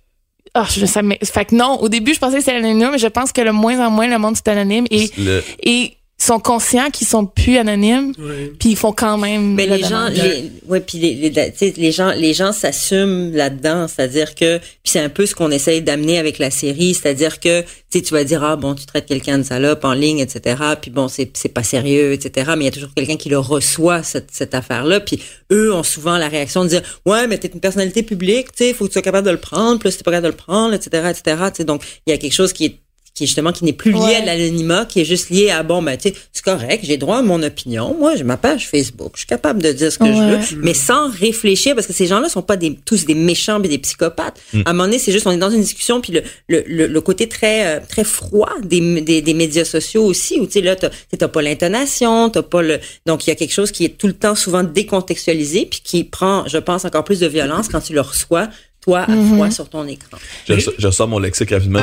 ah, 0.57 0.67
je 0.71 0.87
ça, 0.87 1.03
mais, 1.03 1.19
fait 1.23 1.45
que 1.45 1.55
non. 1.55 1.79
Au 1.81 1.89
début, 1.89 2.15
je 2.15 2.19
pensais 2.19 2.39
que 2.39 2.45
c'était 2.45 2.57
anonyme, 2.57 2.91
mais 2.93 2.99
je 2.99 3.07
pense 3.09 3.31
que 3.33 3.41
le 3.43 3.53
moins 3.53 3.79
en 3.87 3.91
moins 3.91 4.07
le 4.09 4.19
monde 4.19 4.37
c'est 4.37 4.49
anonyme 4.49 4.87
et 4.91 5.11
Le- 5.19 5.43
et 5.63 5.96
sont 6.27 6.41
conscients 6.41 6.91
qu'ils 6.91 7.07
sont 7.07 7.27
plus 7.27 7.57
anonymes, 7.57 8.13
puis 8.59 8.71
ils 8.71 8.77
font 8.77 8.93
quand 8.93 9.19
même. 9.19 9.55
Mais 9.55 9.67
le 9.67 9.77
les 9.77 9.83
gens, 9.85 10.09
les, 10.09 10.51
ouais, 10.67 10.81
puis 10.81 10.99
les, 10.99 11.15
les, 11.15 11.31
tu 11.31 11.59
sais, 11.59 11.75
les 11.77 11.93
gens, 11.93 12.13
les 12.13 12.35
gens 12.35 12.53
s'assument 12.53 13.33
là-dedans, 13.33 13.87
c'est-à-dire 13.89 14.35
que, 14.35 14.59
puis 14.59 14.93
c'est 14.93 15.01
un 15.01 15.09
peu 15.09 15.27
ce 15.27 15.35
qu'on 15.35 15.51
essaye 15.51 15.83
d'amener 15.83 16.19
avec 16.19 16.39
la 16.39 16.51
série, 16.51 16.95
c'est-à-dire 16.95 17.39
que, 17.41 17.61
tu 17.63 17.67
sais, 17.91 18.03
tu 18.03 18.13
vas 18.13 18.25
dire 18.25 18.43
ah 18.43 18.57
bon, 18.57 18.75
tu 18.75 18.87
traites 18.87 19.07
quelqu'un 19.07 19.39
de 19.39 19.45
salope 19.45 19.85
en 19.85 19.93
ligne, 19.93 20.19
etc. 20.19 20.57
Puis 20.81 20.91
bon, 20.91 21.09
c'est 21.09 21.31
c'est 21.37 21.49
pas 21.49 21.63
sérieux, 21.63 22.13
etc. 22.13 22.53
Mais 22.57 22.65
il 22.65 22.67
y 22.67 22.69
a 22.69 22.73
toujours 22.73 22.95
quelqu'un 22.95 23.17
qui 23.17 23.29
le 23.29 23.39
reçoit 23.39 24.03
cette 24.03 24.31
cette 24.33 24.55
affaire-là. 24.55 25.01
Puis 25.01 25.21
eux 25.53 25.73
ont 25.73 25.85
souvent 25.85 26.19
la 26.19 26.29
réaction 26.29 26.65
de 26.65 26.69
dire 26.69 26.83
ouais, 27.07 27.27
mais 27.29 27.39
t'es 27.39 27.49
une 27.49 27.61
personnalité 27.61 28.03
publique, 28.03 28.49
tu 28.53 28.65
sais, 28.65 28.75
faut 28.75 28.85
que 28.85 28.91
tu 28.91 28.95
sois 28.95 29.03
capable 29.03 29.27
de 29.27 29.33
le 29.33 29.41
prendre, 29.41 29.79
plus 29.79 29.97
t'es 29.97 30.03
pas 30.03 30.11
capable 30.11 30.27
de 30.27 30.33
le 30.33 30.37
prendre, 30.37 30.75
etc., 30.75 31.11
etc. 31.11 31.37
Tu 31.49 31.57
sais, 31.59 31.65
donc 31.65 31.83
il 32.07 32.11
y 32.11 32.15
a 32.15 32.19
quelque 32.19 32.35
chose 32.35 32.53
qui 32.53 32.65
est 32.65 32.77
qui 33.17 33.25
est 33.25 33.27
justement 33.27 33.51
qui 33.51 33.65
n'est 33.65 33.73
plus 33.73 33.91
lié 33.91 33.99
Ouais. 33.99 34.17
à 34.17 34.25
l'anonymat, 34.27 34.85
qui 34.85 35.01
est 35.01 35.05
juste 35.05 35.31
lié 35.31 35.51
à 35.51 35.65
bon 35.65 35.83
ben 35.83 35.97
tu 35.97 36.11
sais 36.11 36.15
c'est 36.33 36.45
correct, 36.45 36.85
j'ai 36.85 36.99
droit 36.99 37.17
à 37.17 37.23
mon 37.23 37.43
opinion. 37.43 37.97
Moi, 37.99 38.15
j'ai 38.15 38.23
ma 38.25 38.37
page 38.37 38.69
Facebook, 38.69 39.13
je 39.15 39.21
suis 39.21 39.27
capable 39.27 39.61
de 39.63 39.73
dire 39.73 39.91
ce 39.91 39.99
que 39.99 40.05
Ouais. 40.05 40.43
je 40.49 40.55
veux, 40.55 40.63
mais 40.63 40.75
sans 40.75 41.11
réfléchir 41.11 41.75
parce 41.75 41.89
que 41.89 41.93
ces 41.95 42.07
gens-là 42.07 42.29
sont 42.29 42.43
pas 42.43 42.57
des 42.57 42.77
tous 42.85 43.07
des 43.07 43.15
méchants 43.15 43.61
et 43.63 43.69
des 43.69 43.79
psychopathes. 43.79 44.39
À 44.67 44.71
un 44.71 44.73
moment 44.75 44.85
donné, 44.85 44.99
c'est 45.01 45.11
juste 45.13 45.27
on 45.27 45.33
est 45.33 45.39
dans 45.39 45.51
une 45.51 45.63
discussion 45.63 46.01
puis 46.01 46.13
le 46.13 46.23
le, 46.49 46.63
le, 46.69 46.87
le 46.87 47.01
côté 47.01 47.27
très 47.29 47.67
euh, 47.67 47.81
très 47.89 48.05
froid 48.05 48.51
des, 48.63 49.01
des 49.01 49.23
des 49.23 49.35
médias 49.35 49.65
sociaux 49.65 50.05
aussi 50.05 50.39
où 50.39 50.47
tu 50.47 50.53
sais 50.53 50.61
là 50.61 50.77
t'as 50.77 50.91
t'as 51.19 51.29
pas 51.29 51.41
l'intonation, 51.43 52.29
t'as 52.31 52.43
pas 52.43 52.61
le 52.63 52.79
donc 53.07 53.27
il 53.27 53.31
y 53.31 53.33
a 53.33 53.35
quelque 53.35 53.53
chose 53.55 53.73
qui 53.73 53.85
est 53.87 53.97
tout 53.97 54.07
le 54.09 54.13
temps 54.13 54.35
souvent 54.35 54.63
décontextualisé 54.63 55.67
puis 55.71 55.81
qui 55.83 56.05
prend 56.05 56.47
je 56.47 56.59
pense 56.59 56.85
encore 56.85 57.05
plus 57.05 57.21
de 57.21 57.27
violence 57.27 57.69
quand 57.69 57.81
tu 57.81 57.95
le 57.95 58.03
reçois 58.03 58.49
toi 58.83 59.01
à 59.01 59.07
Mm-hmm. 59.11 59.35
froid 59.35 59.51
sur 59.51 59.69
ton 59.69 59.87
écran. 59.89 60.19
Je, 60.49 60.55
je 60.79 60.91
sors 60.91 61.09
mon 61.09 61.19
lexique 61.19 61.51
rapidement. 61.51 61.81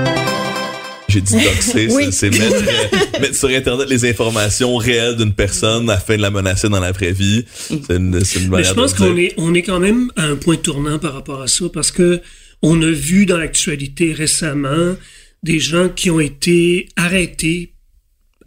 J'ai 1.14 1.22
dit 1.22 1.34
doxer, 1.34 1.88
Oui. 1.92 2.08
c'est 2.12 2.30
mettre, 2.32 2.56
euh, 2.56 3.20
mettre 3.22 3.36
sur 3.36 3.50
Internet 3.50 3.88
les 3.90 4.10
informations 4.10 4.76
réelles 4.78 5.16
d'une 5.16 5.34
personne 5.34 5.90
afin 5.90 6.18
de 6.18 6.22
la 6.22 6.32
menacer 6.32 6.70
dans 6.70 6.80
la 6.80 6.92
vraie 6.92 7.12
vie. 7.12 7.46
C'est 7.68 7.96
une, 7.98 8.24
c'est 8.24 8.40
une 8.40 8.46
Mais 8.46 8.50
manière 8.58 8.70
je 8.70 8.74
pense 8.74 8.94
qu'on 8.94 9.16
est, 9.18 9.34
on 9.38 9.54
est 9.54 9.62
quand 9.62 9.80
même 9.80 10.12
à 10.16 10.24
un 10.26 10.36
point 10.36 10.56
tournant 10.58 10.98
par 11.00 11.14
rapport 11.14 11.42
à 11.42 11.48
ça 11.48 11.66
parce 11.74 11.92
que 11.92 12.22
on 12.62 12.82
a 12.82 12.90
vu 12.90 13.26
dans 13.26 13.38
l'actualité 13.38 14.14
récemment 14.14 14.96
des 15.44 15.60
gens 15.60 15.90
qui 15.90 16.10
ont 16.10 16.20
été 16.22 16.88
arrêtés 16.96 17.74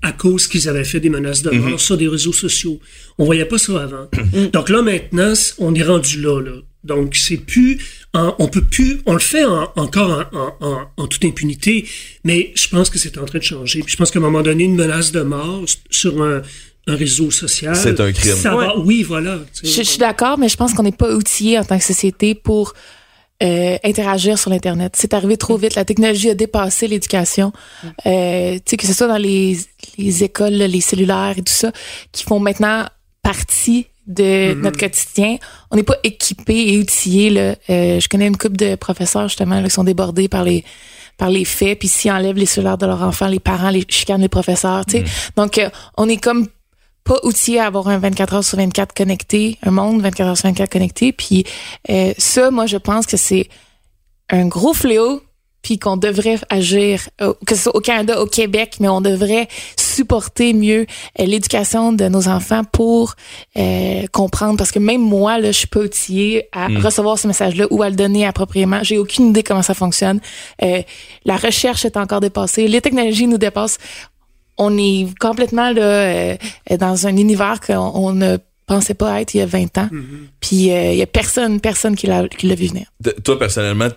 à 0.02 0.12
cause 0.12 0.46
qu'ils 0.46 0.68
avaient 0.68 0.84
fait 0.84 1.00
des 1.00 1.10
menaces 1.10 1.42
de 1.42 1.50
mort 1.50 1.80
sur 1.80 1.96
des 1.96 2.08
réseaux 2.08 2.32
sociaux. 2.32 2.80
On 3.18 3.24
voyait 3.24 3.44
pas 3.44 3.58
ça 3.58 3.82
avant. 3.82 4.08
Donc 4.52 4.68
là, 4.68 4.82
maintenant, 4.82 5.32
on 5.58 5.74
est 5.74 5.82
rendu 5.82 6.20
là, 6.20 6.40
là. 6.40 6.52
Donc, 6.86 7.16
c'est 7.16 7.36
plus, 7.36 7.78
on 8.14 8.48
peut 8.48 8.64
plus, 8.64 9.00
on 9.06 9.12
le 9.12 9.18
fait 9.18 9.44
encore 9.44 10.24
en, 10.96 11.06
toute 11.06 11.24
impunité, 11.24 11.86
mais 12.24 12.52
je 12.54 12.68
pense 12.68 12.90
que 12.90 12.98
c'est 12.98 13.18
en 13.18 13.24
train 13.24 13.38
de 13.38 13.44
changer. 13.44 13.80
Puis 13.82 13.92
je 13.92 13.96
pense 13.96 14.10
qu'à 14.10 14.18
un 14.18 14.22
moment 14.22 14.42
donné, 14.42 14.64
une 14.64 14.76
menace 14.76 15.12
de 15.12 15.22
mort 15.22 15.64
sur 15.90 16.22
un, 16.22 16.42
réseau 16.88 17.32
social. 17.32 17.74
C'est 17.74 17.98
un 17.98 18.12
crime. 18.12 18.36
Ça 18.36 18.54
va, 18.54 18.78
oui, 18.78 19.02
voilà. 19.02 19.40
Je, 19.60 19.82
suis 19.82 19.98
d'accord, 19.98 20.38
mais 20.38 20.48
je 20.48 20.56
pense 20.56 20.72
qu'on 20.72 20.84
n'est 20.84 20.92
pas 20.92 21.12
outillé 21.12 21.58
en 21.58 21.64
tant 21.64 21.76
que 21.76 21.84
société 21.84 22.36
pour 22.36 22.74
euh, 23.42 23.76
interagir 23.82 24.38
sur 24.38 24.50
l'internet. 24.50 24.94
C'est 24.96 25.12
arrivé 25.12 25.36
trop 25.36 25.56
vite. 25.56 25.74
La 25.74 25.84
technologie 25.84 26.30
a 26.30 26.34
dépassé 26.34 26.86
l'éducation. 26.86 27.52
Euh, 28.06 28.54
tu 28.54 28.62
sais 28.66 28.76
que 28.76 28.86
ce 28.86 28.92
soit 28.92 29.08
dans 29.08 29.18
les, 29.18 29.58
les 29.98 30.22
écoles, 30.22 30.52
les 30.52 30.80
cellulaires 30.80 31.34
et 31.36 31.42
tout 31.42 31.52
ça, 31.52 31.72
qui 32.12 32.22
font 32.22 32.38
maintenant 32.38 32.86
partie 33.22 33.86
de 34.06 34.22
mm-hmm. 34.54 34.60
notre 34.60 34.78
quotidien. 34.78 35.36
On 35.70 35.76
n'est 35.76 35.82
pas 35.82 35.96
équipé 36.02 36.72
et 36.72 36.78
outillé. 36.78 37.30
Là. 37.30 37.54
Euh, 37.70 38.00
je 38.00 38.08
connais 38.08 38.26
une 38.26 38.36
couple 38.36 38.56
de 38.56 38.74
professeurs 38.74 39.28
justement 39.28 39.62
qui 39.62 39.70
sont 39.70 39.84
débordés 39.84 40.28
par 40.28 40.44
les 40.44 40.64
par 41.18 41.30
les 41.30 41.46
faits, 41.46 41.78
puis 41.78 41.88
s'ils 41.88 42.10
enlèvent 42.10 42.36
les 42.36 42.44
cellulaires 42.44 42.76
de 42.76 42.84
leurs 42.84 43.02
enfants, 43.02 43.28
les 43.28 43.40
parents 43.40 43.70
les 43.70 43.86
chicanent 43.88 44.20
les 44.20 44.28
professeurs. 44.28 44.84
Tu 44.84 44.98
sais. 44.98 45.02
Mm-hmm. 45.02 45.36
Donc 45.36 45.58
euh, 45.58 45.70
on 45.96 46.08
est 46.08 46.18
comme 46.22 46.46
pas 47.06 47.18
outillé 47.22 47.60
à 47.60 47.66
avoir 47.66 47.88
un 47.88 47.98
24 47.98 48.34
heures 48.34 48.44
sur 48.44 48.58
24 48.58 48.92
connecté, 48.92 49.58
un 49.62 49.70
monde 49.70 50.02
24 50.02 50.28
heures 50.28 50.36
sur 50.36 50.48
24 50.48 50.70
connecté. 50.70 51.12
Puis 51.12 51.44
euh, 51.88 52.12
ça, 52.18 52.50
moi, 52.50 52.66
je 52.66 52.76
pense 52.76 53.06
que 53.06 53.16
c'est 53.16 53.48
un 54.28 54.46
gros 54.46 54.74
fléau 54.74 55.22
puis 55.66 55.80
qu'on 55.80 55.96
devrait 55.96 56.38
agir, 56.48 57.08
euh, 57.20 57.34
que 57.44 57.56
ce 57.56 57.64
soit 57.64 57.74
au 57.74 57.80
Canada, 57.80 58.22
au 58.22 58.26
Québec, 58.26 58.76
mais 58.78 58.88
on 58.88 59.00
devrait 59.00 59.48
supporter 59.76 60.52
mieux 60.52 60.86
euh, 61.18 61.24
l'éducation 61.24 61.92
de 61.92 62.06
nos 62.06 62.28
enfants 62.28 62.62
pour 62.62 63.16
euh, 63.58 64.04
comprendre. 64.12 64.58
Parce 64.58 64.70
que 64.70 64.78
même 64.78 65.00
moi, 65.00 65.40
là, 65.40 65.50
je 65.50 65.56
suis 65.58 65.66
pas 65.66 65.80
outillée 65.80 66.48
à 66.52 66.68
mm. 66.68 66.76
recevoir 66.76 67.18
ce 67.18 67.26
message-là 67.26 67.66
ou 67.72 67.82
à 67.82 67.90
le 67.90 67.96
donner 67.96 68.24
appropriément. 68.24 68.78
J'ai 68.84 68.96
aucune 68.96 69.30
idée 69.30 69.42
comment 69.42 69.62
ça 69.62 69.74
fonctionne. 69.74 70.20
la 70.60 71.36
recherche 71.36 71.84
est 71.84 71.96
encore 71.96 72.20
dépassée. 72.20 72.68
Les 72.68 72.80
technologies 72.80 73.26
nous 73.26 73.38
dépassent. 73.38 73.78
On 74.58 74.78
est 74.78 75.08
complètement 75.18 75.72
là 75.72 76.36
dans 76.78 77.08
un 77.08 77.16
univers 77.16 77.58
qu'on 77.58 78.12
ne 78.12 78.36
pensait 78.66 78.94
pas 78.94 79.20
être 79.20 79.34
il 79.34 79.38
y 79.38 79.40
a 79.40 79.46
20 79.46 79.78
ans. 79.78 79.88
Mm-hmm. 79.92 80.26
Puis 80.38 80.56
il 80.56 80.94
y 80.94 81.02
a 81.02 81.06
personne, 81.08 81.60
personne 81.60 81.96
qui 81.96 82.06
l'a 82.06 82.28
qui 82.28 82.46
l'a 82.46 82.54
vu 82.54 82.68
venir. 82.68 82.86
toi 83.24 83.36
personnellement, 83.36 83.88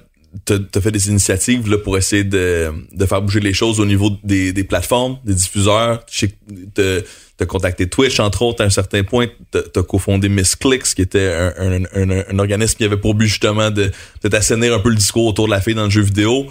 t'as 0.45 0.81
fait 0.81 0.91
des 0.91 1.09
initiatives 1.09 1.69
là, 1.69 1.77
pour 1.77 1.97
essayer 1.97 2.23
de, 2.23 2.71
de 2.91 3.05
faire 3.05 3.21
bouger 3.21 3.39
les 3.39 3.53
choses 3.53 3.79
au 3.79 3.85
niveau 3.85 4.11
des, 4.23 4.53
des 4.53 4.63
plateformes, 4.63 5.17
des 5.23 5.33
diffuseurs. 5.33 6.03
Je 6.09 6.19
sais 6.19 6.27
que 6.75 7.03
t'as 7.37 7.45
contacté 7.45 7.87
Twitch, 7.87 8.19
entre 8.19 8.41
autres, 8.43 8.61
à 8.63 8.65
un 8.65 8.69
certain 8.69 9.03
point. 9.03 9.27
T'as 9.51 9.83
cofondé 9.83 10.29
Miss 10.29 10.55
Clicks, 10.55 10.93
qui 10.95 11.01
était 11.01 11.31
un, 11.57 11.83
un, 11.83 12.09
un, 12.29 12.39
organisme 12.39 12.77
qui 12.77 12.83
avait 12.83 12.97
pour 12.97 13.15
but 13.15 13.27
justement 13.27 13.71
de, 13.71 13.91
de 14.23 14.27
t'assainir 14.27 14.73
un 14.73 14.79
peu 14.79 14.89
le 14.89 14.95
discours 14.95 15.25
autour 15.25 15.45
de 15.45 15.51
la 15.51 15.61
fille 15.61 15.75
dans 15.75 15.85
le 15.85 15.89
jeu 15.89 16.01
vidéo. 16.01 16.47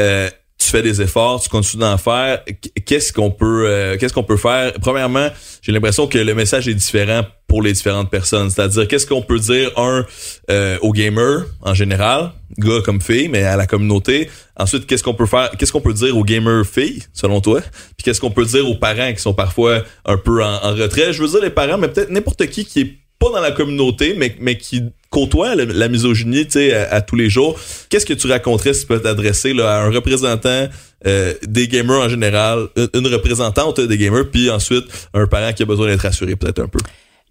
Euh, 0.00 0.28
tu 0.58 0.68
fais 0.68 0.82
des 0.82 1.02
efforts, 1.02 1.42
tu 1.42 1.48
continues 1.48 1.80
d'en 1.80 1.98
faire. 1.98 2.42
Qu'est-ce 2.86 3.12
qu'on 3.12 3.30
peut, 3.30 3.64
euh, 3.66 3.96
qu'est-ce 3.98 4.12
qu'on 4.12 4.22
peut 4.22 4.36
faire? 4.36 4.72
Premièrement, 4.80 5.28
j'ai 5.60 5.72
l'impression 5.72 6.06
que 6.06 6.18
le 6.18 6.34
message 6.34 6.68
est 6.68 6.74
différent 6.74 7.22
pour 7.52 7.60
les 7.60 7.74
différentes 7.74 8.08
personnes. 8.08 8.48
C'est-à-dire, 8.48 8.88
qu'est-ce 8.88 9.06
qu'on 9.06 9.20
peut 9.20 9.38
dire 9.38 9.72
un 9.76 10.06
euh, 10.50 10.78
aux 10.80 10.92
gamers 10.92 11.44
en 11.60 11.74
général, 11.74 12.30
gars 12.56 12.80
comme 12.82 13.02
filles, 13.02 13.28
mais 13.28 13.42
à 13.42 13.56
la 13.56 13.66
communauté. 13.66 14.30
Ensuite, 14.56 14.86
qu'est-ce 14.86 15.02
qu'on 15.02 15.12
peut 15.12 15.26
faire 15.26 15.50
Qu'est-ce 15.58 15.70
qu'on 15.70 15.82
peut 15.82 15.92
dire 15.92 16.16
aux 16.16 16.24
gamers 16.24 16.64
filles, 16.64 17.02
selon 17.12 17.42
toi? 17.42 17.60
Puis 17.60 18.04
qu'est-ce 18.04 18.22
qu'on 18.22 18.30
peut 18.30 18.46
dire 18.46 18.66
aux 18.66 18.76
parents 18.76 19.12
qui 19.12 19.20
sont 19.20 19.34
parfois 19.34 19.82
un 20.06 20.16
peu 20.16 20.42
en, 20.42 20.74
retrait? 20.74 21.12
Je 21.12 21.22
veux 21.22 21.28
dire 21.28 21.42
les 21.42 21.50
parents, 21.50 21.76
mais 21.76 21.88
peut-être 21.88 22.08
n'importe 22.08 22.46
qui 22.46 22.64
qui 22.64 22.80
est 22.80 22.96
pas 23.18 23.28
dans 23.28 23.42
la 23.42 23.52
communauté, 23.52 24.14
mais, 24.16 24.34
mais 24.40 24.56
qui 24.56 24.84
côtoie 25.10 25.54
la, 25.54 25.88
misogynie 25.88 26.48
à, 26.56 26.94
à, 26.94 27.00
tous 27.02 27.16
les 27.16 27.28
jours. 27.28 27.60
Qu'est-ce 27.90 28.06
que 28.06 28.14
tu 28.14 28.28
raconterais 28.28 28.72
si 28.72 28.80
tu 28.80 28.86
peux 28.86 28.98
t'adresser 28.98 29.54
à 29.60 29.82
un 29.82 29.90
représentant 29.90 30.68
euh, 31.06 31.34
des 31.46 31.68
gamers 31.68 32.00
en 32.00 32.08
général, 32.08 32.68
une, 32.94 33.06
représentante 33.08 33.78
des 33.78 33.98
gamers, 33.98 34.30
puis 34.30 34.48
ensuite 34.48 34.86
un 35.12 35.26
parent 35.26 35.52
qui 35.52 35.64
a 35.64 35.66
besoin 35.66 35.88
d'être 35.88 36.06
assuré 36.06 36.34
peut-être 36.34 36.60
un 36.60 36.68
peu? 36.68 36.78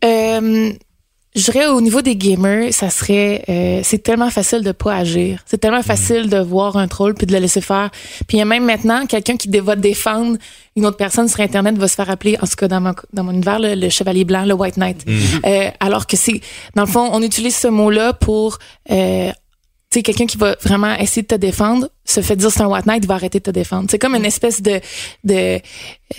Euh, 0.04 0.74
je 1.34 1.44
dirais 1.44 1.68
au 1.68 1.80
niveau 1.80 2.02
des 2.02 2.18
gamers, 2.18 2.74
ça 2.74 2.90
serait 2.90 3.44
euh, 3.48 3.80
c'est 3.84 4.04
tellement 4.04 4.30
facile 4.30 4.64
de 4.64 4.74
pas 4.74 4.96
agir. 4.96 5.42
C'est 5.46 5.60
tellement 5.60 5.82
facile 5.82 6.30
de 6.30 6.38
voir 6.38 6.76
un 6.76 6.90
troll 6.90 7.14
puis 7.14 7.26
de 7.26 7.32
le 7.32 7.40
laisser 7.40 7.62
faire. 7.62 7.90
Puis 8.28 8.36
il 8.36 8.40
y 8.40 8.42
a 8.42 8.46
même 8.46 8.66
maintenant 8.66 9.06
quelqu'un 9.06 9.38
qui 9.38 9.48
va 9.48 9.78
défendre 9.78 10.38
une 10.76 10.86
autre 10.86 10.98
personne 10.98 11.30
sur 11.30 11.40
internet 11.40 11.78
va 11.78 11.88
se 11.88 11.96
faire 11.96 12.10
appeler 12.10 12.38
en 12.42 12.48
tout 12.48 12.56
cas 12.58 12.68
dans 12.68 12.82
mon 12.82 12.94
dans 13.14 13.24
mon 13.24 13.32
univers 13.32 13.60
le, 13.60 13.90
chevalier 13.90 14.26
blanc, 14.26 14.44
le 14.44 14.54
white 14.54 14.76
knight. 14.76 15.06
Mm. 15.08 15.20
Euh, 15.46 15.70
alors 15.80 16.06
que 16.06 16.18
c'est 16.18 16.42
dans 16.76 16.84
le 16.84 16.92
fond 16.92 17.10
on 17.14 17.22
utilise 17.22 17.56
ce 17.56 17.70
mot-là 17.70 18.12
pour 18.12 18.60
euh, 18.92 19.30
tu 19.90 20.00
sais 20.00 20.04
quelqu'un 20.04 20.26
qui 20.26 20.38
va 20.38 20.58
vraiment 20.62 20.96
essayer 20.96 21.22
de 21.22 21.28
te 21.28 21.36
défendre 21.36 21.88
se 22.06 22.22
fait 22.22 22.36
dire 22.36 22.52
c'est 22.52 22.62
un 22.62 22.68
white 22.68 22.86
knight, 22.86 23.04
il 23.04 23.08
va 23.08 23.16
arrêter 23.16 23.40
de 23.40 23.44
te 23.44 23.52
défendre. 23.52 23.88
C'est 23.90 24.00
comme 24.00 24.16
une 24.16 24.26
espèce 24.26 24.62
de 24.62 24.80
de, 25.24 25.60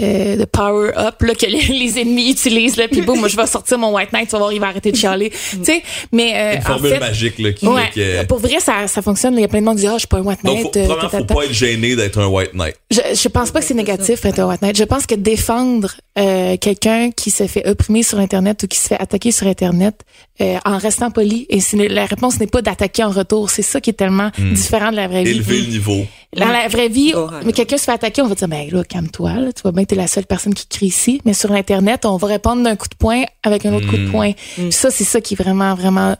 euh, 0.01 0.37
de 0.37 0.45
power 0.45 0.93
up 0.97 1.23
là 1.23 1.35
que 1.35 1.47
les, 1.47 1.99
ennemis 1.99 2.31
utilisent 2.31 2.77
là, 2.77 2.89
puis 2.89 3.03
boum, 3.03 3.19
moi 3.19 3.29
je 3.29 3.37
vais 3.37 3.47
sortir 3.47 3.79
mon 3.79 3.95
white 3.95 4.13
knight, 4.13 4.29
tu 4.29 4.33
vas 4.33 4.39
voir, 4.39 4.53
il 4.53 4.61
va 4.61 4.69
arrêter 4.69 4.93
de 4.93 4.97
chialer. 4.97 5.31
tu 5.31 5.65
sais, 5.65 5.83
mais 6.13 6.33
euh, 6.35 6.57
une 6.57 6.63
formule 6.63 6.93
en 6.93 6.95
fait, 6.95 7.01
magique 7.01 7.39
là 7.39 7.53
qui, 7.53 7.67
ouais, 7.67 8.25
pour 8.27 8.39
vrai 8.39 8.61
ça 8.61 8.87
ça 8.87 9.03
fonctionne. 9.03 9.35
Il 9.35 9.41
y 9.41 9.45
a 9.45 9.49
plein 9.49 9.61
de 9.61 9.67
monde 9.67 9.77
qui 9.77 9.83
dit 9.83 9.89
ah 9.89 9.95
je 9.95 10.01
suis 10.01 10.09
pas 10.09 10.19
un 10.19 10.23
white 10.23 10.45
knight. 10.45 10.75
Donc, 10.75 10.75
faut, 10.75 11.07
euh, 11.07 11.09
faut 11.11 11.25
pas 11.25 11.45
être 11.45 11.53
gêné 11.53 11.97
d'être 11.97 12.19
un 12.19 12.27
white 12.27 12.55
knight. 12.55 12.77
Je 12.91 13.01
je 13.23 13.29
pense 13.29 13.51
pas 13.51 13.61
que 13.61 13.67
c'est 13.67 13.75
négatif 13.75 14.23
d'être 14.23 14.41
un 14.41 14.47
white 14.47 14.63
knight. 14.63 14.77
Je 14.77 14.85
pense 14.85 15.07
que 15.07 15.15
défendre 15.15 15.95
euh, 16.19 16.57
quelqu'un 16.59 17.11
qui 17.11 17.31
se 17.31 17.47
fait 17.47 17.67
opprimer 17.67 18.03
sur 18.03 18.19
internet 18.19 18.63
ou 18.63 18.67
qui 18.67 18.77
se 18.79 18.89
fait 18.89 19.01
attaquer 19.01 19.33
sur 19.33 19.47
internet 19.47 20.03
euh, 20.43 20.59
en 20.67 20.77
restant 20.77 21.11
poli 21.11 21.47
et 21.49 21.61
la 21.89 22.05
réponse 22.05 22.39
n'est 22.39 22.47
pas 22.47 22.61
d'attaquer 22.61 23.05
en 23.05 23.11
retour. 23.11 23.49
C'est 23.49 23.63
ça 23.63 23.81
qui 23.81 23.91
est 23.91 23.95
tellement 23.95 24.31
hmm. 24.37 24.53
différent 24.53 24.91
de 24.91 24.97
la 24.97 25.09
vraie 25.09 25.25
vie. 25.25 25.31
Élever 25.31 25.72
niveau. 25.73 26.07
Dans 26.37 26.49
la 26.49 26.69
vraie 26.69 26.89
vie, 26.89 27.13
mais 27.45 27.53
quelqu'un 27.53 27.77
se 27.77 27.85
fait 27.85 27.93
attaquer, 27.93 28.23
on 28.23 28.27
va 28.27 28.35
dire, 28.35 28.49
ben 28.49 28.69
là, 28.71 28.85
calme-toi, 28.85 29.33
là, 29.35 29.53
tu 29.53 29.63
vois 29.63 29.73
bien 29.73 29.85
que 29.85 29.89
t'es 29.89 29.97
la 29.97 30.07
seule 30.07 30.27
personne 30.27 30.55
qui 30.55 30.67
crie 30.67 30.87
ici. 30.87 31.21
Mais 31.25 31.35
sur 31.35 31.53
Internet, 31.53 32.07
on 32.07 32.17
va 32.17 32.29
répondre 32.29 32.63
d'un 32.63 32.77
coup 32.77 32.89
de 32.89 32.95
poing 32.95 33.25
avec 33.43 33.67
un 33.67 33.75
autre 33.75 33.87
coup 33.87 33.97
de 33.97 34.07
hmm. 34.07 34.11
poing. 34.11 34.33
Hmm. 34.59 34.71
Ça, 34.71 34.91
c'est 34.91 35.05
ça 35.05 35.21
qui 35.21 35.35
est 35.35 35.43
vraiment, 35.43 35.75
vraiment 35.75 36.17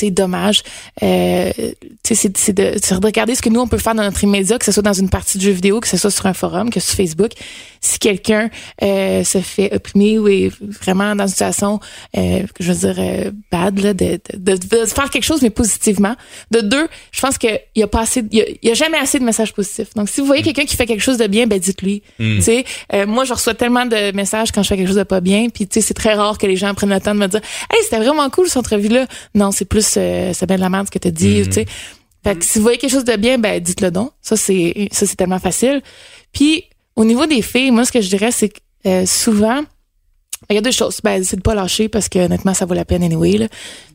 c'est 0.00 0.10
dommage. 0.10 0.62
Euh, 1.02 1.52
c'est 2.04 2.56
de, 2.56 2.78
de, 2.78 3.06
regarder 3.06 3.34
ce 3.34 3.42
que 3.42 3.48
nous, 3.48 3.60
on 3.60 3.68
peut 3.68 3.78
faire 3.78 3.94
dans 3.94 4.02
notre 4.02 4.24
immédiat, 4.24 4.58
que 4.58 4.64
ce 4.64 4.72
soit 4.72 4.82
dans 4.82 4.92
une 4.92 5.10
partie 5.10 5.38
de 5.38 5.42
jeu 5.42 5.52
vidéo, 5.52 5.80
que 5.80 5.88
ce 5.88 5.96
soit 5.96 6.10
sur 6.10 6.26
un 6.26 6.32
forum, 6.32 6.70
que 6.70 6.80
sur 6.80 6.96
Facebook. 6.96 7.32
Si 7.80 7.98
quelqu'un 7.98 8.50
euh, 8.82 9.24
se 9.24 9.38
fait 9.38 9.74
opprimer 9.74 10.18
ou 10.18 10.28
est 10.28 10.50
vraiment 10.60 11.14
dans 11.14 11.24
une 11.24 11.30
situation, 11.30 11.80
euh, 12.16 12.42
je 12.58 12.72
veux 12.72 12.92
dire, 12.92 12.96
euh, 12.98 13.30
bad, 13.50 13.78
là, 13.78 13.94
de, 13.94 14.20
de, 14.34 14.56
de, 14.56 14.86
faire 14.86 15.10
quelque 15.10 15.24
chose, 15.24 15.40
mais 15.42 15.50
positivement. 15.50 16.14
De 16.50 16.60
deux, 16.60 16.88
je 17.12 17.20
pense 17.20 17.38
qu'il 17.38 17.58
y 17.76 17.82
a 17.82 17.86
pas 17.86 18.00
assez, 18.00 18.22
il 18.30 18.58
y, 18.62 18.70
a, 18.70 18.74
jamais 18.74 18.98
assez 18.98 19.18
de 19.18 19.24
messages 19.24 19.52
positifs. 19.52 19.94
Donc, 19.94 20.08
si 20.08 20.20
vous 20.20 20.26
voyez 20.26 20.42
quelqu'un 20.42 20.64
qui 20.64 20.76
fait 20.76 20.86
quelque 20.86 21.02
chose 21.02 21.18
de 21.18 21.26
bien, 21.26 21.46
ben 21.46 21.58
dites-lui. 21.58 22.02
Mm. 22.18 22.40
Moi, 23.06 23.24
je 23.24 23.32
reçois 23.32 23.54
tellement 23.54 23.86
de 23.86 24.14
messages 24.14 24.52
quand 24.52 24.62
je 24.62 24.68
fais 24.68 24.76
quelque 24.76 24.88
chose 24.88 24.96
de 24.96 25.02
pas 25.02 25.20
bien, 25.20 25.48
puis 25.48 25.68
c'est 25.70 25.94
très 25.94 26.14
rare 26.14 26.38
que 26.38 26.46
les 26.46 26.56
gens 26.56 26.74
prennent 26.74 26.90
le 26.90 27.00
temps 27.00 27.14
de 27.14 27.20
me 27.20 27.28
dire, 27.28 27.40
hey, 27.72 27.78
c'était 27.84 27.98
vraiment 27.98 28.28
cool 28.30 28.48
cette 28.48 28.58
entrevue-là. 28.58 29.06
Non, 29.34 29.52
c'est 29.52 29.64
plus 29.64 29.86
c'est 29.90 30.46
bien 30.46 30.56
de 30.56 30.60
la 30.60 30.68
merde 30.68 30.86
ce 30.86 30.90
que 30.90 30.98
tu 30.98 31.12
dit, 31.12 31.42
tu 31.44 31.52
sais. 31.52 31.66
Fait 32.22 32.36
que 32.36 32.44
si 32.44 32.58
vous 32.58 32.64
voyez 32.64 32.78
quelque 32.78 32.90
chose 32.90 33.04
de 33.04 33.16
bien, 33.16 33.38
ben 33.38 33.60
dites-le 33.60 33.90
donc. 33.90 34.12
Ça 34.20 34.36
c'est 34.36 34.88
ça 34.92 35.06
c'est 35.06 35.16
tellement 35.16 35.38
facile. 35.38 35.82
Puis 36.32 36.64
au 36.96 37.04
niveau 37.04 37.26
des 37.26 37.42
filles, 37.42 37.70
moi 37.70 37.84
ce 37.84 37.92
que 37.92 38.00
je 38.00 38.08
dirais 38.08 38.30
c'est 38.30 38.50
que 38.50 38.60
euh, 38.86 39.06
souvent 39.06 39.62
il 40.48 40.54
y 40.54 40.58
a 40.58 40.62
deux 40.62 40.70
choses. 40.70 41.00
Ben 41.02 41.24
c'est 41.24 41.36
de 41.36 41.42
pas 41.42 41.54
lâcher 41.54 41.88
parce 41.88 42.08
que 42.08 42.18
honnêtement 42.18 42.54
ça 42.54 42.66
vaut 42.66 42.74
la 42.74 42.84
peine 42.84 43.02
anyway 43.02 43.38
là. 43.38 43.48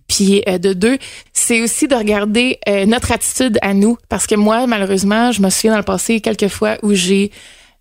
Puis 0.08 0.44
euh, 0.48 0.58
de 0.58 0.74
deux, 0.74 0.98
c'est 1.34 1.62
aussi 1.62 1.88
de 1.88 1.96
regarder 1.96 2.60
euh, 2.68 2.86
notre 2.86 3.12
attitude 3.12 3.60
à 3.62 3.74
nous 3.74 3.98
parce 4.10 4.26
que 4.26 4.36
moi 4.36 4.66
malheureusement, 4.66 5.32
je 5.32 5.42
me 5.42 5.50
souviens 5.50 5.72
dans 5.72 5.78
le 5.78 5.84
passé 5.84 6.20
quelques 6.20 6.48
fois 6.48 6.78
où 6.82 6.94
j'ai 6.94 7.32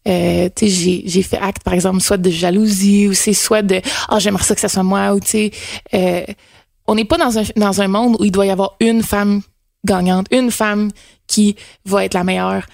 euh, 0.07 0.48
j'ai, 0.61 1.03
j'ai 1.07 1.22
fait 1.22 1.38
acte, 1.38 1.62
par 1.62 1.74
exemple, 1.74 2.00
soit 2.00 2.16
de 2.16 2.31
jalousie 2.31 3.09
ou 3.09 3.14
c'est 3.14 3.33
soit 3.33 3.62
de 3.62 3.81
«Ah, 4.09 4.14
oh, 4.14 4.18
j'aimerais 4.18 4.44
ça 4.44 4.55
que 4.55 4.61
ça 4.61 4.68
soit 4.68 4.83
moi» 4.83 5.14
ou 5.14 5.20
tu 5.20 5.29
sais, 5.29 5.50
euh, 5.94 6.22
on 6.87 6.94
n'est 6.94 7.05
pas 7.05 7.18
dans 7.18 7.38
un, 7.38 7.42
dans 7.57 7.88
monde 7.88 8.16
où 8.20 8.25
il 8.25 8.33
doit 8.33 8.47
y 8.47 8.51
avoir 8.51 8.77
une 8.81 9.03
femme 9.03 9.42
gagnante, 9.85 10.27
une 10.31 10.51
femme 10.51 10.90
qui 11.27 11.57
va 11.85 12.05
être 12.05 12.14
la 12.14 12.25
meilleure. 12.25 12.66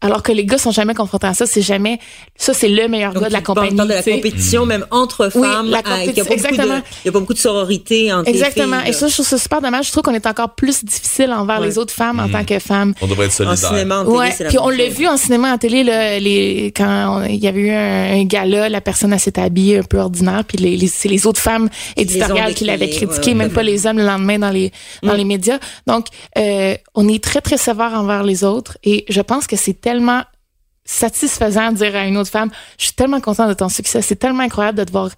Alors 0.00 0.22
que 0.22 0.30
les 0.30 0.44
gars 0.44 0.58
sont 0.58 0.70
jamais 0.70 0.94
confrontés 0.94 1.26
à 1.26 1.34
ça, 1.34 1.44
c'est 1.44 1.62
jamais 1.62 1.98
ça 2.36 2.54
c'est 2.54 2.68
le 2.68 2.86
meilleur 2.86 3.12
gars 3.14 3.28
de 3.28 3.32
la 3.32 3.40
compagnie. 3.40 3.76
de 3.76 3.82
la 3.82 4.00
compétition 4.00 4.64
même 4.64 4.86
entre 4.92 5.28
femmes, 5.28 5.68
la 5.68 5.82
compétition, 5.82 6.12
il, 6.12 6.16
y 6.16 6.20
a 6.20 6.32
exactement. 6.32 6.76
De, 6.76 6.82
il 7.04 7.06
y 7.06 7.08
a 7.08 7.12
pas 7.12 7.18
beaucoup 7.18 7.34
de 7.34 7.38
sororité 7.38 8.12
entre 8.12 8.28
Exactement. 8.28 8.76
Les 8.76 8.82
filles, 8.82 8.90
et 8.90 8.92
ça 8.92 9.08
je 9.08 9.14
trouve 9.14 9.26
ça 9.26 9.38
super 9.38 9.60
dommage, 9.60 9.86
je 9.86 9.90
trouve 9.90 10.04
qu'on 10.04 10.14
est 10.14 10.26
encore 10.26 10.54
plus 10.54 10.84
difficile 10.84 11.32
envers 11.32 11.58
les 11.58 11.78
autres 11.78 11.92
femmes 11.92 12.20
en 12.20 12.28
mm. 12.28 12.30
tant 12.30 12.44
que 12.44 12.60
femmes. 12.60 12.94
On 13.02 13.08
devrait 13.08 13.26
être 13.26 13.32
solidaires. 13.32 13.70
En 13.70 13.74
cinéma, 13.74 13.98
en 13.98 14.04
télé, 14.04 14.16
ouais. 14.16 14.48
Puis 14.48 14.58
on 14.60 14.68
l'a 14.68 14.88
vu 14.88 15.08
en 15.08 15.16
cinéma 15.16 15.52
en 15.52 15.58
télé 15.58 15.82
là, 15.82 16.20
les 16.20 16.72
quand 16.76 17.24
il 17.24 17.36
y 17.36 17.48
avait 17.48 17.60
eu 17.60 17.70
un, 17.70 18.20
un 18.20 18.24
gala, 18.24 18.68
la 18.68 18.80
personne 18.80 19.18
s'était 19.18 19.40
habillée 19.40 19.78
un 19.78 19.82
peu 19.82 19.98
ordinaire 19.98 20.44
puis 20.46 20.58
les, 20.58 20.86
c'est 20.86 21.08
les 21.08 21.26
autres 21.26 21.40
femmes 21.40 21.68
éditoriales 21.96 22.54
qui 22.54 22.64
l'avaient 22.64 22.90
critiqué, 22.90 23.34
même 23.34 23.50
pas 23.50 23.64
les 23.64 23.86
hommes 23.88 23.98
le 23.98 24.06
lendemain 24.06 24.38
dans 24.38 24.50
les 24.50 24.70
dans 25.02 25.14
mm. 25.14 25.16
les 25.16 25.24
médias. 25.24 25.58
Donc 25.88 26.06
euh, 26.38 26.76
on 26.94 27.08
est 27.08 27.22
très 27.22 27.40
très 27.40 27.56
sévère 27.56 27.94
envers 27.94 28.22
les 28.22 28.44
autres 28.44 28.78
et 28.84 29.04
je 29.08 29.20
pense 29.20 29.48
que 29.48 29.56
c'est 29.56 29.87
tellement 29.88 30.22
satisfaisant 30.84 31.72
de 31.72 31.76
dire 31.76 31.96
à 31.96 32.04
une 32.06 32.16
autre 32.16 32.30
femme, 32.30 32.50
je 32.78 32.84
suis 32.84 32.94
tellement 32.94 33.20
contente 33.20 33.48
de 33.48 33.54
ton 33.54 33.68
succès, 33.68 34.02
c'est 34.02 34.16
tellement 34.16 34.42
incroyable 34.42 34.78
de 34.78 34.84
te 34.84 34.90
voir 34.90 35.10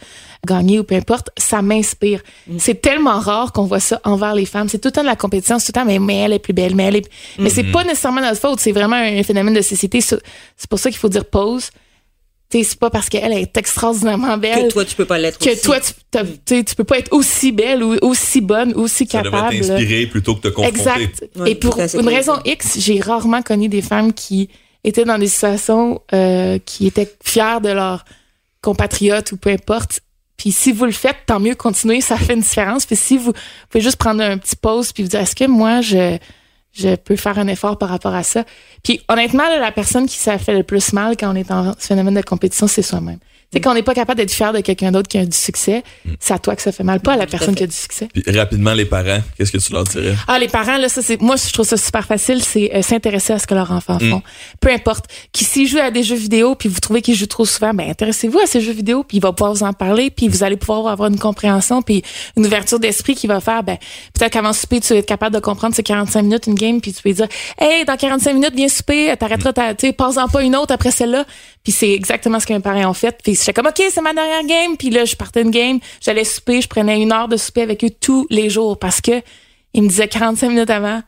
gagner 0.47 0.79
ou 0.79 0.85
peu 0.85 0.95
importe, 0.97 1.31
ça 1.37 1.61
m'inspire. 1.61 2.21
Mm. 2.47 2.57
C'est 2.59 2.81
tellement 2.81 3.19
rare 3.19 3.53
qu'on 3.53 3.65
voit 3.65 3.81
ça 3.81 4.01
envers 4.05 4.35
les 4.35 4.47
femmes. 4.47 4.69
C'est 4.69 4.79
tout 4.79 4.89
le 4.89 4.93
temps 4.93 5.03
de 5.03 5.07
la 5.07 5.17
compétition, 5.17 5.59
c'est 5.59 5.73
tout 5.73 5.79
le 5.79 5.85
temps, 5.85 5.91
mais, 5.91 5.99
mais 5.99 6.19
elle 6.19 6.33
est 6.33 6.39
plus 6.41 6.53
belle, 6.53 6.75
mais 6.75 6.85
elle 6.85 6.97
est... 6.97 7.11
Mais 7.39 7.51
c'est 7.51 7.63
mm-hmm. 7.63 7.73
pas 7.73 7.85
nécessairement 7.85 8.21
notre 8.21 8.41
faute, 8.41 8.61
c'est 8.61 8.73
vraiment 8.73 8.97
un 8.97 9.23
phénomène 9.23 9.55
de 9.55 9.61
société. 9.61 10.01
C'est 10.01 10.21
pour 10.69 10.79
ça 10.79 10.91
qu'il 10.91 10.99
faut 10.99 11.09
dire 11.09 11.25
pause 11.25 11.71
c'est 12.51 12.79
pas 12.79 12.91
parce 12.91 13.09
qu'elle 13.09 13.33
est 13.33 13.57
extraordinairement 13.57 14.37
belle 14.37 14.69
que 14.69 14.73
toi 14.73 14.85
tu 14.85 14.97
peux 14.97 15.05
pas 15.05 15.19
l'être 15.19 15.39
que 15.39 15.63
toi 15.63 15.79
tu, 15.81 16.65
tu 16.65 16.75
peux 16.75 16.85
pas 16.85 16.99
être 16.99 17.13
aussi 17.13 17.53
belle 17.53 17.83
ou 17.83 17.97
aussi 18.03 18.41
bonne 18.41 18.73
ou 18.75 18.81
aussi 18.81 19.07
capable 19.07 19.31
ça 19.35 19.51
devrait 19.53 19.77
t'inspirer 19.77 20.07
plutôt 20.07 20.35
que 20.35 20.43
te 20.43 20.49
confronter. 20.49 20.79
Exact. 20.79 21.25
Et 21.47 21.55
pour 21.55 21.79
une 21.79 22.09
raison 22.09 22.41
X 22.45 22.79
j'ai 22.79 23.01
rarement 23.01 23.43
connu 23.43 23.69
des 23.69 23.83
femmes 23.83 24.13
qui 24.13 24.49
étaient 24.83 25.05
dans 25.05 25.19
des 25.19 25.29
situations 25.29 26.01
euh, 26.13 26.59
qui 26.65 26.87
étaient 26.87 27.13
fières 27.23 27.61
de 27.61 27.71
leurs 27.71 28.05
compatriotes 28.63 29.33
ou 29.33 29.37
peu 29.37 29.51
importe. 29.51 30.01
Puis 30.37 30.53
si 30.53 30.73
vous 30.73 30.87
le 30.87 30.93
faites 30.93 31.19
tant 31.27 31.39
mieux 31.39 31.55
continuez 31.55 32.01
ça 32.01 32.17
fait 32.17 32.35
une 32.35 32.41
différence. 32.41 32.85
Puis 32.85 32.97
si 32.97 33.17
vous 33.17 33.33
pouvez 33.69 33.83
juste 33.83 33.97
prendre 33.97 34.23
un 34.23 34.39
petit 34.39 34.57
pause 34.57 34.93
puis 34.93 35.05
vous 35.05 35.11
dire 35.11 35.21
est-ce 35.21 35.37
que 35.37 35.47
moi 35.47 35.83
je 35.83 36.19
je 36.73 36.95
peux 36.95 37.17
faire 37.17 37.39
un 37.39 37.49
effort 37.49 37.79
par 37.79 37.89
rapport 37.89 38.15
à 38.15 38.23
ça. 38.23 38.45
Puis 38.83 39.01
honnêtement, 39.09 39.45
la 39.59 39.73
personne 39.73 40.07
qui 40.07 40.19
ça 40.19 40.39
fait 40.39 40.57
le 40.57 40.63
plus 40.63 40.93
mal 40.93 41.17
quand 41.17 41.33
on 41.33 41.37
est 41.37 41.51
en 41.51 41.75
phénomène 41.79 42.15
de 42.15 42.23
compétition, 42.23 42.67
c'est 42.67 42.83
soi-même 42.83 43.19
sais, 43.53 43.61
qu'on 43.61 43.75
n'est 43.75 43.83
pas 43.83 43.95
capable 43.95 44.19
d'être 44.19 44.33
fier 44.33 44.53
de 44.53 44.61
quelqu'un 44.61 44.93
d'autre 44.93 45.09
qui 45.09 45.19
a 45.19 45.25
du 45.25 45.37
succès, 45.37 45.83
c'est 46.19 46.35
à 46.35 46.39
toi 46.39 46.57
que 46.57 46.63
ça 46.63 46.73
fait 46.73 46.85
mal, 46.85 47.01
pas 47.01 47.15
à 47.15 47.17
la 47.17 47.27
personne 47.27 47.55
qui 47.55 47.65
a 47.65 47.67
du 47.67 47.75
succès. 47.75 48.09
Puis 48.13 48.23
rapidement, 48.37 48.73
les 48.73 48.85
parents, 48.85 49.21
qu'est-ce 49.37 49.53
que 49.53 49.59
tu 49.59 49.73
leur 49.73 49.85
dirais? 49.85 50.15
Ah, 50.29 50.39
les 50.39 50.49
parents, 50.49 50.77
là, 50.77 50.89
ça, 50.89 51.03
c'est, 51.03 51.21
moi, 51.21 51.37
je 51.37 51.53
trouve 51.53 51.67
ça 51.67 51.77
super 51.77 52.07
facile, 52.07 52.43
c'est 52.43 52.75
euh, 52.75 52.83
s'intéresser 52.83 53.33
à 53.33 53.39
ce 53.39 53.47
que 53.47 53.55
leurs 53.55 53.71
enfants 53.73 53.99
mm. 54.01 54.11
font. 54.11 54.23
Peu 54.61 54.71
importe. 54.71 55.07
Qui 55.33 55.45
s'ils 55.45 55.69
jouent 55.69 55.79
à 55.79 55.91
des 55.91 56.03
jeux 56.03 56.17
vidéo, 56.17 56.55
puis 56.55 56.69
vous 56.69 56.81
trouvez 56.81 57.03
qu'ils 57.03 57.15
jouent 57.15 57.27
trop 57.27 57.45
souvent, 57.45 57.73
ben, 57.75 57.89
intéressez-vous 57.89 58.39
à 58.39 58.47
ces 58.47 58.61
jeux 58.61 58.73
vidéo, 58.73 59.05
puis 59.05 59.19
il 59.19 59.21
va 59.21 59.33
pouvoir 59.33 59.55
vous 59.55 59.63
en 59.63 59.73
parler, 59.73 60.11
puis 60.11 60.29
vous 60.29 60.45
allez 60.45 60.57
pouvoir 60.57 60.87
avoir 60.87 61.09
une 61.09 61.19
compréhension, 61.19 61.83
puis 61.83 62.03
une 62.37 62.47
ouverture 62.47 62.79
d'esprit 62.79 63.15
qui 63.15 63.27
va 63.27 63.41
faire, 63.41 63.63
ben, 63.63 63.77
peut-être 64.15 64.33
qu'avant 64.33 64.53
souper, 64.53 64.81
tu 64.81 64.93
vas 64.93 64.99
être 65.01 65.07
capable 65.07 65.35
de 65.35 65.41
comprendre 65.41 65.75
ces 65.75 65.83
45 65.83 66.23
minutes 66.23 66.47
une 66.47 66.55
game, 66.55 66.81
puis 66.81 66.93
tu 66.93 67.03
peux 67.03 67.13
dire, 67.13 67.29
hey, 67.59 67.85
dans 67.85 67.97
45 67.97 68.35
minutes, 68.35 68.55
viens 68.55 68.69
souper, 68.69 69.15
t'arrêteras, 69.19 69.53
tu 69.75 69.87
sais, 69.87 69.93
pas 69.93 70.19
en 70.19 70.29
pas 70.29 70.43
une 70.43 70.57
autre 70.57 70.73
après 70.73 70.91
celle-là. 70.91 71.25
Puis 71.62 71.73
c'est 71.73 71.92
exactement 71.92 72.40
ce 72.40 72.46
que 72.46 72.53
mes 72.53 72.61
parents 72.61 72.90
ont 72.90 72.94
fait. 72.94 73.18
Puis 73.23 73.35
j'étais 73.35 73.53
comme, 73.53 73.66
OK, 73.66 73.83
c'est 73.90 74.01
ma 74.01 74.14
dernière 74.14 74.44
game. 74.44 74.77
Puis 74.77 74.90
là, 74.90 75.05
je 75.05 75.14
partais 75.14 75.42
une 75.42 75.51
game, 75.51 75.79
j'allais 76.01 76.25
souper, 76.25 76.61
je 76.61 76.68
prenais 76.68 77.01
une 77.01 77.12
heure 77.12 77.29
de 77.29 77.37
souper 77.37 77.62
avec 77.62 77.85
eux 77.85 77.90
tous 77.90 78.27
les 78.31 78.49
jours 78.49 78.79
parce 78.79 79.01
que 79.01 79.23
ils 79.75 79.83
me 79.83 79.88
disaient 79.88 80.09
45 80.09 80.49
minutes 80.49 80.70
avant, 80.70 81.03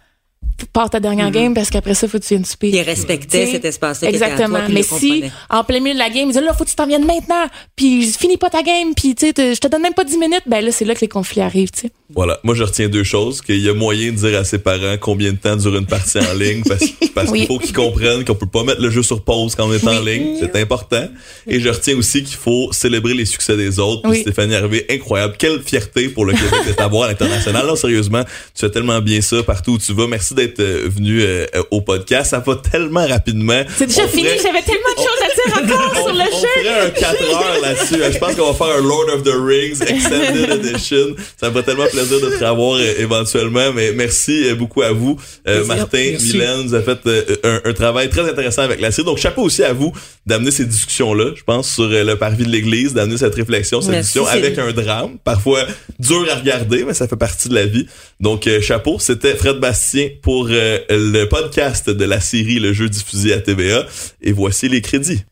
pars 0.67 0.91
ta 0.91 1.01
dernière 1.01 1.31
mm-hmm. 1.31 1.33
game 1.33 1.55
parce 1.55 1.71
qu'après 1.71 1.95
ça, 1.95 2.09
faut 2.09 2.19
que 2.19 2.23
tu 2.23 2.35
viennes 2.35 2.45
souper. 2.45 2.71
Ils 2.71 2.81
respectaient 2.83 3.47
cet 3.47 3.65
espace-là. 3.65 4.09
Exactement. 4.09 4.61
Mais 4.69 4.83
si, 4.83 5.25
en 5.51 5.65
plein 5.65 5.81
milieu 5.81 5.95
de 5.95 5.99
la 5.99 6.11
game, 6.11 6.25
ils 6.25 6.33
disaient, 6.33 6.41
là, 6.41 6.53
faut 6.55 6.65
que 6.65 6.71
tu 6.71 6.77
t'en 6.77 6.87
viennes 6.87 7.07
maintenant, 7.07 7.47
puis 7.77 8.05
finis 8.13 8.37
pas 8.37 8.51
ta 8.51 8.63
game, 8.63 8.95
puis 8.95 9.15
tu 9.15 9.27
sais, 9.27 9.55
je 9.55 9.59
te 9.59 9.69
donne 9.69 9.83
même 9.83 9.95
pas 9.95 10.05
10 10.05 10.19
minutes, 10.19 10.43
ben 10.47 10.65
là, 10.65 10.73
c'est 10.73 10.85
là 10.85 10.95
que 10.95 11.01
les 11.01 11.09
conflits 11.09 11.41
arrivent, 11.41 11.71
tu 11.71 11.83
sais. 11.83 11.93
Voilà. 12.15 12.39
Moi, 12.43 12.55
je 12.55 12.63
retiens 12.63 12.89
deux 12.89 13.05
choses. 13.05 13.41
Qu'il 13.41 13.61
y 13.61 13.69
a 13.69 13.75
moyen 13.75 14.13
de 14.13 14.17
dire 14.17 14.39
à 14.39 14.45
ses 14.45 14.59
parents 14.59 14.97
combien 15.01 15.33
de 15.33 15.39
temps 15.39 15.57
dure 15.57 15.77
une 15.77 15.87
partie 15.87 16.19
en 16.19 16.35
ligne 16.35 16.63
parce, 16.63 16.85
parce 17.15 17.33
qu'il 17.33 17.47
faut 17.47 17.59
qu'ils 17.59 17.73
comprennent 17.73 18.25
qu'on 18.25 18.35
peut 18.35 18.47
pas 18.47 18.65
mettre 18.65 18.81
le 18.81 18.91
jeu 18.91 19.03
sur 19.03 19.25
pause 19.25 19.55
quand 19.55 19.69
on 19.69 19.73
est 19.73 19.87
en 19.87 20.01
ligne. 20.01 20.37
C'est 20.39 20.57
important. 20.61 21.09
Et 21.47 21.61
je 21.61 21.69
retiens 21.69 21.97
aussi 21.97 22.23
qu'il 22.23 22.37
faut 22.37 22.71
célébrer 22.73 23.15
les 23.15 23.25
succès 23.25 23.57
des 23.57 23.79
autres. 23.79 24.03
Oui. 24.05 24.21
Stéphanie 24.21 24.55
Harvey, 24.55 24.85
incroyable. 24.91 25.37
Quelle 25.39 25.63
fierté 25.63 26.09
pour 26.09 26.25
le 26.25 26.33
Québec 26.35 26.61
de 26.67 26.73
t'avoir 26.73 27.05
à 27.05 27.09
l'international. 27.09 27.67
Non, 27.67 27.77
sérieusement, 27.77 28.25
tu 28.25 28.61
fais 28.61 28.71
tellement 28.71 29.01
bien 29.01 29.21
ça 29.21 29.43
partout 29.43 29.73
où 29.73 29.79
tu 29.79 29.93
vas. 29.93 30.07
Merci 30.07 30.35
d'être 30.35 30.52
euh, 30.61 30.89
venu 30.89 31.23
euh, 31.23 31.47
au 31.71 31.81
podcast. 31.81 32.31
Ça 32.31 32.39
va 32.41 32.57
tellement 32.57 33.07
rapidement. 33.07 33.63
C'est 33.77 33.87
déjà 33.87 34.07
fini. 34.09 34.29
J'avais 34.43 34.63
tellement 34.63 34.93
de 34.97 35.03
choses 35.03 35.23
à 35.23 35.63
dire 35.63 35.77
encore 35.77 35.95
sur 35.97 36.13
le 36.13 36.25
jeu. 36.25 36.49
On 36.57 36.61
ferait 36.61 36.87
un 36.87 36.91
4 36.91 37.23
heures 37.35 37.61
là-dessus. 37.63 38.13
Je 38.13 38.19
pense 38.19 38.35
qu'on 38.35 38.53
va 38.53 38.55
faire 38.55 38.77
un 38.77 38.83
Lord 38.83 39.07
of 39.15 39.23
the 39.23 39.35
Rings 39.35 39.83
Extended 39.83 40.65
Edition. 40.65 41.15
Ça 41.37 41.51
me 41.51 41.55
fait 41.55 41.63
tellement 41.63 41.87
plaisir 41.87 42.21
de 42.21 42.37
te 42.37 42.45
revoir 42.45 42.79
euh, 42.79 42.95
éventuellement, 42.99 43.73
mais 43.73 43.93
merci 43.93 44.49
euh, 44.49 44.55
beaucoup 44.55 44.83
à 44.83 44.93
vous. 44.93 45.19
Euh, 45.49 45.65
Martin, 45.65 46.17
Mylène, 46.21 46.67
vous 46.67 46.75
avez 46.75 46.85
fait 46.85 47.41
un, 47.45 47.73
travail 47.73 48.09
très 48.09 48.29
intéressant 48.29 48.63
avec 48.63 48.81
la 48.81 48.91
série. 48.91 49.07
Donc, 49.07 49.19
chapeau 49.19 49.43
aussi 49.43 49.65
à 49.65 49.73
vous 49.73 49.93
d'amener 50.27 50.51
ces 50.51 50.65
discussions-là, 50.65 51.33
je 51.35 51.43
pense, 51.43 51.73
sur 51.73 51.89
le 51.89 52.15
parvis 52.15 52.45
de 52.45 52.51
l'Église, 52.51 52.95
d'amener 52.95 53.17
cette 53.17 53.35
réflexion, 53.35 53.81
cette 53.81 53.93
discussion 53.93 54.27
avec 54.27 54.59
un 54.59 54.73
drame, 54.73 55.19
parfois 55.25 55.65
dur 55.99 56.27
à 56.31 56.37
regarder, 56.37 56.85
mais 56.85 56.95
ça 56.95 57.09
fait 57.09 57.17
partie 57.17 57.49
de 57.49 57.55
la 57.55 57.67
vie. 57.67 57.87
Donc, 58.21 58.49
chapeau, 58.61 58.99
c'était 58.99 59.35
Fred 59.35 59.57
Bastien 59.57 60.11
pour 60.23 60.32
le 60.41 61.25
podcast 61.25 61.91
de 61.91 62.05
la 62.05 62.21
série 62.21 62.59
Le 62.59 62.73
jeu 62.73 62.89
diffusé 62.89 63.33
à 63.33 63.41
TVA. 63.41 63.87
Et 64.21 64.33
voici 64.33 64.69
les 64.69 64.81
crédits 64.81 65.25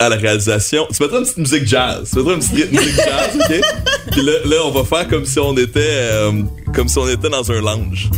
à 0.00 0.08
la 0.08 0.16
réalisation. 0.16 0.86
Tu 0.92 1.02
mettras 1.02 1.18
une 1.18 1.24
petite 1.24 1.38
musique 1.38 1.66
jazz. 1.66 2.10
Tu 2.10 2.18
mettras 2.18 2.34
une 2.34 2.40
petite 2.40 2.72
musique 2.72 2.96
jazz, 2.96 3.36
OK? 3.36 3.60
Puis 4.12 4.22
là, 4.22 4.32
là, 4.46 4.56
on 4.64 4.70
va 4.70 4.84
faire 4.84 5.06
comme 5.08 5.26
si 5.26 5.38
on 5.38 5.56
était 5.56 5.80
euh, 5.84 6.42
comme 6.74 6.88
si 6.88 6.98
on 6.98 7.06
était 7.06 7.28
dans 7.28 7.52
un 7.52 7.60
lounge. 7.60 8.10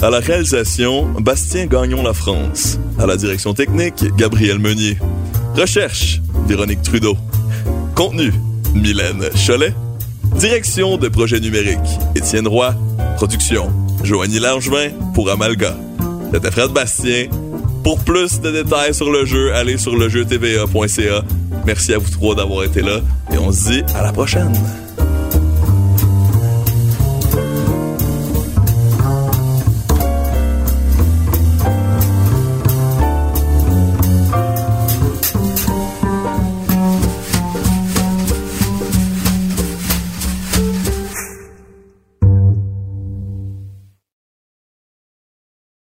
À 0.00 0.10
la 0.10 0.18
réalisation, 0.18 1.04
Bastien 1.20 1.66
Gagnon 1.66 2.02
La 2.02 2.12
France. 2.12 2.78
À 2.98 3.06
la 3.06 3.16
direction 3.16 3.54
technique, 3.54 4.04
Gabriel 4.16 4.58
Meunier. 4.58 4.98
Recherche, 5.56 6.20
Véronique 6.48 6.82
Trudeau. 6.82 7.16
Contenu, 7.94 8.32
Mylène 8.74 9.28
Cholet. 9.46 9.72
Direction 10.36 10.96
de 10.96 11.08
projet 11.08 11.38
numérique, 11.38 11.78
Étienne 12.16 12.48
Roy. 12.48 12.74
Production, 13.16 13.70
Joanie 14.02 14.38
Langevin 14.38 14.90
pour 15.14 15.30
Amalga. 15.30 15.76
C'était 16.32 16.50
Fred 16.50 16.70
Bastien 16.70 17.26
pour 17.84 17.98
plus 18.00 18.40
de 18.40 18.50
détails 18.50 18.94
sur 18.94 19.10
le 19.10 19.24
jeu, 19.24 19.52
allez 19.54 19.78
sur 19.78 19.96
le 19.96 20.08
jeu 20.08 20.24
tva.ca. 20.24 21.22
Merci 21.66 21.94
à 21.94 21.98
vous 21.98 22.10
trois 22.10 22.34
d'avoir 22.34 22.64
été 22.64 22.80
là 22.80 23.00
et 23.32 23.38
on 23.38 23.52
se 23.52 23.70
dit 23.70 23.82
à 23.94 24.02
la 24.02 24.12
prochaine. 24.12 24.52